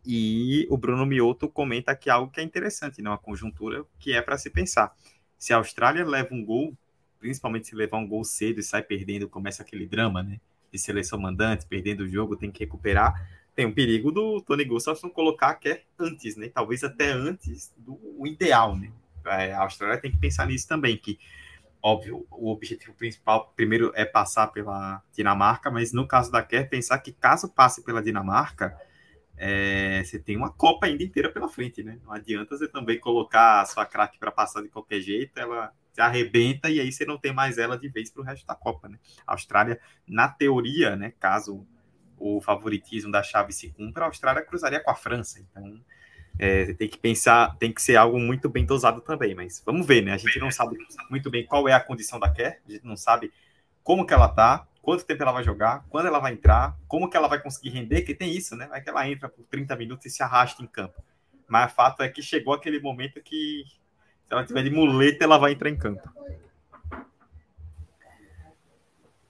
E 0.05 0.66
o 0.70 0.76
Bruno 0.76 1.07
Mioto 1.07 1.48
comenta 1.48 1.94
que 1.96 2.11
algo 2.11 2.30
que 2.30 2.40
é 2.40 2.42
interessante, 2.42 3.00
né, 3.00 3.11
uma 3.11 3.18
conjuntura 3.18 3.84
que 3.98 4.12
é 4.12 4.20
para 4.20 4.36
se 4.36 4.50
pensar. 4.50 4.94
Se 5.38 5.52
a 5.52 5.57
Austrália 5.57 6.05
leva 6.05 6.34
um 6.34 6.44
gol, 6.44 6.76
principalmente 7.18 7.66
se 7.66 7.74
levar 7.74 7.98
um 7.98 8.07
gol 8.07 8.24
cedo 8.24 8.61
e 8.61 8.62
sai 8.62 8.82
perdendo, 8.82 9.28
começa 9.28 9.62
aquele 9.62 9.86
drama, 9.86 10.22
né, 10.22 10.40
de 10.72 10.78
seleção 10.78 11.18
mandante, 11.18 11.66
perdendo 11.66 12.00
o 12.02 12.09
jogo, 12.09 12.36
tem 12.36 12.50
que 12.50 12.61
recuperar 12.61 13.14
tem 13.55 13.66
um 13.66 13.72
perigo 13.72 14.11
do 14.11 14.40
Tony 14.40 14.64
Gustafsson 14.64 15.09
colocar 15.09 15.55
que 15.55 15.68
é 15.68 15.82
antes, 15.98 16.36
né? 16.36 16.48
Talvez 16.48 16.82
até 16.82 17.11
antes 17.11 17.72
do 17.76 17.98
ideal, 18.26 18.76
né? 18.76 18.90
É, 19.26 19.52
a 19.52 19.62
Austrália 19.62 20.00
tem 20.00 20.11
que 20.11 20.18
pensar 20.18 20.46
nisso 20.46 20.68
também, 20.68 20.96
que, 20.96 21.18
óbvio, 21.80 22.26
o 22.30 22.50
objetivo 22.50 22.92
principal, 22.94 23.52
primeiro, 23.57 23.92
é 23.94 24.05
passar 24.05 24.48
pela 24.48 25.02
Dinamarca, 25.12 25.70
mas 25.70 25.92
no 25.92 26.07
caso 26.07 26.30
da 26.30 26.42
Kerr, 26.42 26.68
pensar 26.68 26.98
que 26.98 27.12
caso 27.12 27.48
passe 27.48 27.82
pela 27.82 28.02
Dinamarca, 28.02 28.76
é, 29.37 30.03
você 30.05 30.18
tem 30.18 30.37
uma 30.37 30.53
Copa 30.53 30.87
ainda 30.87 31.03
inteira 31.03 31.30
pela 31.30 31.49
frente, 31.49 31.82
né? 31.82 31.99
Não 32.05 32.12
adianta 32.12 32.57
você 32.57 32.68
também 32.68 32.99
colocar 32.99 33.61
a 33.61 33.66
sua 33.66 33.85
craque 33.85 34.18
para 34.18 34.30
passar 34.30 34.62
de 34.62 34.68
qualquer 34.68 35.01
jeito, 35.01 35.39
ela 35.39 35.72
se 35.93 36.01
arrebenta 36.01 36.68
e 36.70 36.80
aí 36.80 36.91
você 36.91 37.05
não 37.05 37.18
tem 37.18 37.32
mais 37.32 37.59
ela 37.59 37.78
de 37.78 37.89
vez 37.89 38.11
para 38.11 38.22
o 38.22 38.24
resto 38.24 38.47
da 38.47 38.55
Copa, 38.55 38.89
né? 38.89 38.99
A 39.26 39.32
Austrália, 39.32 39.80
na 40.07 40.28
teoria, 40.28 40.97
né, 40.97 41.12
caso 41.18 41.66
o 42.18 42.41
favoritismo 42.41 43.12
da 43.12 43.22
chave 43.22 43.53
se 43.53 43.70
cumpra, 43.70 44.05
a 44.05 44.09
Austrália 44.09 44.43
cruzaria 44.43 44.80
com 44.80 44.91
a 44.91 44.95
França. 44.95 45.41
Então, 45.41 45.80
é, 46.39 46.72
tem 46.74 46.89
que 46.89 46.99
pensar, 46.99 47.57
tem 47.59 47.72
que 47.72 47.82
ser 47.82 47.97
algo 47.97 48.18
muito 48.18 48.49
bem 48.49 48.64
dosado 48.64 49.01
também. 49.01 49.35
Mas 49.35 49.62
vamos 49.64 49.87
ver, 49.87 50.03
né? 50.03 50.12
A 50.12 50.16
gente 50.16 50.39
não 50.39 50.51
sabe 50.51 50.76
muito 51.11 51.30
bem 51.30 51.45
qual 51.45 51.68
é 51.68 51.72
a 51.72 51.80
condição 51.80 52.18
da 52.18 52.30
Kerr, 52.30 52.61
a 52.66 52.72
gente 52.72 52.85
não 52.85 52.97
sabe 52.97 53.32
como 53.82 54.07
que 54.07 54.14
ela 54.14 54.28
tá, 54.28 54.66
quanto 54.85 55.05
tempo 55.05 55.22
ela 55.22 55.32
vai 55.32 55.43
jogar, 55.43 55.85
quando 55.89 56.07
ela 56.07 56.20
vai 56.20 56.35
entrar, 56.35 56.76
como 56.87 57.09
que 57.09 57.16
ela 57.16 57.26
vai 57.26 57.41
conseguir 57.41 57.70
render, 57.70 58.03
que 58.03 58.14
tem 58.14 58.30
isso, 58.30 58.55
né? 58.55 58.66
Vai 58.66 58.82
que 58.82 58.91
ela 58.91 59.09
entra 59.09 59.28
por 59.28 59.45
30 59.47 59.74
minutos 59.76 60.07
e 60.07 60.11
se 60.11 60.22
arrasta 60.22 60.62
em 60.62 60.66
campo. 60.66 61.03
Mas 61.49 61.72
o 61.72 61.74
fato 61.74 62.03
é 62.03 62.09
que 62.09 62.22
chegou 62.22 62.53
aquele 62.53 62.78
momento 62.80 63.20
que, 63.22 63.64
se 63.66 64.32
ela 64.32 64.45
tiver 64.45 64.62
de 64.62 64.70
muleta, 64.70 65.24
ela 65.24 65.39
vai 65.39 65.53
entrar 65.53 65.70
em 65.70 65.76
campo. 65.76 66.09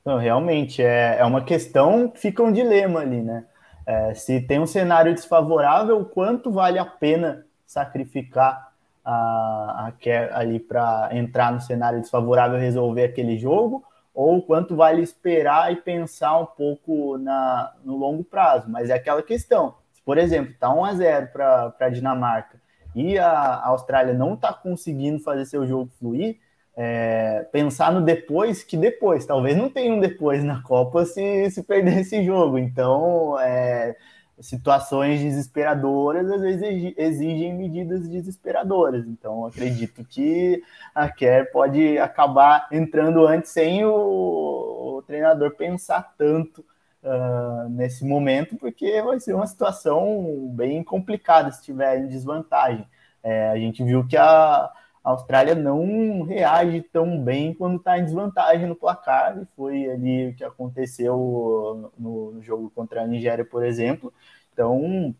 Não, 0.04 0.18
realmente, 0.18 0.82
é, 0.82 1.16
é 1.18 1.24
uma 1.24 1.42
questão, 1.42 2.12
fica 2.14 2.42
um 2.42 2.52
dilema 2.52 3.00
ali, 3.00 3.22
né? 3.22 3.46
É, 3.86 4.14
se 4.14 4.40
tem 4.40 4.58
um 4.58 4.66
cenário 4.66 5.14
desfavorável, 5.14 6.04
quanto 6.04 6.50
vale 6.50 6.78
a 6.78 6.84
pena 6.84 7.46
sacrificar 7.66 8.72
a, 9.04 9.90
a 9.90 10.38
ali 10.38 10.58
para 10.58 11.10
entrar 11.12 11.52
no 11.52 11.60
cenário 11.60 12.00
desfavorável 12.00 12.58
e 12.58 12.62
resolver 12.62 13.04
aquele 13.04 13.38
jogo? 13.38 13.84
Ou 14.14 14.40
quanto 14.42 14.76
vale 14.76 15.02
esperar 15.02 15.72
e 15.72 15.76
pensar 15.76 16.38
um 16.38 16.46
pouco 16.46 17.18
na, 17.18 17.74
no 17.84 17.96
longo 17.96 18.22
prazo? 18.22 18.70
Mas 18.70 18.88
é 18.88 18.94
aquela 18.94 19.22
questão. 19.22 19.74
Se, 19.92 20.00
por 20.02 20.18
exemplo, 20.18 20.52
está 20.52 20.72
1 20.72 20.84
a 20.84 20.94
0 20.94 21.28
para 21.32 21.74
a 21.80 21.88
Dinamarca 21.88 22.60
e 22.94 23.18
a, 23.18 23.28
a 23.28 23.68
Austrália 23.68 24.14
não 24.14 24.34
está 24.34 24.52
conseguindo 24.52 25.18
fazer 25.18 25.44
seu 25.46 25.66
jogo 25.66 25.90
fluir, 25.98 26.38
é, 26.76 27.46
pensar 27.52 27.92
no 27.92 28.00
depois, 28.00 28.62
que 28.62 28.76
depois, 28.76 29.26
talvez 29.26 29.56
não 29.56 29.68
tenha 29.68 29.92
um 29.92 30.00
depois 30.00 30.42
na 30.44 30.62
Copa 30.62 31.04
se, 31.04 31.50
se 31.50 31.62
perder 31.62 31.98
esse 31.98 32.24
jogo. 32.24 32.58
Então, 32.58 33.38
é, 33.40 33.96
situações 34.40 35.20
desesperadoras 35.20 36.30
às 36.30 36.40
vezes 36.40 36.94
exigem 36.96 37.54
medidas 37.54 38.08
desesperadoras. 38.08 39.06
Então, 39.06 39.46
acredito 39.46 40.04
que 40.04 40.62
a 40.94 41.08
Kerr 41.08 41.50
pode 41.52 41.98
acabar 41.98 42.68
entrando 42.72 43.26
antes 43.26 43.50
sem 43.50 43.84
o, 43.84 44.96
o 44.98 45.02
treinador 45.02 45.54
pensar 45.54 46.14
tanto 46.18 46.64
uh, 47.02 47.68
nesse 47.70 48.04
momento, 48.04 48.56
porque 48.56 49.00
vai 49.02 49.20
ser 49.20 49.34
uma 49.34 49.46
situação 49.46 50.50
bem 50.54 50.82
complicada 50.82 51.50
se 51.50 51.60
estiver 51.60 51.98
em 51.98 52.08
desvantagem. 52.08 52.86
É, 53.22 53.50
a 53.50 53.56
gente 53.56 53.82
viu 53.82 54.06
que 54.06 54.16
a 54.16 54.70
a 55.04 55.10
Austrália 55.10 55.54
não 55.54 56.22
reage 56.22 56.80
tão 56.80 57.22
bem 57.22 57.52
quando 57.52 57.76
está 57.76 57.98
em 57.98 58.04
desvantagem 58.04 58.66
no 58.66 58.74
placar, 58.74 59.36
e 59.38 59.44
foi 59.54 59.90
ali 59.90 60.30
o 60.30 60.34
que 60.34 60.42
aconteceu 60.42 61.92
no, 61.98 62.40
jogo 62.40 62.72
contra 62.74 63.02
a 63.02 63.06
Nigéria, 63.06 63.44
por 63.44 63.62
exemplo. 63.62 64.10
Então, 64.52 65.14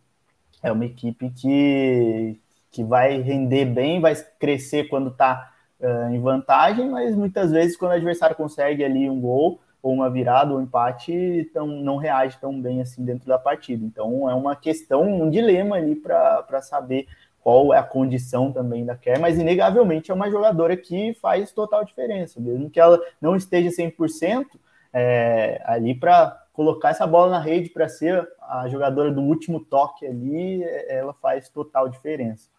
é 0.63 0.71
uma 0.71 0.85
equipe 0.85 1.29
que, 1.29 2.39
que 2.71 2.83
vai 2.83 3.21
render 3.21 3.65
bem, 3.65 4.01
vai 4.01 4.15
crescer 4.39 4.85
quando 4.85 5.09
está 5.11 5.53
uh, 5.79 6.11
em 6.11 6.19
vantagem, 6.19 6.89
mas 6.89 7.15
muitas 7.15 7.51
vezes, 7.51 7.77
quando 7.77 7.91
o 7.91 7.95
adversário 7.95 8.35
consegue 8.35 8.83
ali 8.83 9.07
um 9.07 9.21
gol, 9.21 9.59
ou 9.83 9.93
uma 9.93 10.09
virada 10.09 10.51
ou 10.51 10.57
um 10.57 10.63
empate, 10.63 11.13
então 11.13 11.67
não 11.67 11.97
reage 11.97 12.39
tão 12.39 12.59
bem 12.59 12.81
assim 12.81 13.05
dentro 13.05 13.27
da 13.27 13.37
partida. 13.37 13.85
Então, 13.85 14.27
é 14.27 14.33
uma 14.33 14.55
questão, 14.55 15.03
um 15.03 15.29
dilema 15.29 15.75
ali 15.75 15.95
para 15.95 16.59
saber 16.63 17.05
qual 17.45 17.71
é 17.71 17.77
a 17.77 17.83
condição 17.83 18.51
também 18.51 18.83
da 18.83 18.95
Kerr, 18.95 19.19
mas 19.19 19.37
inegavelmente 19.37 20.09
é 20.09 20.13
uma 20.15 20.31
jogadora 20.31 20.75
que 20.75 21.13
faz 21.21 21.51
total 21.51 21.85
diferença, 21.85 22.41
mesmo 22.41 22.71
que 22.71 22.79
ela 22.79 22.99
não 23.21 23.35
esteja 23.35 23.69
100% 23.69 24.47
é, 24.91 25.61
ali 25.63 25.93
para 25.93 26.43
colocar 26.51 26.89
essa 26.89 27.05
bola 27.05 27.29
na 27.29 27.39
rede 27.39 27.69
para 27.69 27.87
ser 27.87 28.27
a 28.41 28.67
jogadora 28.67 29.11
do 29.11 29.21
último 29.21 29.59
toque 29.59 30.07
ali, 30.07 30.63
ela 30.87 31.13
faz 31.13 31.47
total 31.47 31.87
diferença. 31.87 32.49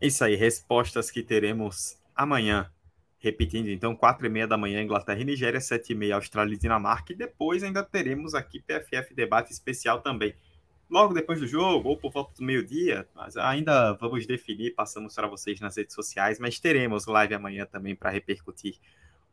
Isso 0.00 0.24
aí, 0.24 0.34
respostas 0.34 1.12
que 1.12 1.22
teremos 1.22 1.96
amanhã. 2.12 2.68
Repetindo, 3.20 3.68
então, 3.68 3.94
quatro 3.94 4.26
e 4.26 4.28
meia 4.28 4.48
da 4.48 4.56
manhã, 4.56 4.82
Inglaterra 4.82 5.20
e 5.20 5.24
Nigéria, 5.24 5.60
sete 5.60 5.92
e 5.92 5.94
meia, 5.94 6.16
Austrália 6.16 6.54
e 6.54 6.58
Dinamarca, 6.58 7.12
e 7.12 7.16
depois 7.16 7.62
ainda 7.62 7.84
teremos 7.84 8.34
aqui 8.34 8.60
PFF 8.60 9.14
Debate 9.14 9.52
Especial 9.52 10.00
também 10.00 10.34
logo 10.90 11.12
depois 11.12 11.40
do 11.40 11.46
jogo, 11.46 11.88
ou 11.88 11.96
por 11.96 12.10
volta 12.10 12.32
do 12.34 12.44
meio-dia, 12.44 13.06
mas 13.14 13.36
ainda 13.36 13.92
vamos 13.94 14.26
definir, 14.26 14.74
passamos 14.74 15.14
para 15.14 15.26
vocês 15.26 15.60
nas 15.60 15.76
redes 15.76 15.94
sociais, 15.94 16.38
mas 16.38 16.58
teremos 16.58 17.06
live 17.06 17.34
amanhã 17.34 17.66
também 17.66 17.94
para 17.94 18.10
repercutir 18.10 18.78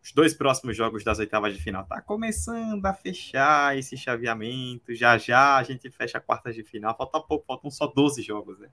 os 0.03 0.12
dois 0.12 0.34
próximos 0.34 0.78
jogos 0.78 1.03
das 1.03 1.18
oitavas 1.18 1.53
de 1.56 1.62
final. 1.62 1.86
Tá 1.86 2.01
começando 2.01 2.86
a 2.86 2.93
fechar 2.93 3.78
esse 3.78 3.97
chaveamento, 3.97 4.93
já 4.93 5.18
já 5.18 5.56
a 5.56 5.64
gente 5.64 5.89
fecha 5.89 6.18
a 6.18 6.22
quarta 6.22 6.51
de 6.51 6.64
final, 6.64 6.95
falta 6.95 7.20
pouco, 7.20 7.45
faltam 7.45 7.72
só 7.72 7.88
12 7.88 8.22
jogos, 8.22 8.60
né? 8.60 8.70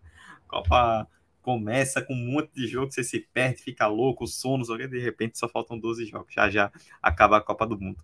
Copa 0.46 1.08
começa 1.40 2.02
com 2.02 2.14
um 2.14 2.32
monte 2.32 2.52
de 2.54 2.66
jogos, 2.66 2.94
você 2.94 3.02
se 3.02 3.18
perde, 3.18 3.62
fica 3.62 3.86
louco, 3.86 4.26
sono, 4.26 4.64
de 4.64 4.98
repente 4.98 5.38
só 5.38 5.48
faltam 5.48 5.78
12 5.78 6.06
jogos, 6.06 6.32
já 6.32 6.50
já 6.50 6.70
acaba 7.00 7.38
a 7.38 7.40
Copa 7.40 7.66
do 7.66 7.78
Mundo 7.80 7.98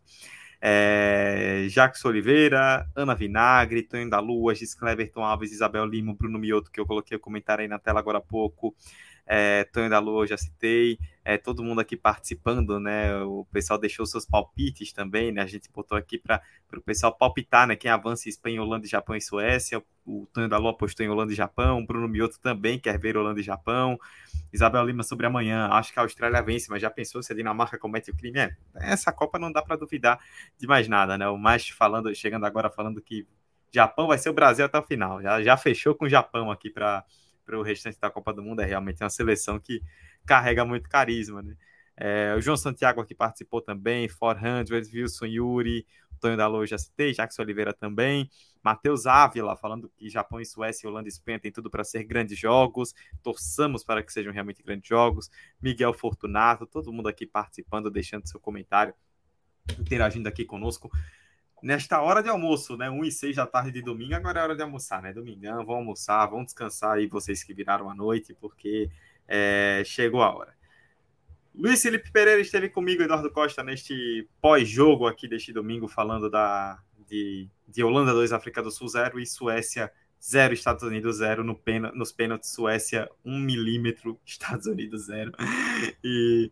é, 0.61 1.66
Jacques 1.68 2.04
Oliveira, 2.04 2.88
Ana 2.94 3.14
Vinagre, 3.14 3.82
Tonho 3.82 4.11
da 4.11 4.18
Lua, 4.18 4.54
Gis 4.54 4.74
Cleverton 4.74 5.22
Alves, 5.22 5.52
Isabel 5.52 5.84
Lima, 5.84 6.14
Bruno 6.14 6.38
Mioto, 6.38 6.70
que 6.70 6.80
eu 6.80 6.86
coloquei 6.86 7.16
o 7.16 7.20
comentário 7.20 7.62
aí 7.62 7.68
na 7.68 7.78
tela 7.78 8.00
agora 8.00 8.18
há 8.18 8.20
pouco, 8.20 8.74
é, 9.31 9.64
Tonho 9.64 9.91
da 9.91 9.99
Lua, 9.99 10.26
já 10.26 10.39
citei, 10.39 10.99
é, 11.22 11.37
todo 11.37 11.62
mundo 11.62 11.83
aqui 11.83 11.95
participando, 11.95 12.81
né? 12.81 13.14
O 13.24 13.45
pessoal 13.53 13.79
deixou 13.79 14.07
seus 14.07 14.24
palpites 14.24 14.91
também, 14.91 15.31
né? 15.31 15.43
A 15.43 15.47
gente 15.47 15.70
botou 15.70 15.99
aqui 15.99 16.16
para 16.16 16.41
o 16.74 16.81
pessoal 16.81 17.14
palpitar, 17.14 17.66
né? 17.66 17.76
Quem 17.76 17.91
avança 17.91 18.31
Espanha, 18.31 18.62
Holanda, 18.62 18.87
Japão 18.87 19.14
e 19.14 19.20
Suécia. 19.20 19.85
O 20.07 20.26
Tonho 20.33 20.49
da 20.49 20.57
Lua 20.57 20.70
apostou 20.70 21.05
em 21.05 21.11
Holanda 21.11 21.31
e 21.31 21.37
Japão. 21.37 21.81
O 21.81 21.87
Bruno 21.87 22.09
Mioto 22.09 22.41
também 22.41 22.79
quer 22.79 22.99
ver 22.99 23.18
Holanda 23.18 23.39
e 23.41 23.43
Japão. 23.43 24.01
Isabel 24.51 24.83
Lima 24.87 25.03
sobre 25.03 25.26
amanhã. 25.26 25.68
Acho 25.72 25.93
que 25.93 25.99
a 25.99 26.03
Austrália 26.03 26.41
vence, 26.41 26.70
mas 26.70 26.81
já 26.81 26.89
pensou 26.89 27.22
se 27.22 27.31
a 27.31 27.37
Dinamarca 27.37 27.76
comete 27.76 28.11
o 28.11 28.16
crime? 28.16 28.39
É, 28.39 28.57
essa 28.76 29.12
Copa 29.12 29.39
não 29.39 29.53
dá 29.53 29.61
para 29.61 29.76
duvidar 29.76 30.18
de 30.57 30.66
mais 30.66 30.89
nada, 30.89 31.18
né? 31.18 31.29
O 31.29 31.37
mais 31.37 31.68
falando, 31.68 32.14
chegando 32.14 32.47
agora 32.47 32.70
falando 32.70 33.03
que 33.03 33.26
Japão 33.70 34.07
vai 34.07 34.16
ser 34.16 34.31
o 34.31 34.33
Brasil 34.33 34.64
até 34.64 34.79
o 34.79 34.83
final. 34.83 35.20
Já, 35.20 35.43
já 35.43 35.57
fechou 35.59 35.95
com 35.95 36.07
o 36.07 36.09
Japão 36.09 36.51
aqui 36.51 36.70
para 36.70 37.05
o 37.57 37.62
restante 37.62 37.99
da 38.01 38.11
Copa 38.11 38.32
do 38.32 38.42
Mundo. 38.42 38.61
É 38.61 38.64
realmente 38.64 39.03
uma 39.03 39.11
seleção 39.11 39.59
que 39.59 39.82
carrega 40.26 40.64
muito 40.64 40.88
carisma, 40.88 41.42
né? 41.42 41.57
É, 42.01 42.34
o 42.36 42.40
João 42.40 42.57
Santiago 42.57 43.01
aqui 43.01 43.12
participou 43.12 43.61
também, 43.61 44.09
400, 44.09 44.92
Wilson 44.92 45.26
Yuri, 45.26 45.84
Tonho 46.18 46.36
da 46.36 46.49
já 46.66 46.78
citei, 46.78 47.12
Jackson 47.12 47.42
Oliveira 47.42 47.72
também, 47.72 48.30
Matheus 48.62 49.07
Ávila 49.07 49.57
falando 49.57 49.88
que 49.96 50.09
Japão 50.09 50.40
e 50.40 50.44
Suécia, 50.44 50.88
Holanda 50.88 51.09
e 51.09 51.11
Espanha 51.11 51.38
tem 51.38 51.51
tudo 51.51 51.70
para 51.70 51.84
ser 51.84 52.05
grandes 52.05 52.38
jogos, 52.38 52.94
torçamos 53.22 53.84
para 53.84 54.03
que 54.03 54.12
sejam 54.12 54.32
realmente 54.32 54.62
grandes 54.62 54.88
jogos, 54.88 55.30
Miguel 55.61 55.92
Fortunato, 55.92 56.66
todo 56.66 56.92
mundo 56.92 57.09
aqui 57.09 57.26
participando, 57.26 57.90
deixando 57.90 58.28
seu 58.28 58.38
comentário, 58.38 58.94
interagindo 59.78 60.28
aqui 60.28 60.44
conosco. 60.44 60.90
Nesta 61.62 62.00
hora 62.00 62.22
de 62.22 62.28
almoço, 62.28 62.76
né? 62.76 62.88
1 62.88 63.04
e 63.04 63.12
6 63.12 63.36
da 63.36 63.46
tarde 63.46 63.72
de 63.72 63.82
domingo, 63.82 64.14
agora 64.14 64.40
é 64.40 64.42
hora 64.42 64.56
de 64.56 64.62
almoçar, 64.62 65.02
né? 65.02 65.12
Domingão, 65.12 65.64
vão 65.64 65.76
almoçar, 65.76 66.26
vão 66.26 66.44
descansar 66.44 66.92
aí 66.92 67.06
vocês 67.06 67.42
que 67.42 67.52
viraram 67.52 67.90
a 67.90 67.94
noite, 67.94 68.34
porque 68.40 68.90
é, 69.26 69.82
chegou 69.84 70.22
a 70.22 70.34
hora. 70.34 70.56
Luiz 71.54 71.82
Felipe 71.82 72.12
Pereira 72.12 72.40
esteve 72.40 72.68
comigo, 72.68 73.02
Eduardo 73.02 73.30
Costa, 73.32 73.64
neste 73.64 74.28
pós-jogo 74.40 75.06
aqui 75.06 75.26
deste 75.26 75.52
domingo, 75.52 75.88
falando 75.88 76.30
da 76.30 76.78
de, 77.09 77.48
de 77.66 77.82
Holanda 77.82 78.12
2, 78.12 78.32
África 78.32 78.62
do 78.62 78.70
Sul 78.70 78.88
0 78.88 79.18
e 79.18 79.26
Suécia 79.26 79.90
0, 80.23 80.53
Estados 80.53 80.83
Unidos 80.83 81.16
0 81.19 81.45
no 81.45 81.55
pena, 81.55 81.93
nos 81.93 82.12
pênaltis, 82.12 82.51
Suécia 82.51 83.09
1 83.25 83.39
milímetro, 83.39 84.19
Estados 84.27 84.66
Unidos 84.66 85.07
0. 85.07 85.33
E 86.03 86.51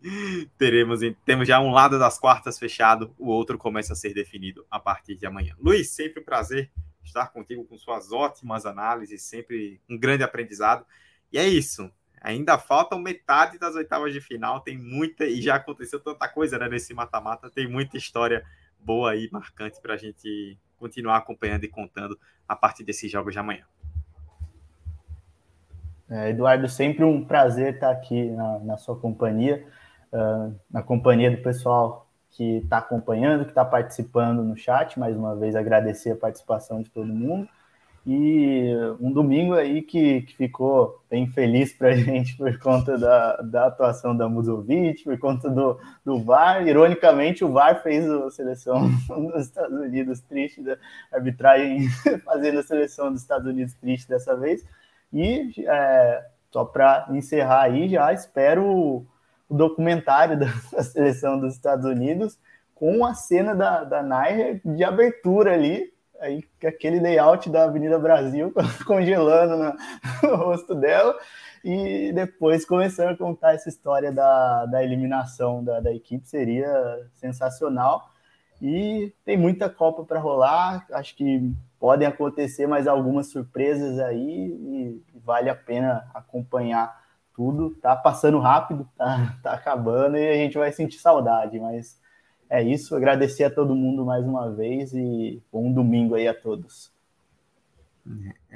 teremos, 0.56 1.00
temos 1.24 1.48
já 1.48 1.60
um 1.60 1.70
lado 1.70 1.98
das 1.98 2.18
quartas 2.18 2.58
fechado, 2.58 3.14
o 3.18 3.28
outro 3.28 3.58
começa 3.58 3.92
a 3.92 3.96
ser 3.96 4.14
definido 4.14 4.64
a 4.70 4.78
partir 4.78 5.16
de 5.16 5.26
amanhã. 5.26 5.54
Luiz, 5.58 5.90
sempre 5.90 6.20
um 6.20 6.24
prazer 6.24 6.70
estar 7.04 7.28
contigo 7.28 7.64
com 7.64 7.78
suas 7.78 8.12
ótimas 8.12 8.66
análises, 8.66 9.22
sempre 9.22 9.80
um 9.88 9.98
grande 9.98 10.22
aprendizado. 10.22 10.84
E 11.32 11.38
é 11.38 11.46
isso. 11.46 11.90
Ainda 12.20 12.58
faltam 12.58 12.98
metade 12.98 13.58
das 13.58 13.74
oitavas 13.74 14.12
de 14.12 14.20
final, 14.20 14.60
tem 14.60 14.76
muita, 14.76 15.24
e 15.26 15.40
já 15.40 15.56
aconteceu 15.56 16.00
tanta 16.00 16.28
coisa 16.28 16.58
né, 16.58 16.68
nesse 16.68 16.92
mata-mata, 16.92 17.50
tem 17.50 17.68
muita 17.68 17.96
história 17.96 18.44
boa 18.78 19.14
e 19.14 19.28
marcante 19.30 19.80
para 19.80 19.94
a 19.94 19.96
gente 19.96 20.58
continuar 20.78 21.16
acompanhando 21.16 21.64
e 21.64 21.68
contando 21.68 22.18
a 22.48 22.54
partir 22.54 22.84
desses 22.84 23.10
jogos 23.10 23.32
de 23.32 23.38
amanhã. 23.38 23.64
É, 26.08 26.30
Eduardo, 26.30 26.68
sempre 26.68 27.04
um 27.04 27.24
prazer 27.24 27.74
estar 27.74 27.90
aqui 27.90 28.30
na, 28.30 28.58
na 28.60 28.76
sua 28.76 28.96
companhia, 28.96 29.66
uh, 30.12 30.54
na 30.70 30.82
companhia 30.82 31.30
do 31.30 31.42
pessoal 31.42 32.08
que 32.30 32.58
está 32.58 32.78
acompanhando, 32.78 33.44
que 33.44 33.50
está 33.50 33.64
participando 33.64 34.44
no 34.44 34.56
chat. 34.56 34.98
Mais 34.98 35.16
uma 35.16 35.34
vez, 35.34 35.56
agradecer 35.56 36.12
a 36.12 36.16
participação 36.16 36.82
de 36.82 36.90
todo 36.90 37.06
mundo. 37.06 37.48
E 38.06 38.72
um 39.00 39.12
domingo 39.12 39.54
aí 39.54 39.82
que, 39.82 40.22
que 40.22 40.36
ficou 40.36 41.02
bem 41.10 41.26
feliz 41.26 41.72
para 41.72 41.88
a 41.88 41.94
gente 41.96 42.36
por 42.36 42.56
conta 42.58 42.96
da, 42.96 43.36
da 43.38 43.66
atuação 43.66 44.16
da 44.16 44.28
Musovic, 44.28 45.02
por 45.02 45.18
conta 45.18 45.50
do, 45.50 45.76
do 46.04 46.22
VAR. 46.22 46.66
Ironicamente, 46.66 47.44
o 47.44 47.50
VAR 47.50 47.82
fez 47.82 48.08
a 48.08 48.30
seleção 48.30 48.88
dos 49.10 49.46
Estados 49.46 49.80
Unidos 49.80 50.20
triste, 50.20 50.62
da 50.62 50.76
arbitragem 51.12 51.88
fazendo 52.24 52.60
a 52.60 52.62
seleção 52.62 53.12
dos 53.12 53.22
Estados 53.22 53.48
Unidos 53.48 53.74
triste 53.74 54.08
dessa 54.08 54.36
vez. 54.36 54.64
E 55.12 55.52
é, 55.66 56.24
só 56.52 56.64
para 56.64 57.08
encerrar 57.10 57.62
aí, 57.62 57.88
já 57.88 58.12
espero 58.12 58.64
o, 58.64 59.06
documentário 59.48 60.38
da, 60.38 60.46
da, 60.72 60.82
seleção 60.82 61.38
dos 61.38 61.54
Estados 61.54 61.84
Unidos 61.84 62.38
com 62.74 63.04
a 63.04 63.14
cena 63.14 63.54
da, 63.54 63.84
da 63.84 64.02
Nair 64.02 64.60
de 64.64 64.84
abertura 64.84 65.54
ali, 65.54 65.92
aí 66.20 66.44
aquele 66.64 67.00
layout 67.00 67.48
da 67.50 67.64
Avenida 67.64 67.98
Brasil 67.98 68.52
congelando 68.86 69.76
no, 70.22 70.36
rosto 70.36 70.74
dela. 70.74 71.16
E 71.64 72.12
depois 72.12 72.64
começando 72.64 73.10
a 73.10 73.16
contar 73.16 73.54
essa 73.54 73.68
história 73.68 74.12
da, 74.12 74.66
da 74.66 74.84
eliminação 74.84 75.64
da, 75.64 75.80
da 75.80 75.92
equipe 75.92 76.28
seria 76.28 76.68
sensacional. 77.14 78.10
E 78.62 79.12
tem 79.24 79.36
muita 79.36 79.68
Copa 79.68 80.04
para 80.04 80.20
rolar 80.20 80.86
acho 80.92 81.14
que 81.16 81.52
podem 81.78 82.08
acontecer 82.08 82.66
mais 82.66 82.86
algumas 82.86 83.28
surpresas 83.30 83.98
aí 83.98 84.48
e 84.48 85.02
vale 85.24 85.50
a 85.50 85.54
pena 85.54 86.08
acompanhar 86.14 87.04
tudo. 87.34 87.74
Tá 87.82 87.94
passando 87.94 88.38
rápido 88.38 88.88
tá, 88.96 89.36
tá 89.42 89.52
acabando 89.52 90.16
e 90.16 90.28
a 90.28 90.34
gente 90.34 90.56
vai 90.56 90.72
sentir 90.72 90.98
saudade 90.98 91.58
mas 91.58 92.00
é 92.48 92.62
isso, 92.62 92.94
agradecer 92.94 93.44
a 93.44 93.50
todo 93.50 93.74
mundo 93.74 94.04
mais 94.04 94.24
uma 94.24 94.50
vez 94.50 94.92
e 94.94 95.42
bom 95.52 95.72
domingo 95.72 96.14
aí 96.14 96.28
a 96.28 96.34
todos. 96.34 96.92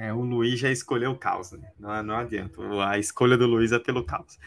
É, 0.03 0.15
o 0.15 0.23
Luiz 0.23 0.59
já 0.59 0.71
escolheu 0.71 1.11
o 1.11 1.15
caos, 1.15 1.53
né? 1.53 1.73
Não, 1.79 2.03
não 2.03 2.17
adianta. 2.17 2.59
A 2.89 2.99
escolha 2.99 3.37
do 3.37 3.47
Luiz 3.47 3.71
é 3.71 3.79
pelo 3.79 4.03
caos. 4.03 4.39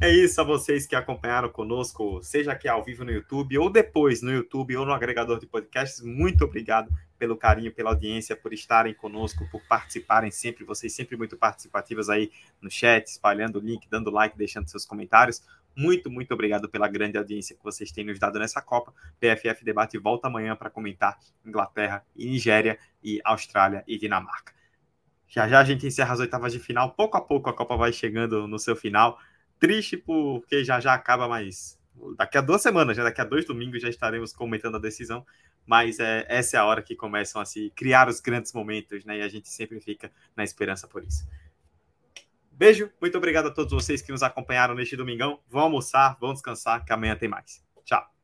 É 0.00 0.08
isso 0.08 0.40
a 0.40 0.44
vocês 0.44 0.86
que 0.86 0.94
acompanharam 0.94 1.48
conosco, 1.48 2.22
seja 2.22 2.52
aqui 2.52 2.68
ao 2.68 2.84
vivo 2.84 3.04
no 3.04 3.10
YouTube 3.10 3.58
ou 3.58 3.68
depois 3.68 4.22
no 4.22 4.30
YouTube 4.30 4.76
ou 4.76 4.86
no 4.86 4.92
agregador 4.92 5.40
de 5.40 5.48
podcasts. 5.48 6.00
Muito 6.00 6.44
obrigado 6.44 6.88
pelo 7.18 7.36
carinho, 7.36 7.74
pela 7.74 7.90
audiência, 7.90 8.36
por 8.36 8.52
estarem 8.52 8.94
conosco, 8.94 9.44
por 9.50 9.60
participarem 9.66 10.30
sempre. 10.30 10.64
Vocês 10.64 10.92
sempre 10.94 11.16
muito 11.16 11.36
participativas 11.36 12.08
aí 12.08 12.30
no 12.62 12.70
chat, 12.70 13.04
espalhando 13.08 13.56
o 13.56 13.60
link, 13.60 13.88
dando 13.90 14.12
like, 14.12 14.38
deixando 14.38 14.68
seus 14.68 14.86
comentários. 14.86 15.42
Muito, 15.74 16.08
muito 16.08 16.32
obrigado 16.32 16.68
pela 16.68 16.86
grande 16.86 17.18
audiência 17.18 17.56
que 17.56 17.64
vocês 17.64 17.90
têm 17.90 18.04
nos 18.04 18.20
dado 18.20 18.38
nessa 18.38 18.62
Copa. 18.62 18.94
PFF 19.18 19.64
Debate 19.64 19.98
volta 19.98 20.28
amanhã 20.28 20.54
para 20.54 20.70
comentar 20.70 21.18
Inglaterra 21.44 22.06
e 22.14 22.26
Nigéria 22.26 22.78
e 23.02 23.20
Austrália 23.24 23.82
e 23.88 23.98
Dinamarca. 23.98 24.59
Já 25.30 25.48
já 25.48 25.60
a 25.60 25.64
gente 25.64 25.86
encerra 25.86 26.12
as 26.12 26.20
oitavas 26.20 26.52
de 26.52 26.58
final. 26.58 26.90
Pouco 26.90 27.16
a 27.16 27.20
pouco 27.20 27.48
a 27.48 27.54
Copa 27.54 27.76
vai 27.76 27.92
chegando 27.92 28.48
no 28.48 28.58
seu 28.58 28.74
final. 28.74 29.18
Triste 29.58 29.96
porque 29.96 30.64
já 30.64 30.80
já 30.80 30.92
acaba, 30.92 31.28
mas 31.28 31.78
daqui 32.18 32.36
a 32.36 32.40
duas 32.40 32.60
semanas, 32.60 32.96
já 32.96 33.04
daqui 33.04 33.20
a 33.20 33.24
dois 33.24 33.44
domingos 33.44 33.80
já 33.80 33.88
estaremos 33.88 34.32
comentando 34.32 34.76
a 34.76 34.80
decisão. 34.80 35.24
Mas 35.64 36.00
é, 36.00 36.26
essa 36.28 36.56
é 36.56 36.60
a 36.60 36.64
hora 36.64 36.82
que 36.82 36.96
começam 36.96 37.40
a 37.40 37.44
se 37.44 37.70
criar 37.76 38.08
os 38.08 38.20
grandes 38.20 38.52
momentos, 38.52 39.04
né? 39.04 39.18
E 39.18 39.22
a 39.22 39.28
gente 39.28 39.48
sempre 39.48 39.78
fica 39.80 40.10
na 40.34 40.42
esperança 40.42 40.88
por 40.88 41.04
isso. 41.04 41.24
Beijo, 42.50 42.90
muito 43.00 43.16
obrigado 43.16 43.46
a 43.46 43.50
todos 43.50 43.72
vocês 43.72 44.02
que 44.02 44.10
nos 44.10 44.22
acompanharam 44.22 44.74
neste 44.74 44.96
domingão. 44.96 45.38
Vão 45.48 45.62
almoçar, 45.62 46.18
vão 46.20 46.32
descansar, 46.32 46.84
que 46.84 46.92
amanhã 46.92 47.14
tem 47.14 47.28
mais. 47.28 47.64
Tchau. 47.84 48.19